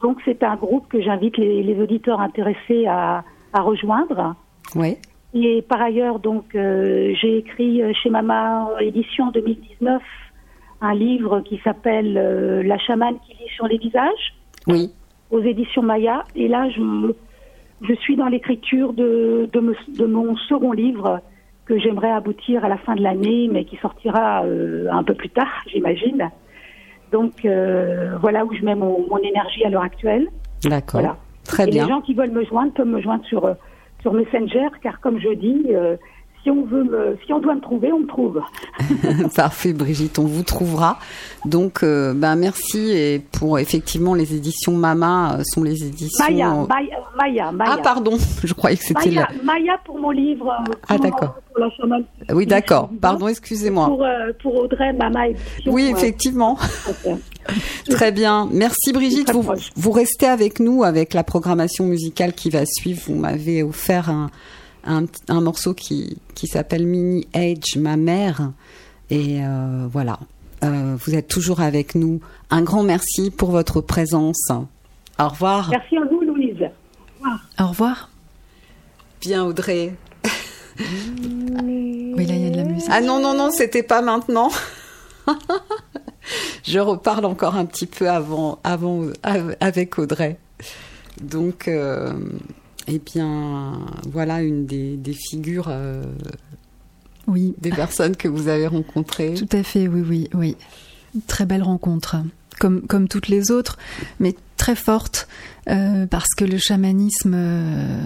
Donc, 0.00 0.18
c'est 0.24 0.42
un 0.42 0.56
groupe 0.56 0.88
que 0.88 1.00
j'invite 1.00 1.36
les, 1.38 1.62
les 1.62 1.80
auditeurs 1.80 2.20
intéressés 2.20 2.86
à, 2.86 3.24
à 3.52 3.60
rejoindre. 3.62 4.36
oui, 4.76 4.96
Et 5.34 5.62
par 5.62 5.82
ailleurs, 5.82 6.20
donc, 6.20 6.54
euh, 6.54 7.12
j'ai 7.20 7.38
écrit 7.38 7.82
chez 8.00 8.10
Mama 8.10 8.68
Édition 8.80 9.24
en 9.26 9.30
2019 9.32 10.00
un 10.82 10.94
livre 10.94 11.40
qui 11.40 11.60
s'appelle 11.62 12.16
euh, 12.16 12.62
La 12.62 12.78
chamane 12.78 13.16
qui 13.26 13.32
lit 13.32 13.50
sur 13.54 13.66
les 13.66 13.76
visages 13.76 14.34
oui. 14.66 14.90
aux 15.30 15.40
éditions 15.42 15.82
Maya. 15.82 16.24
Et 16.34 16.48
là, 16.48 16.68
je, 16.70 17.12
je 17.82 17.94
suis 17.94 18.16
dans 18.16 18.28
l'écriture 18.28 18.92
de, 18.94 19.48
de 19.52 20.06
mon 20.06 20.36
second 20.48 20.72
livre 20.72 21.20
que 21.70 21.78
j'aimerais 21.78 22.10
aboutir 22.10 22.64
à 22.64 22.68
la 22.68 22.78
fin 22.78 22.96
de 22.96 23.00
l'année, 23.00 23.48
mais 23.48 23.64
qui 23.64 23.76
sortira 23.76 24.42
euh, 24.44 24.88
un 24.90 25.04
peu 25.04 25.14
plus 25.14 25.28
tard, 25.30 25.62
j'imagine. 25.68 26.28
Donc 27.12 27.44
euh, 27.44 28.16
voilà 28.20 28.44
où 28.44 28.52
je 28.52 28.64
mets 28.64 28.74
mon, 28.74 29.06
mon 29.08 29.18
énergie 29.18 29.64
à 29.64 29.70
l'heure 29.70 29.84
actuelle. 29.84 30.26
D'accord. 30.64 31.00
Voilà. 31.00 31.16
Très 31.44 31.68
Et 31.68 31.70
bien. 31.70 31.84
les 31.84 31.88
gens 31.88 32.00
qui 32.00 32.14
veulent 32.14 32.32
me 32.32 32.44
joindre 32.44 32.72
peuvent 32.72 32.88
me 32.88 33.00
joindre 33.00 33.24
sur, 33.24 33.44
euh, 33.44 33.54
sur 34.02 34.12
Messenger, 34.14 34.66
car 34.82 34.98
comme 34.98 35.20
je 35.20 35.32
dis, 35.32 35.66
si 36.42 36.50
on 36.50 36.64
veut 36.64 36.84
me, 36.84 37.18
si 37.26 37.32
on 37.32 37.38
doit 37.38 37.54
me 37.54 37.60
trouver, 37.60 37.92
on 37.92 38.00
me 38.00 38.06
trouve. 38.06 38.40
Parfait, 39.36 39.72
Brigitte, 39.72 40.18
on 40.18 40.24
vous 40.24 40.42
trouvera. 40.42 40.98
Donc, 41.44 41.82
euh, 41.82 42.14
ben 42.14 42.36
merci 42.36 42.90
et 42.92 43.18
pour 43.18 43.58
effectivement 43.58 44.14
les 44.14 44.34
éditions 44.34 44.72
Mama 44.72 45.36
euh, 45.38 45.42
sont 45.44 45.62
les 45.62 45.84
éditions. 45.84 46.24
Maya, 46.24 46.54
Maya, 46.68 46.96
Maya, 47.16 47.52
Maya. 47.52 47.70
ah 47.74 47.78
pardon, 47.82 48.16
je 48.44 48.54
croyais 48.54 48.76
que 48.76 48.84
c'était 48.84 49.10
Maya. 49.10 49.28
Maya 49.42 49.78
pour 49.84 49.98
mon 49.98 50.10
livre. 50.10 50.50
euh, 50.68 50.72
Ah, 50.88 50.98
d'accord. 50.98 51.34
Pour 51.52 51.60
la 51.64 51.70
chamane. 51.76 52.04
Oui, 52.32 52.46
d'accord. 52.46 52.90
Pardon, 53.00 53.28
excusez-moi. 53.28 53.86
Pour, 53.86 54.04
euh, 54.04 54.32
pour 54.42 54.54
Audrey, 54.56 54.92
Mama 54.92 55.28
Édition. 55.28 55.72
Oui, 55.72 55.90
euh, 55.92 55.96
effectivement. 55.96 56.56
euh, 57.06 57.14
Très 57.90 58.12
bien. 58.12 58.48
Merci 58.52 58.92
Brigitte. 58.92 59.30
Vous, 59.32 59.44
vous 59.76 59.90
restez 59.90 60.26
avec 60.26 60.60
nous 60.60 60.84
avec 60.84 61.12
la 61.14 61.24
programmation 61.24 61.84
musicale 61.84 62.32
qui 62.34 62.50
va 62.50 62.64
suivre. 62.66 63.00
Vous 63.06 63.14
m'avez 63.16 63.62
offert 63.62 64.08
un, 64.10 64.30
un, 64.84 65.04
un 65.28 65.40
morceau 65.40 65.74
qui, 65.74 66.18
qui 66.34 66.46
s'appelle 66.46 66.86
Mini 66.86 67.26
Age, 67.34 67.76
ma 67.76 67.96
mère. 67.96 68.52
Et 69.10 69.44
euh, 69.44 69.86
voilà. 69.90 70.18
Euh, 70.62 70.96
vous 70.98 71.14
êtes 71.14 71.28
toujours 71.28 71.60
avec 71.60 71.94
nous. 71.94 72.20
Un 72.50 72.62
grand 72.62 72.82
merci 72.82 73.30
pour 73.30 73.50
votre 73.50 73.80
présence. 73.80 74.50
Au 75.18 75.28
revoir. 75.28 75.70
Merci 75.70 75.96
à 75.96 76.04
vous, 76.04 76.20
Louise. 76.20 76.62
Au 76.62 77.24
revoir. 77.24 77.48
Au 77.58 77.66
revoir. 77.68 78.10
Bien, 79.20 79.44
Audrey. 79.44 79.94
oui, 80.78 82.26
là, 82.26 82.34
il 82.34 82.42
y 82.42 82.46
a 82.46 82.50
de 82.50 82.56
la 82.56 82.64
musique. 82.64 82.88
Ah 82.90 83.00
non, 83.00 83.20
non, 83.20 83.34
non, 83.34 83.50
c'était 83.50 83.82
pas 83.82 84.02
maintenant. 84.02 84.50
Je 86.64 86.78
reparle 86.78 87.24
encore 87.24 87.56
un 87.56 87.64
petit 87.64 87.86
peu 87.86 88.08
avant, 88.08 88.58
avant 88.64 89.06
avec 89.60 89.98
Audrey. 89.98 90.38
Donc, 91.20 91.68
euh, 91.68 92.12
eh 92.90 92.98
bien, 92.98 93.80
voilà 94.10 94.42
une 94.42 94.66
des, 94.66 95.12
figures. 95.12 95.66
Euh, 95.68 96.02
oui. 97.26 97.54
Des 97.58 97.70
personnes 97.70 98.16
que 98.16 98.28
vous 98.28 98.48
avez 98.48 98.66
rencontrées. 98.66 99.34
Tout 99.34 99.56
à 99.56 99.62
fait, 99.62 99.88
oui, 99.88 100.02
oui, 100.06 100.28
oui. 100.34 100.56
Très 101.26 101.46
belle 101.46 101.62
rencontre, 101.62 102.16
comme, 102.58 102.82
comme 102.82 103.08
toutes 103.08 103.28
les 103.28 103.50
autres, 103.50 103.78
mais 104.18 104.34
très 104.56 104.76
forte, 104.76 105.28
euh, 105.68 106.06
parce 106.06 106.34
que 106.36 106.44
le 106.44 106.58
chamanisme 106.58 107.36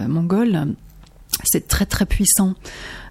mongol, 0.07 0.73
c'est 1.43 1.67
très 1.67 1.85
très 1.85 2.05
puissant. 2.05 2.55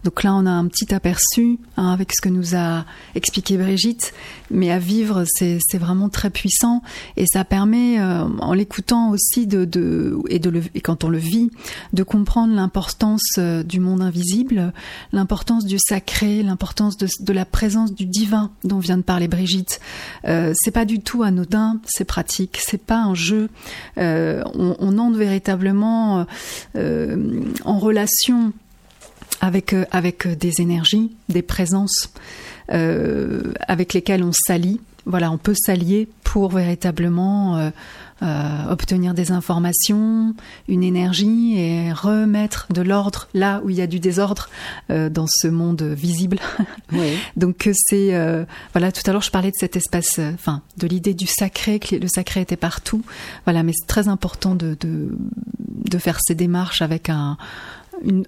Donc 0.05 0.22
là, 0.22 0.34
on 0.34 0.44
a 0.44 0.50
un 0.50 0.66
petit 0.66 0.94
aperçu 0.94 1.59
hein, 1.76 1.90
avec 1.90 2.12
ce 2.12 2.20
que 2.20 2.28
nous 2.28 2.55
a 2.55 2.84
expliqué 3.14 3.57
Brigitte, 3.57 4.12
mais 4.50 4.70
à 4.70 4.78
vivre, 4.78 5.24
c'est 5.26 5.78
vraiment 5.78 6.11
très 6.11 6.30
puissant 6.30 6.82
et 7.16 7.24
ça 7.26 7.44
permet, 7.44 7.98
euh, 7.98 8.24
en 8.40 8.52
l'écoutant 8.52 9.11
aussi, 9.11 9.46
de, 9.46 9.64
de, 9.64 10.18
et, 10.28 10.38
de 10.38 10.50
le, 10.50 10.62
et 10.74 10.80
quand 10.82 11.05
on 11.05 11.09
le 11.09 11.18
vit, 11.18 11.50
de 11.94 12.02
comprendre 12.02 12.55
l'importance 12.55 13.22
euh, 13.38 13.62
du 13.62 13.80
monde 13.80 14.02
invisible, 14.02 14.72
l'importance 15.12 15.64
du 15.64 15.78
sacré, 15.78 16.42
l'importance 16.42 16.98
de, 16.98 17.09
de, 17.20 17.32
la 17.32 17.46
présence 17.46 17.94
du 17.94 18.05
divin 18.05 18.50
dont 18.62 18.78
vient 18.78 18.98
de 18.98 19.02
parler 19.02 19.26
Brigitte. 19.26 19.80
Euh, 20.26 20.52
c'est 20.55 20.70
pas 20.70 20.84
du 20.84 21.00
tout 21.00 21.22
anodin, 21.22 21.80
c'est 21.86 22.05
pratique, 22.05 22.59
c'est 22.61 22.82
pas 22.82 22.98
un 22.98 23.14
jeu. 23.14 23.48
Euh, 23.96 24.42
on, 24.55 24.76
on, 24.78 24.98
entre 24.98 25.16
véritablement 25.16 26.26
euh, 26.76 27.42
en 27.64 27.78
relation 27.78 28.52
avec, 29.45 29.72
euh, 29.72 29.84
avec 29.90 30.26
euh, 30.26 30.34
des 30.34 30.61
énergies, 30.61 31.12
des 31.28 31.42
présences 31.42 32.11
euh, 32.72 33.53
avec 33.68 33.92
lesquelles 33.92 34.22
on 34.22 34.32
s'allie. 34.32 34.80
Voilà, 35.07 35.30
on 35.30 35.36
peut 35.36 35.55
s'allier 35.55 36.09
pour 36.22 36.49
véritablement 36.49 37.70
obtenir 38.70 39.12
des 39.12 39.32
informations, 39.32 40.34
une 40.66 40.82
énergie 40.82 41.59
et 41.59 41.92
remettre 41.92 42.66
de 42.72 42.80
l'ordre 42.80 43.28
là 43.34 43.61
où 43.62 43.68
il 43.68 43.76
y 43.76 43.82
a 43.82 43.86
du 43.86 44.01
désordre 44.01 44.49
dans 44.88 45.26
ce 45.28 45.47
monde 45.47 45.82
visible. 45.82 46.38
Donc 47.36 47.68
c'est 47.74 48.16
voilà. 48.72 48.92
Tout 48.92 49.03
à 49.07 49.12
l'heure, 49.12 49.20
je 49.20 49.30
parlais 49.30 49.51
de 49.51 49.57
cet 49.61 49.76
espace, 49.76 50.18
enfin, 50.32 50.62
de 50.78 50.86
l'idée 50.86 51.12
du 51.12 51.26
sacré, 51.26 51.78
que 51.80 51.97
le 51.97 52.09
sacré 52.09 52.40
était 52.40 52.57
partout. 52.57 53.03
Voilà, 53.45 53.62
mais 53.62 53.72
c'est 53.74 53.86
très 53.86 54.09
important 54.09 54.55
de, 54.55 54.74
de, 54.80 55.18
de 55.59 55.99
faire 55.99 56.18
ces 56.26 56.34
démarches 56.34 56.80
avec 56.80 57.11
un 57.11 57.36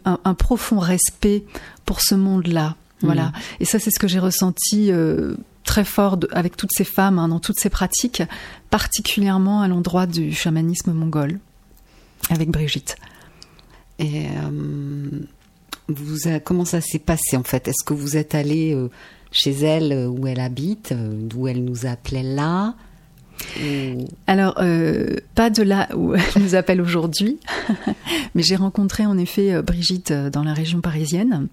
un, 0.04 0.34
profond 0.34 0.78
respect 0.78 1.44
pour 1.84 2.00
ce 2.00 2.14
monde-là. 2.14 2.76
Voilà. 3.02 3.26
Mm. 3.26 3.32
Et 3.60 3.64
ça, 3.64 3.78
c'est 3.78 3.90
ce 3.90 3.98
que 3.98 4.08
j'ai 4.08 4.18
ressenti 4.18 4.90
euh, 4.90 5.34
très 5.64 5.84
fort 5.84 6.18
avec 6.32 6.56
toutes 6.56 6.72
ces 6.72 6.84
femmes, 6.84 7.18
hein, 7.18 7.28
dans 7.28 7.40
toutes 7.40 7.58
ces 7.60 7.70
pratiques, 7.70 8.22
particulièrement 8.70 9.60
à 9.60 9.68
l'endroit 9.68 10.06
du 10.06 10.32
chamanisme 10.32 10.92
mongol, 10.92 11.38
avec 12.30 12.50
Brigitte. 12.50 12.96
Et 13.98 14.26
euh, 14.26 15.10
vous 15.88 16.16
comment 16.44 16.64
ça 16.64 16.80
s'est 16.80 16.98
passé 16.98 17.36
en 17.36 17.42
fait? 17.42 17.68
Est-ce 17.68 17.84
que 17.84 17.94
vous 17.94 18.16
êtes 18.16 18.34
allé 18.34 18.74
euh, 18.74 18.90
chez 19.30 19.52
elle 19.52 20.08
où 20.08 20.26
elle 20.26 20.40
habite, 20.40 20.92
d'où 20.92 21.48
elle 21.48 21.64
nous 21.64 21.86
appelait 21.86 22.22
là? 22.22 22.74
Alors, 24.26 24.54
euh, 24.60 25.16
pas 25.34 25.50
de 25.50 25.62
là 25.62 25.88
où 25.94 26.14
elle 26.14 26.42
nous 26.42 26.54
appelle 26.54 26.80
aujourd'hui, 26.80 27.38
mais 28.34 28.42
j'ai 28.42 28.56
rencontré 28.56 29.06
en 29.06 29.18
effet 29.18 29.54
euh, 29.54 29.62
Brigitte 29.62 30.10
euh, 30.10 30.30
dans 30.30 30.42
la 30.42 30.54
région 30.54 30.80
parisienne. 30.80 31.48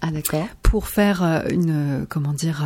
Ah 0.00 0.10
d'accord. 0.10 0.46
Pour 0.62 0.88
faire 0.88 1.44
une, 1.50 2.04
comment 2.08 2.32
dire, 2.32 2.62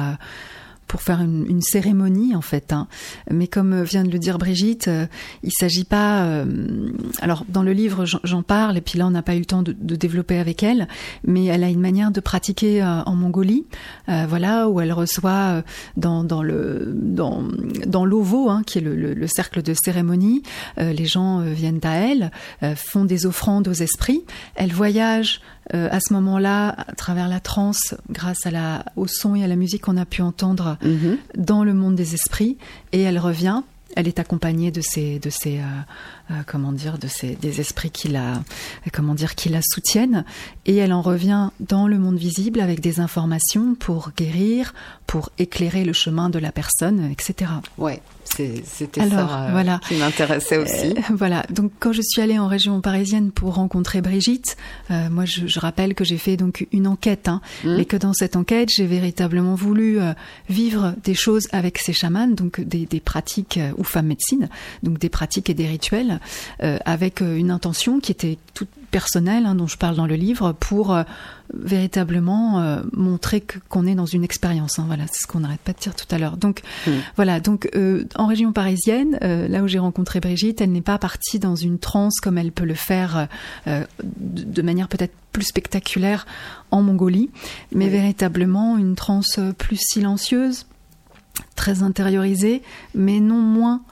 pour 0.89 1.03
faire 1.03 1.21
une, 1.21 1.61
cérémonie 1.61 2.35
en 2.35 2.41
fait. 2.41 2.73
Hein. 2.73 2.89
Mais 3.31 3.47
comme 3.47 3.83
vient 3.83 4.03
de 4.03 4.11
le 4.11 4.19
dire 4.19 4.39
Brigitte, 4.39 4.89
euh, 4.89 5.07
il 5.43 5.53
s'agit 5.53 5.85
pas. 5.85 6.25
Euh, 6.25 6.91
alors 7.21 7.45
dans 7.49 7.63
le 7.63 7.73
livre 7.73 8.05
j'en 8.05 8.43
parle 8.43 8.77
et 8.79 8.81
puis 8.81 8.99
là 8.99 9.07
on 9.07 9.11
n'a 9.11 9.23
pas 9.23 9.35
eu 9.35 9.41
le 9.41 9.45
temps 9.45 9.63
de, 9.63 9.73
développer 9.73 10.39
avec 10.39 10.63
elle, 10.63 10.89
mais 11.25 11.45
elle 11.47 11.65
a 11.65 11.69
une 11.69 11.81
manière 11.81 12.11
de 12.11 12.21
pratiquer 12.21 12.83
euh, 12.83 13.03
en 13.03 13.15
Mongolie, 13.15 13.67
voilà 14.07 14.69
où 14.69 14.81
elle 14.81 14.93
reçoit 14.93 15.63
dans, 15.97 16.25
dans 16.25 16.43
le 16.43 16.93
dans 16.95 17.45
dans 17.87 18.05
l'ovo 18.05 18.49
hein, 18.49 18.63
qui 18.65 18.79
est 18.79 18.81
le, 18.81 18.95
le, 18.95 19.27
cercle 19.27 19.63
de 19.63 19.75
cérémonie, 19.75 20.43
les 20.79 21.05
gens 21.05 21.41
viennent 21.41 21.81
à 21.83 21.97
elle, 21.97 22.31
font 22.77 23.05
des 23.05 23.27
offrandes 23.27 23.69
aux 23.69 23.73
esprits, 23.73 24.25
elle 24.55 24.73
voyage 24.73 25.41
euh, 25.75 25.89
à 25.91 26.01
ce 26.01 26.15
moment-là, 26.15 26.75
à 26.79 26.95
travers 26.95 27.29
la 27.29 27.41
transe, 27.41 27.95
grâce 28.09 28.47
à 28.47 28.51
la, 28.51 28.85
au 28.97 29.07
son 29.07 29.35
et 29.35 29.45
à 29.45 29.47
la 29.47 29.57
musique 29.57 29.83
qu'on 29.83 29.99
a 29.99 30.07
pu 30.07 30.23
entendre. 30.23 30.78
Dans 31.37 31.65
le 31.65 31.75
monde 31.75 31.95
des 31.95 32.15
esprits, 32.15 32.57
et 32.93 33.03
elle 33.03 33.19
revient. 33.19 33.63
Elle 33.97 34.07
est 34.07 34.19
accompagnée 34.19 34.71
de 34.71 34.81
ces, 34.81 35.19
de 35.19 35.29
euh, 35.29 35.61
euh, 35.61 35.81
comment 36.47 36.73
dire, 36.73 36.99
de 36.99 37.09
ces, 37.09 37.37
des 37.37 37.61
esprits 37.61 37.91
qui 37.91 38.09
la, 38.09 38.43
comment 38.93 39.15
dire, 39.15 39.35
qui 39.35 39.49
la 39.49 39.61
soutiennent, 39.63 40.25
et 40.67 40.77
elle 40.77 40.93
en 40.93 41.03
revient 41.03 41.51
dans 41.61 41.89
le 41.89 41.99
monde 41.99 42.19
visible 42.19 42.61
avec 42.61 42.81
des 42.81 43.01
informations 43.01 43.75
pour 43.75 44.11
guérir, 44.17 44.75
pour 45.07 45.31
éclairer 45.39 45.85
le 45.85 45.93
chemin 45.93 46.29
de 46.31 46.39
la 46.39 46.53
personne, 46.53 47.11
etc. 47.11 47.51
Ouais. 47.79 48.03
C'était 48.25 49.09
ça 49.09 49.47
euh, 49.47 49.49
voilà. 49.53 49.81
qui 49.89 49.95
m'intéressait 49.95 50.59
aussi. 50.59 50.95
Euh, 50.97 51.01
voilà. 51.11 51.45
Donc 51.51 51.73
quand 51.79 51.93
je 51.93 52.03
suis 52.03 52.21
allée 52.21 52.39
en 52.39 52.47
région 52.47 52.81
parisienne 52.81 53.33
pour 53.33 53.55
rencontrer 53.55 54.01
Brigitte, 54.01 54.57
euh, 54.91 55.09
moi 55.11 55.25
je, 55.25 55.59
rappelle 55.59 55.95
que 55.95 56.05
j'ai 56.05 56.19
fait 56.19 56.37
donc 56.37 56.67
une 56.73 56.87
enquête, 56.87 57.29
hein, 57.29 57.41
mmh. 57.65 57.77
mais 57.77 57.85
que 57.85 57.97
dans 57.97 58.13
cette 58.13 58.37
enquête 58.37 58.69
j'ai 58.71 58.87
véritablement 58.87 59.55
voulu 59.55 59.99
vivre 60.49 60.95
des 61.03 61.15
choses 61.15 61.49
avec 61.53 61.79
ces 61.79 61.93
chamans, 61.93 62.29
donc 62.29 62.61
des, 62.61 62.87
des 62.87 63.01
pratiques 63.01 63.59
ou 63.77 63.85
femmes 63.85 64.07
médecine, 64.07 64.49
donc 64.83 64.99
des 64.99 65.09
pratiques 65.09 65.51
et 65.51 65.55
des 65.55 65.67
rituels, 65.67 66.18
avec 66.61 67.21
une 67.21 67.51
intention 67.51 68.01
qui 68.01 68.13
était 68.13 68.39
toute 68.55 68.69
personnelle, 68.91 69.47
hein, 69.47 69.55
dont 69.55 69.67
je 69.67 69.77
parle 69.77 69.97
dans 69.97 70.07
le 70.07 70.15
livre, 70.15 70.53
pour 70.53 70.97
véritablement 71.55 72.61
euh, 72.61 72.83
montrer 72.93 73.43
qu'on 73.69 73.87
est 73.87 73.95
dans 73.95 74.07
une 74.07 74.25
expérience. 74.25 74.79
Hein, 74.79 74.85
voilà, 74.87 75.05
c'est 75.07 75.23
ce 75.23 75.27
qu'on 75.27 75.41
n'arrête 75.41 75.61
pas 75.61 75.73
de 75.73 75.79
dire 75.79 75.95
tout 75.95 76.07
à 76.11 76.19
l'heure. 76.19 76.37
Donc 76.37 76.63
mm. 76.87 76.91
voilà, 77.17 77.41
donc 77.41 77.69
euh, 77.75 78.05
en 78.15 78.27
région 78.27 78.53
parisienne, 78.53 79.19
euh, 79.23 79.49
là 79.49 79.63
où 79.63 79.69
j'ai 79.69 79.79
rencontré 79.79 80.21
Brigitte, 80.21 80.61
elle 80.61 80.73
n'est 80.73 80.81
pas 80.81 80.99
partie 80.99 81.39
dans 81.39 81.57
une 81.57 81.79
transe 81.79 82.21
comme 82.21 82.39
elle 82.39 82.53
peut 82.53 82.65
le 82.65 82.75
faire 82.75 83.29
de 83.67 84.63
manière 84.63 84.89
peut-être 84.89 85.15
plus 85.33 85.45
spectaculaire 85.45 86.27
en 86.71 86.83
Mongolie, 86.83 87.31
mais 87.73 87.89
véritablement 87.89 88.77
une 88.77 88.95
transe 88.95 89.41
plus 89.57 89.79
silencieuse, 89.81 90.67
très 91.55 91.83
intériorisée, 91.83 92.63
mais 92.95 93.21
non 93.21 93.41
moins 93.41 93.83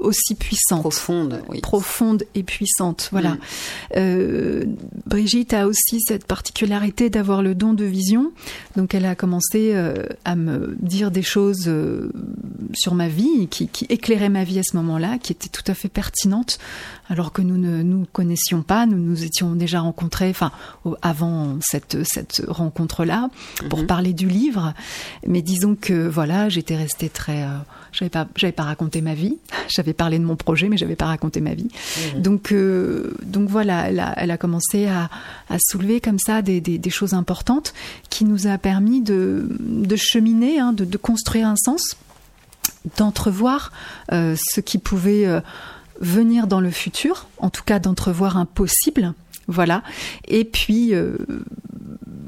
aussi 0.00 0.34
puissante. 0.34 0.80
Profonde, 0.80 1.42
oui. 1.48 1.60
Profonde 1.60 2.24
et 2.34 2.42
puissante, 2.42 3.08
voilà. 3.12 3.30
Mm. 3.30 3.38
Euh, 3.96 4.64
Brigitte 5.06 5.54
a 5.54 5.66
aussi 5.66 6.00
cette 6.00 6.26
particularité 6.26 7.10
d'avoir 7.10 7.42
le 7.42 7.54
don 7.54 7.74
de 7.74 7.84
vision. 7.84 8.32
Donc 8.76 8.94
elle 8.94 9.06
a 9.06 9.14
commencé 9.14 9.72
euh, 9.74 10.04
à 10.24 10.36
me 10.36 10.76
dire 10.80 11.10
des 11.10 11.22
choses 11.22 11.64
euh, 11.66 12.12
sur 12.74 12.94
ma 12.94 13.08
vie, 13.08 13.48
qui, 13.48 13.68
qui 13.68 13.86
éclairaient 13.88 14.28
ma 14.28 14.44
vie 14.44 14.58
à 14.58 14.62
ce 14.62 14.76
moment-là, 14.76 15.18
qui 15.18 15.32
étaient 15.32 15.48
tout 15.48 15.64
à 15.66 15.74
fait 15.74 15.88
pertinentes, 15.88 16.58
alors 17.08 17.32
que 17.32 17.42
nous 17.42 17.58
ne 17.58 17.82
nous 17.82 18.06
connaissions 18.12 18.62
pas, 18.62 18.86
nous 18.86 18.98
nous 18.98 19.24
étions 19.24 19.54
déjà 19.54 19.80
rencontrés, 19.80 20.30
enfin 20.30 20.52
avant 21.02 21.58
cette, 21.60 22.04
cette 22.04 22.42
rencontre-là, 22.46 23.30
pour 23.68 23.80
mm-hmm. 23.80 23.86
parler 23.86 24.12
du 24.12 24.28
livre. 24.28 24.74
Mais 25.26 25.42
disons 25.42 25.74
que 25.74 26.08
voilà, 26.08 26.48
j'étais 26.48 26.76
restée 26.76 27.08
très 27.08 27.46
j'avais 27.92 28.10
pas, 28.10 28.26
j'avais 28.36 28.52
pas 28.52 28.64
raconté 28.64 29.00
ma 29.00 29.14
vie. 29.14 29.38
J'avais 29.68 29.89
parlé 29.92 30.18
de 30.18 30.24
mon 30.24 30.36
projet, 30.36 30.68
mais 30.68 30.76
j'avais 30.76 30.96
pas 30.96 31.06
raconté 31.06 31.40
ma 31.40 31.54
vie. 31.54 31.68
Mmh. 31.68 32.20
Donc, 32.20 32.52
euh, 32.52 33.14
donc 33.22 33.48
voilà, 33.48 33.88
elle 33.88 34.00
a, 34.00 34.14
elle 34.16 34.30
a 34.30 34.38
commencé 34.38 34.86
à, 34.86 35.10
à, 35.48 35.56
soulever 35.58 36.00
comme 36.00 36.18
ça 36.18 36.42
des, 36.42 36.60
des, 36.60 36.78
des, 36.78 36.90
choses 36.90 37.14
importantes 37.14 37.72
qui 38.08 38.24
nous 38.24 38.46
a 38.46 38.58
permis 38.58 39.00
de, 39.00 39.46
de 39.60 39.96
cheminer, 39.96 40.58
hein, 40.58 40.72
de, 40.72 40.84
de, 40.84 40.96
construire 40.96 41.48
un 41.48 41.56
sens, 41.56 41.96
d'entrevoir 42.96 43.72
euh, 44.12 44.36
ce 44.38 44.60
qui 44.60 44.78
pouvait 44.78 45.26
euh, 45.26 45.40
venir 46.00 46.46
dans 46.46 46.60
le 46.60 46.70
futur, 46.70 47.28
en 47.38 47.50
tout 47.50 47.64
cas 47.64 47.78
d'entrevoir 47.78 48.36
un 48.36 48.46
possible. 48.46 49.14
Voilà. 49.48 49.82
Et 50.28 50.44
puis, 50.44 50.94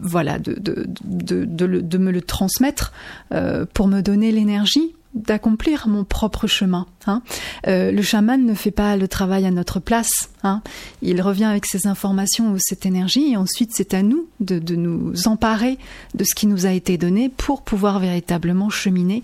voilà, 0.03 0.39
de, 0.39 0.55
de, 0.55 0.85
de, 1.05 1.45
de, 1.45 1.99
me 1.99 2.11
le 2.11 2.21
transmettre 2.21 2.93
euh, 3.33 3.65
pour 3.73 3.87
me 3.87 4.01
donner 4.01 4.33
l'énergie 4.33 4.95
d'accomplir 5.15 5.89
mon 5.89 6.05
propre 6.05 6.47
chemin. 6.47 6.87
Hein. 7.07 7.23
Euh, 7.67 7.93
le 7.93 8.03
chaman 8.03 8.45
ne 8.45 8.55
fait 8.55 8.71
pas 8.71 8.97
le 8.97 9.09
travail 9.09 9.45
à 9.45 9.51
notre 9.51 9.81
place. 9.81 10.31
Hein. 10.43 10.63
Il 11.03 11.21
revient 11.21 11.45
avec 11.45 11.67
ses 11.67 11.87
informations 11.87 12.53
ou 12.53 12.57
cette 12.59 12.87
énergie 12.87 13.33
et 13.33 13.37
ensuite 13.37 13.71
c'est 13.75 13.95
à 13.95 14.03
nous 14.03 14.27
de, 14.41 14.59
de, 14.59 14.75
nous 14.75 15.29
emparer 15.29 15.79
de 16.15 16.25
ce 16.25 16.35
qui 16.35 16.47
nous 16.47 16.67
a 16.67 16.73
été 16.73 16.97
donné 16.99 17.29
pour 17.29 17.63
pouvoir 17.63 17.99
véritablement 17.99 18.71
cheminer, 18.71 19.23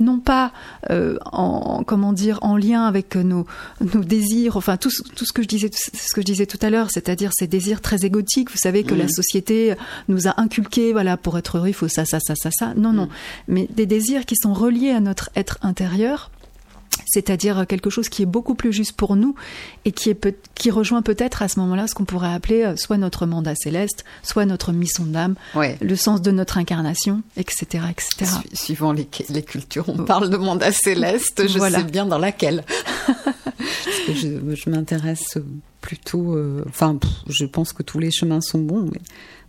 non 0.00 0.18
pas 0.18 0.52
euh, 0.90 1.18
en 1.26 1.84
comment 1.84 2.12
dire 2.12 2.38
en 2.42 2.56
lien 2.56 2.84
avec 2.84 3.14
nos, 3.16 3.46
nos 3.80 4.02
désirs, 4.02 4.56
enfin 4.56 4.76
tout, 4.76 4.90
tout 5.14 5.24
ce 5.24 5.32
que 5.32 5.42
je 5.42 5.48
disais, 5.48 5.70
ce 5.72 6.14
que 6.14 6.20
je 6.20 6.26
disais 6.26 6.46
tout 6.46 6.58
à 6.62 6.70
l'heure, 6.70 6.90
c'est-à-dire 6.90 7.30
ces 7.36 7.46
désirs 7.46 7.80
très 7.80 8.04
égotiques. 8.04 8.50
Vous 8.50 8.58
savez 8.58 8.84
que 8.84 8.94
la 8.94 9.08
société 9.08 9.74
nous 10.08 10.28
a 10.28 10.40
inculqué, 10.40 10.92
voilà, 10.92 11.16
pour 11.16 11.36
être 11.38 11.58
heureux 11.58 11.68
il 11.68 11.74
faut 11.74 11.88
ça, 11.88 12.04
ça, 12.04 12.18
ça, 12.20 12.34
ça, 12.34 12.50
ça. 12.50 12.74
Non, 12.76 12.92
non, 12.92 13.08
mais 13.48 13.68
des 13.70 13.86
désirs 13.86 14.24
qui 14.24 14.36
sont 14.36 14.54
reliés 14.54 14.90
à 14.90 15.00
notre 15.00 15.25
être 15.34 15.58
intérieur 15.62 16.30
c'est-à-dire 17.06 17.66
quelque 17.66 17.90
chose 17.90 18.08
qui 18.08 18.22
est 18.22 18.26
beaucoup 18.26 18.54
plus 18.54 18.72
juste 18.72 18.92
pour 18.92 19.16
nous 19.16 19.34
et 19.84 19.92
qui, 19.92 20.10
est 20.10 20.36
qui 20.54 20.70
rejoint 20.70 21.02
peut-être 21.02 21.42
à 21.42 21.48
ce 21.48 21.60
moment-là 21.60 21.86
ce 21.86 21.94
qu'on 21.94 22.04
pourrait 22.04 22.32
appeler 22.32 22.64
euh, 22.64 22.76
soit 22.76 22.98
notre 22.98 23.26
mandat 23.26 23.54
céleste, 23.54 24.04
soit 24.22 24.44
notre 24.44 24.72
mission 24.72 25.04
d'âme, 25.04 25.34
le 25.54 25.96
sens 25.96 26.20
de 26.20 26.30
notre 26.30 26.58
incarnation, 26.58 27.22
etc. 27.36 27.84
etc. 27.90 28.30
suivant 28.52 28.92
les, 28.92 29.06
cultures, 29.06 29.88
on 29.88 30.04
parle 30.04 30.30
de 30.30 30.36
mandat 30.36 30.72
céleste, 30.72 31.42
je 31.46 31.58
sais 31.58 31.84
bien 31.84 32.06
dans 32.06 32.18
laquelle. 32.18 32.64
je, 34.08 34.70
m'intéresse 34.70 35.38
plutôt, 35.80 36.34
euh, 36.34 36.64
enfin, 36.68 36.98
je 37.28 37.44
pense 37.44 37.72
que 37.72 37.82
tous 37.82 37.98
les 37.98 38.10
chemins 38.10 38.40
sont 38.40 38.58
bons, 38.58 38.88
mais 38.92 39.00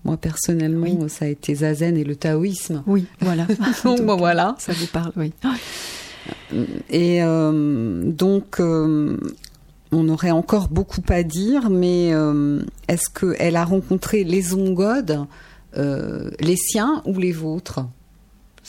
moi 0.08 0.16
personnellement, 0.18 1.10
ça 1.10 1.26
a 1.26 1.28
été 1.28 1.54
Zazen 1.54 1.98
et 1.98 2.06
le 2.06 2.16
taoïsme. 2.16 2.82
Oui, 2.88 3.06
voilà. 3.20 3.46
Donc, 3.84 4.00
voilà. 4.18 4.56
Ça 4.58 4.72
vous 4.72 4.88
parle, 4.88 5.12
oui. 5.18 5.34
Et 6.90 7.22
euh, 7.24 8.04
donc, 8.04 8.60
euh, 8.60 9.18
on 9.92 10.10
aurait 10.10 10.32
encore 10.32 10.70
beaucoup 10.70 11.04
à 11.10 11.24
dire, 11.24 11.70
mais 11.70 12.14
euh, 12.14 12.62
est-ce 12.88 13.10
qu'elle 13.10 13.58
a 13.58 13.66
rencontré 13.66 14.24
les 14.24 14.54
ongodes, 14.54 15.26
les 15.76 16.56
siens 16.56 17.04
ou 17.06 17.20
les 17.20 17.34
vôtres? 17.34 17.82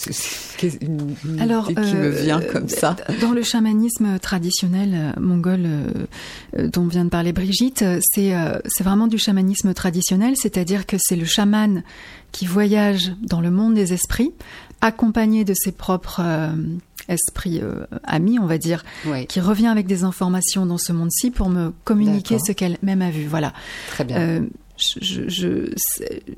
C'est 0.01 0.81
une, 0.81 1.17
Alors, 1.41 1.67
qui 1.67 1.75
me 1.75 2.09
vient 2.09 2.41
comme 2.41 2.69
ça. 2.69 2.97
Dans 3.21 3.33
le 3.33 3.43
chamanisme 3.43 4.19
traditionnel 4.21 5.15
mongol 5.21 5.67
dont 6.57 6.87
vient 6.87 7.05
de 7.05 7.11
parler 7.11 7.33
Brigitte, 7.33 7.85
c'est 8.15 8.33
vraiment 8.81 9.09
du 9.09 9.19
chamanisme 9.19 9.75
traditionnel, 9.75 10.35
c'est-à-dire 10.37 10.87
que 10.87 10.97
c'est 10.99 11.17
le 11.17 11.25
chaman 11.25 11.83
qui 12.31 12.47
voyage 12.47 13.13
dans 13.23 13.41
le 13.41 13.51
monde 13.51 13.75
des 13.75 13.93
esprits, 13.93 14.33
accompagné 14.81 15.45
de 15.45 15.55
ses 15.55 15.73
propres 15.73 16.23
esprit 17.09 17.61
euh, 17.63 17.87
ami, 18.05 18.39
on 18.39 18.47
va 18.47 18.59
dire, 18.59 18.85
qui 19.29 19.41
revient 19.41 19.67
avec 19.67 19.87
des 19.87 20.05
informations 20.05 20.67
dans 20.67 20.79
ce 20.79 20.93
monde-ci 20.93 21.31
pour 21.31 21.49
me 21.49 21.73
communiquer 21.85 22.39
ce 22.39 22.53
qu'elle 22.53 22.79
même 22.83 23.03
a 23.03 23.11
vu. 23.11 23.27
Voilà. 23.27 23.53
Très 23.91 24.05
bien. 24.05 24.45
Euh, 25.21 25.71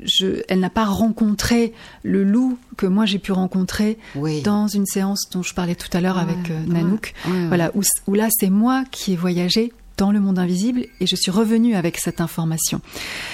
je, 0.04 0.42
elle 0.48 0.60
n'a 0.60 0.70
pas 0.70 0.84
rencontré 0.84 1.72
le 2.02 2.24
loup 2.24 2.58
que 2.76 2.86
moi 2.86 3.06
j'ai 3.06 3.18
pu 3.18 3.32
rencontrer 3.32 3.98
dans 4.44 4.66
une 4.66 4.86
séance 4.86 5.28
dont 5.30 5.42
je 5.42 5.54
parlais 5.54 5.74
tout 5.74 5.88
à 5.92 6.00
l'heure 6.00 6.18
avec 6.18 6.50
euh, 6.50 6.64
Nanouk. 6.66 7.14
voilà, 7.48 7.72
où, 7.74 8.14
là 8.14 8.28
c'est 8.30 8.50
moi 8.50 8.84
qui 8.90 9.12
ai 9.12 9.16
voyagé 9.16 9.72
dans 9.96 10.12
le 10.12 10.20
monde 10.20 10.38
invisible 10.38 10.86
et 11.00 11.06
je 11.06 11.14
suis 11.14 11.30
revenue 11.30 11.74
avec 11.74 11.98
cette 11.98 12.22
information. 12.22 12.80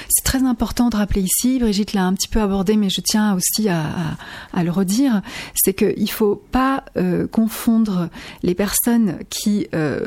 C'est 0.08 0.24
très 0.24 0.42
important 0.42 0.88
de 0.88 0.96
rappeler 0.96 1.22
ici, 1.22 1.60
Brigitte 1.60 1.92
l'a 1.92 2.04
un 2.04 2.12
petit 2.12 2.26
peu 2.26 2.40
abordé, 2.40 2.76
mais 2.76 2.90
je 2.90 3.00
tiens 3.00 3.36
aussi 3.36 3.68
à, 3.68 4.16
le 4.60 4.70
redire, 4.72 5.22
c'est 5.54 5.74
qu'il 5.74 6.02
ne 6.02 6.08
faut 6.08 6.34
pas 6.50 6.82
euh, 6.96 7.28
confondre 7.28 8.08
les 8.42 8.56
personnes 8.56 9.18
qui 9.30 9.68
euh, 9.76 10.06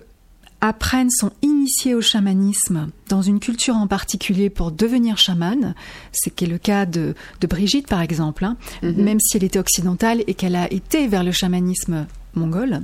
apprennent, 0.61 1.09
sont 1.09 1.31
initiées 1.41 1.95
au 1.95 2.01
chamanisme 2.01 2.89
dans 3.07 3.21
une 3.21 3.39
culture 3.39 3.75
en 3.75 3.87
particulier 3.87 4.49
pour 4.49 4.71
devenir 4.71 5.17
chaman, 5.17 5.73
c'est 6.11 6.29
qui 6.31 6.45
est 6.45 6.47
le 6.47 6.57
cas 6.57 6.85
de, 6.85 7.15
Brigitte 7.49 7.87
par 7.87 8.01
exemple, 8.01 8.45
hein, 8.45 8.57
mm-hmm. 8.83 9.01
même 9.01 9.19
si 9.19 9.37
elle 9.37 9.43
était 9.43 9.59
occidentale 9.59 10.23
et 10.27 10.33
qu'elle 10.33 10.55
a 10.55 10.71
été 10.71 11.07
vers 11.07 11.23
le 11.23 11.31
chamanisme 11.31 12.05
mongol. 12.35 12.81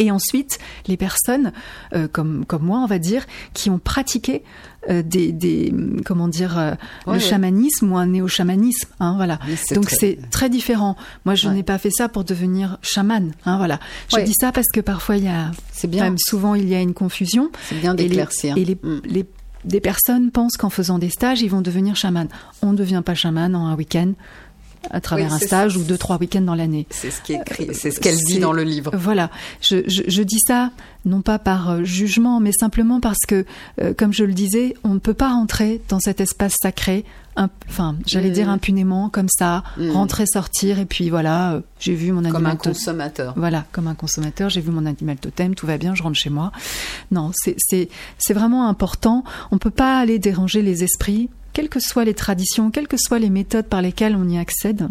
Et 0.00 0.10
ensuite, 0.10 0.58
les 0.88 0.96
personnes 0.96 1.52
euh, 1.94 2.08
comme, 2.08 2.44
comme 2.46 2.64
moi, 2.64 2.78
on 2.80 2.86
va 2.86 2.98
dire, 2.98 3.26
qui 3.54 3.70
ont 3.70 3.78
pratiqué 3.78 4.42
euh, 4.88 5.02
des, 5.02 5.30
des, 5.30 5.74
comment 6.06 6.26
dire 6.26 6.58
euh, 6.58 6.72
le 7.06 7.18
chamanisme 7.18 7.92
ou 7.92 7.98
un 7.98 8.06
néo-chamanisme 8.06 8.88
hein, 8.98 9.12
voilà. 9.16 9.38
Donc 9.74 9.90
c'est 9.90 10.18
très 10.30 10.48
différent. 10.48 10.96
Moi 11.26 11.34
je 11.34 11.50
n'ai 11.50 11.62
pas 11.62 11.76
fait 11.76 11.90
ça 11.90 12.08
pour 12.08 12.24
devenir 12.24 12.78
chaman 12.80 13.32
hein, 13.44 13.58
voilà. 13.58 13.78
Je 14.08 14.20
dis 14.20 14.32
ça 14.32 14.52
parce 14.52 14.68
que 14.72 14.80
parfois 14.80 15.18
il 15.18 15.24
y 15.24 15.28
a 15.28 15.50
bien. 15.84 16.04
même 16.04 16.16
souvent 16.18 16.54
il 16.54 16.66
y 16.66 16.74
a 16.74 16.80
une 16.80 16.94
confusion. 16.94 17.50
C'est 17.68 17.78
bien 17.78 17.94
d'éclaircir. 17.94 18.56
et 18.56 18.64
les, 18.64 18.76
mm. 18.76 19.02
les, 19.04 19.26
des 19.64 19.80
personnes 19.80 20.30
pensent 20.30 20.56
qu'en 20.56 20.70
faisant 20.70 20.98
des 20.98 21.10
stages 21.10 21.42
ils 21.42 21.50
vont 21.50 21.60
devenir 21.60 21.94
chaman. 21.94 22.28
On 22.62 22.72
ne 22.72 22.78
devient 22.78 23.02
pas 23.04 23.14
chaman 23.14 23.54
en 23.54 23.66
un 23.66 23.76
week-end 23.76 24.14
à 24.90 25.00
travers 25.00 25.32
un 25.32 25.38
stage 25.38 25.76
ou 25.76 25.82
deux 25.82 25.98
trois 25.98 26.18
week-ends 26.18 26.40
dans 26.40 26.54
l'année. 26.54 26.86
C'est 26.90 27.10
ce 27.10 27.20
qui 27.20 27.32
est 27.34 27.40
écrit, 27.40 27.68
c'est 27.74 27.90
ce 27.90 28.00
qu'elle 28.00 28.16
dit 28.16 28.38
dans 28.38 28.52
le 28.52 28.62
livre. 28.62 28.92
Voilà, 28.94 29.30
je, 29.60 29.82
je, 29.86 30.02
je, 30.06 30.22
dis 30.22 30.40
ça 30.46 30.70
non 31.04 31.22
pas 31.22 31.38
par 31.38 31.70
euh, 31.70 31.84
jugement, 31.84 32.40
mais 32.40 32.52
simplement 32.52 33.00
parce 33.00 33.24
que, 33.26 33.44
euh, 33.80 33.94
comme 33.94 34.12
je 34.12 34.24
le 34.24 34.32
disais, 34.32 34.74
on 34.84 34.94
ne 34.94 34.98
peut 34.98 35.14
pas 35.14 35.30
rentrer 35.30 35.80
dans 35.88 36.00
cet 36.00 36.20
espace 36.20 36.54
sacré, 36.60 37.04
enfin, 37.36 37.96
j'allais 38.06 38.30
dire 38.30 38.46
mm. 38.48 38.50
impunément, 38.50 39.08
comme 39.08 39.28
ça, 39.28 39.62
mm. 39.78 39.90
rentrer, 39.90 40.26
sortir, 40.26 40.78
et 40.78 40.84
puis 40.84 41.10
voilà, 41.10 41.54
euh, 41.54 41.60
j'ai 41.78 41.94
vu 41.94 42.12
mon 42.12 42.24
animal. 42.24 42.42
Comme 42.42 42.46
un 42.46 42.56
consommateur. 42.56 43.34
Voilà, 43.36 43.64
comme 43.72 43.86
un 43.86 43.94
consommateur, 43.94 44.50
j'ai 44.50 44.60
vu 44.60 44.70
mon 44.70 44.86
animal 44.86 45.16
totem, 45.16 45.54
tout 45.54 45.66
va 45.66 45.78
bien, 45.78 45.94
je 45.94 46.02
rentre 46.02 46.18
chez 46.18 46.30
moi. 46.30 46.52
Non, 47.10 47.30
c'est 47.34 47.88
vraiment 48.34 48.68
important. 48.68 49.24
On 49.50 49.56
ne 49.56 49.60
peut 49.60 49.70
pas 49.70 49.98
aller 49.98 50.18
déranger 50.18 50.62
les 50.62 50.84
esprits 50.84 51.30
quelles 51.52 51.68
que 51.68 51.80
soient 51.80 52.04
les 52.04 52.14
traditions, 52.14 52.70
quelles 52.70 52.88
que 52.88 52.96
soient 52.96 53.18
les 53.18 53.30
méthodes 53.30 53.66
par 53.66 53.82
lesquelles 53.82 54.16
on 54.16 54.28
y 54.28 54.38
accède, 54.38 54.88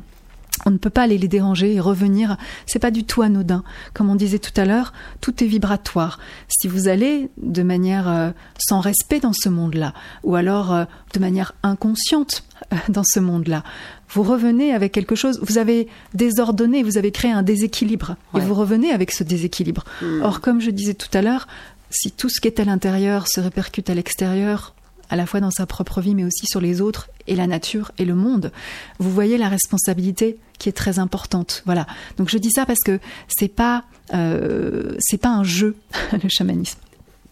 on 0.65 0.71
ne 0.71 0.77
peut 0.77 0.89
pas 0.89 1.03
aller 1.03 1.17
les 1.17 1.27
déranger 1.27 1.73
et 1.73 1.79
revenir. 1.79 2.37
C'est 2.65 2.79
pas 2.79 2.91
du 2.91 3.03
tout 3.03 3.21
anodin. 3.21 3.63
Comme 3.93 4.09
on 4.09 4.15
disait 4.15 4.39
tout 4.39 4.59
à 4.59 4.65
l'heure, 4.65 4.93
tout 5.21 5.43
est 5.43 5.47
vibratoire. 5.47 6.19
Si 6.47 6.67
vous 6.67 6.87
allez 6.87 7.29
de 7.37 7.63
manière 7.63 8.09
euh, 8.09 8.31
sans 8.57 8.79
respect 8.79 9.19
dans 9.19 9.33
ce 9.33 9.49
monde-là, 9.49 9.93
ou 10.23 10.35
alors 10.35 10.73
euh, 10.73 10.85
de 11.13 11.19
manière 11.19 11.53
inconsciente 11.63 12.43
euh, 12.73 12.77
dans 12.89 13.03
ce 13.05 13.19
monde-là, 13.19 13.63
vous 14.09 14.23
revenez 14.23 14.73
avec 14.73 14.91
quelque 14.91 15.15
chose. 15.15 15.39
Vous 15.41 15.57
avez 15.57 15.87
désordonné, 16.13 16.83
vous 16.83 16.97
avez 16.97 17.11
créé 17.11 17.31
un 17.31 17.43
déséquilibre, 17.43 18.15
et 18.35 18.39
vous 18.39 18.55
revenez 18.55 18.91
avec 18.91 19.11
ce 19.11 19.23
déséquilibre. 19.23 19.85
Hmm. 20.01 20.23
Or, 20.23 20.41
comme 20.41 20.61
je 20.61 20.71
disais 20.71 20.95
tout 20.95 21.15
à 21.15 21.21
l'heure, 21.21 21.47
si 21.91 22.11
tout 22.11 22.29
ce 22.29 22.41
qui 22.41 22.47
est 22.47 22.59
à 22.59 22.65
l'intérieur 22.65 23.27
se 23.27 23.39
répercute 23.39 23.89
à 23.89 23.93
l'extérieur, 23.93 24.73
à 25.09 25.15
la 25.15 25.25
fois 25.25 25.39
dans 25.39 25.51
sa 25.51 25.65
propre 25.65 26.01
vie, 26.01 26.15
mais 26.15 26.23
aussi 26.23 26.45
sur 26.45 26.61
les 26.61 26.81
autres 26.81 27.09
et 27.27 27.35
la 27.35 27.47
nature 27.47 27.91
et 27.97 28.05
le 28.05 28.15
monde. 28.15 28.51
Vous 28.99 29.11
voyez 29.11 29.37
la 29.37 29.49
responsabilité 29.49 30.37
qui 30.57 30.69
est 30.69 30.73
très 30.73 30.99
importante. 30.99 31.63
Voilà. 31.65 31.87
Donc 32.17 32.29
je 32.29 32.37
dis 32.37 32.51
ça 32.51 32.65
parce 32.65 32.79
que 32.79 32.99
c'est 33.27 33.47
pas 33.47 33.85
euh, 34.13 34.95
c'est 34.99 35.17
pas 35.17 35.29
un 35.29 35.43
jeu 35.43 35.75
le 36.11 36.29
chamanisme. 36.29 36.79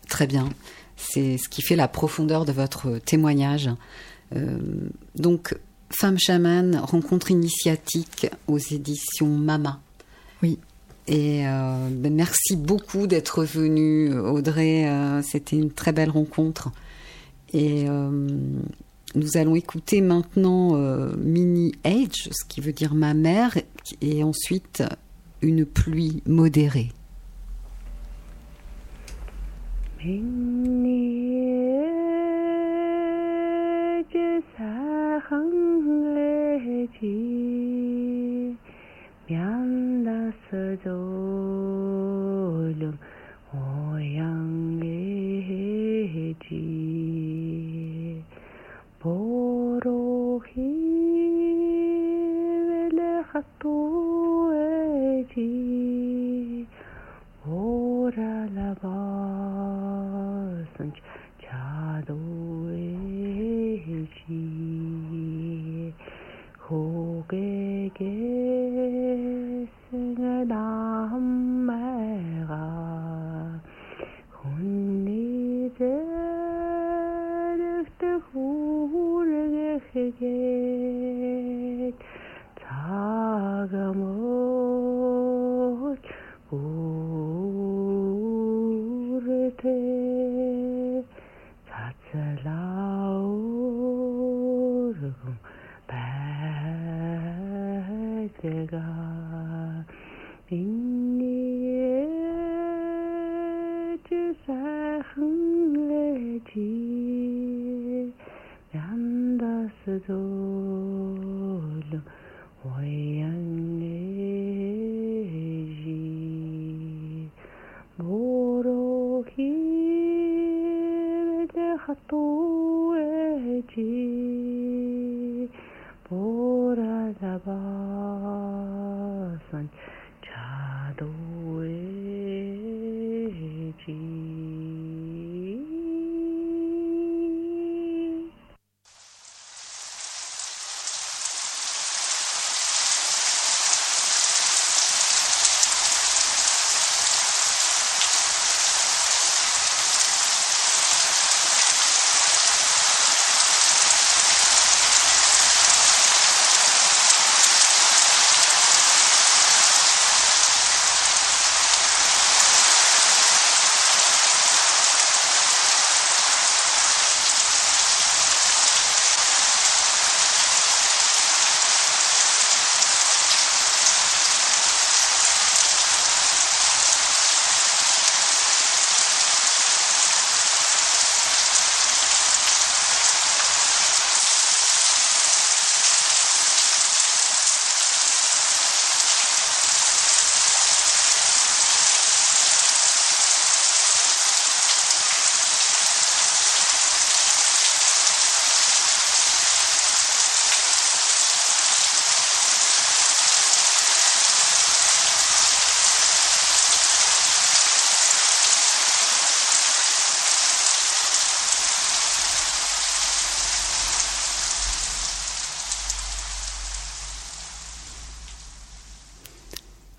Très 0.10 0.28
bien. 0.28 0.50
C'est 0.96 1.38
ce 1.38 1.50
qui 1.50 1.62
fait 1.62 1.76
la 1.76 1.88
profondeur 1.88 2.46
de 2.46 2.52
votre 2.52 2.98
témoignage. 3.00 3.70
Euh, 4.36 4.58
donc 5.16 5.56
femme 5.90 6.18
chamane, 6.18 6.78
rencontre 6.78 7.32
initiatique 7.32 8.28
aux 8.48 8.58
éditions 8.58 9.28
Mama. 9.28 9.80
Oui. 10.42 10.58
Et 11.08 11.48
euh, 11.48 11.88
ben 11.90 12.14
merci 12.14 12.58
beaucoup 12.58 13.08
d'être 13.08 13.46
venue, 13.46 14.18
Audrey. 14.18 14.92
C'était 15.24 15.56
une 15.56 15.72
très 15.72 15.94
belle 15.94 16.10
rencontre. 16.10 16.72
Et 17.54 17.88
euh, 17.90 18.10
nous 19.16 19.38
allons 19.38 19.56
écouter 19.56 20.02
maintenant 20.02 20.76
euh, 20.76 21.16
Mini 21.18 21.74
Age, 21.84 22.30
ce 22.32 22.46
qui 22.48 22.62
veut 22.62 22.74
dire 22.74 22.94
ma 22.94 23.14
mère, 23.14 23.58
et 24.02 24.24
ensuite 24.24 24.84
une 25.42 25.66
pluie 25.66 26.22
modérée. 26.26 26.92
وروحي 49.08 50.78
بالخطوتي 52.88 53.86
ورا 57.48 58.38
لباسنج 58.58 59.48
چادوهجي 61.42 62.34
خوگه 66.60 67.90
again. 79.98 81.07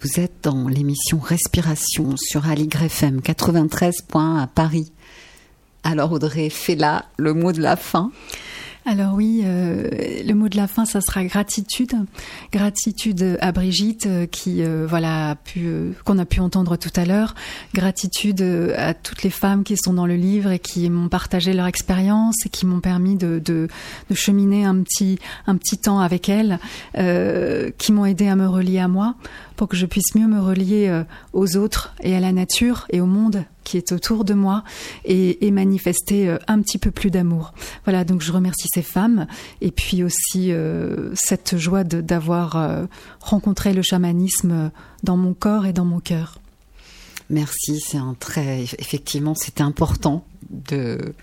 Vous 0.00 0.20
êtes 0.20 0.44
dans 0.44 0.68
l'émission 0.68 1.18
Respiration 1.18 2.16
sur 2.16 2.48
Aligre 2.48 2.84
FM 2.84 3.20
93 3.20 4.04
à 4.14 4.48
Paris. 4.54 4.92
Alors 5.82 6.12
Audrey, 6.12 6.50
fais 6.50 6.76
là 6.76 7.06
le 7.16 7.34
mot 7.34 7.50
de 7.50 7.60
la 7.60 7.74
fin. 7.74 8.12
Alors 8.86 9.14
oui, 9.14 9.42
euh, 9.44 9.88
le 10.24 10.32
mot 10.34 10.48
de 10.48 10.56
la 10.56 10.66
fin, 10.66 10.86
ça 10.86 11.00
sera 11.00 11.22
gratitude. 11.24 11.92
Gratitude 12.52 13.36
à 13.40 13.52
Brigitte 13.52 14.06
euh, 14.06 14.26
qui 14.26 14.62
euh, 14.62 14.86
voilà 14.88 15.36
qu'on 16.04 16.18
a 16.18 16.24
pu 16.24 16.40
entendre 16.40 16.76
tout 16.76 16.92
à 16.94 17.04
l'heure. 17.04 17.34
Gratitude 17.74 18.40
à 18.76 18.94
toutes 18.94 19.24
les 19.24 19.30
femmes 19.30 19.64
qui 19.64 19.76
sont 19.76 19.92
dans 19.92 20.06
le 20.06 20.14
livre 20.14 20.52
et 20.52 20.58
qui 20.58 20.88
m'ont 20.88 21.08
partagé 21.08 21.52
leur 21.52 21.66
expérience 21.66 22.36
et 22.46 22.48
qui 22.48 22.64
m'ont 22.66 22.80
permis 22.80 23.16
de, 23.16 23.68
cheminer 24.14 24.64
un 24.64 24.80
petit 24.82 25.18
un 25.46 25.56
petit 25.56 25.76
temps 25.76 25.98
avec 25.98 26.28
elles, 26.28 26.58
qui 27.76 27.92
m'ont 27.92 28.06
aidé 28.06 28.28
à 28.28 28.36
me 28.36 28.48
relier 28.48 28.78
à 28.78 28.88
moi 28.88 29.16
pour 29.58 29.68
que 29.68 29.76
je 29.76 29.84
puisse 29.84 30.14
mieux 30.14 30.28
me 30.28 30.40
relier 30.40 31.02
aux 31.32 31.56
autres 31.56 31.92
et 32.00 32.14
à 32.14 32.20
la 32.20 32.32
nature 32.32 32.86
et 32.90 33.00
au 33.00 33.06
monde 33.06 33.44
qui 33.68 33.76
est 33.76 33.92
autour 33.92 34.24
de 34.24 34.32
moi 34.32 34.64
et, 35.04 35.50
manifester 35.50 36.28
euh, 36.28 36.38
un 36.46 36.62
petit 36.62 36.78
peu 36.78 36.90
plus 36.90 37.10
d'amour. 37.10 37.52
Voilà, 37.84 38.04
donc 38.04 38.22
je 38.22 38.32
remercie 38.32 38.68
ces 38.72 38.82
femmes 38.82 39.26
et 39.60 39.70
puis 39.70 40.02
aussi 40.02 40.52
euh, 40.52 41.10
cette 41.14 41.58
joie 41.58 41.84
d'avoir 41.84 42.56
euh, 42.56 42.86
rencontré 43.20 43.74
le 43.74 43.82
chamanisme 43.82 44.70
dans 45.02 45.16
mon 45.16 45.34
corps 45.34 45.66
et 45.66 45.72
dans 45.72 45.84
mon 45.84 46.00
cœur. 46.00 46.38
Merci, 47.28 47.80
c'est 47.80 47.98
un 47.98 48.16
très 48.18 48.62
effectivement 48.78 49.34
c'était 49.34 49.62
important 49.62 50.24
de 50.50 51.14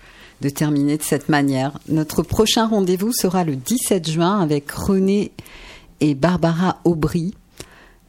de 0.42 0.48
terminer 0.50 0.98
de 0.98 1.02
cette 1.02 1.30
manière. 1.30 1.78
Notre 1.88 2.22
prochain 2.22 2.68
rendez-vous 2.68 3.10
sera 3.12 3.42
le 3.42 3.56
17 3.56 4.08
juin 4.08 4.38
avec 4.38 4.70
René 4.70 5.32
et 6.00 6.14
Barbara 6.14 6.78
Aubry 6.84 7.32
euh, 7.32 7.45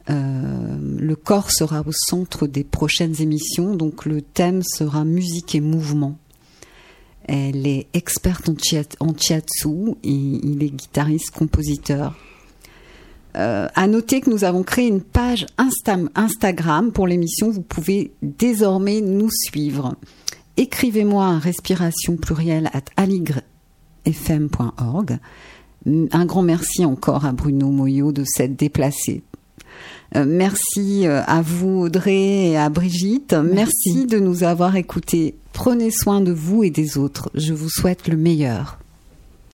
le 0.08 1.14
corps 1.14 1.50
sera 1.50 1.82
au 1.86 1.92
centre 1.92 2.46
des 2.46 2.64
prochaines 2.64 3.20
émissions, 3.20 3.74
donc 3.74 4.06
le 4.06 4.22
thème 4.22 4.62
sera 4.62 5.04
musique 5.04 5.54
et 5.54 5.60
mouvement. 5.60 6.16
Elle 7.28 7.64
est 7.66 7.88
experte 7.92 8.48
en, 8.48 8.54
chiatsu 9.14 9.68
et 10.02 10.10
il 10.10 10.62
est 10.62 10.70
guitariste-compositeur. 10.70 12.16
Euh, 13.36 13.68
à 13.74 13.86
noter 13.86 14.22
que 14.22 14.30
nous 14.30 14.44
avons 14.44 14.62
créé 14.62 14.88
une 14.88 15.02
page 15.02 15.44
Instagram 15.58 16.90
pour 16.90 17.06
l'émission. 17.06 17.50
Vous 17.50 17.60
pouvez 17.60 18.14
désormais 18.22 19.02
nous 19.02 19.28
suivre. 19.30 19.94
Écrivez-moi 20.56 21.26
à 21.26 21.38
respiration 21.38 22.16
plurielle 22.16 22.70
at 22.72 22.84
aligrefm.org. 22.96 25.18
Un 25.86 26.26
grand 26.26 26.42
merci 26.42 26.86
encore 26.86 27.26
à 27.26 27.32
Bruno 27.32 27.70
Moyo 27.70 28.10
de 28.10 28.24
s'être 28.24 28.56
déplacé 28.56 29.22
euh, 30.16 30.24
merci 30.26 31.06
euh, 31.06 31.22
à 31.26 31.42
vous 31.42 31.80
Audrey 31.80 32.50
et 32.50 32.56
à 32.56 32.68
Brigitte. 32.70 33.34
Merci. 33.34 33.92
merci 33.92 34.06
de 34.06 34.18
nous 34.18 34.42
avoir 34.42 34.76
écoutés. 34.76 35.36
Prenez 35.52 35.90
soin 35.90 36.20
de 36.20 36.32
vous 36.32 36.64
et 36.64 36.70
des 36.70 36.96
autres. 36.96 37.30
Je 37.34 37.52
vous 37.52 37.68
souhaite 37.68 38.08
le 38.08 38.16
meilleur. 38.16 38.78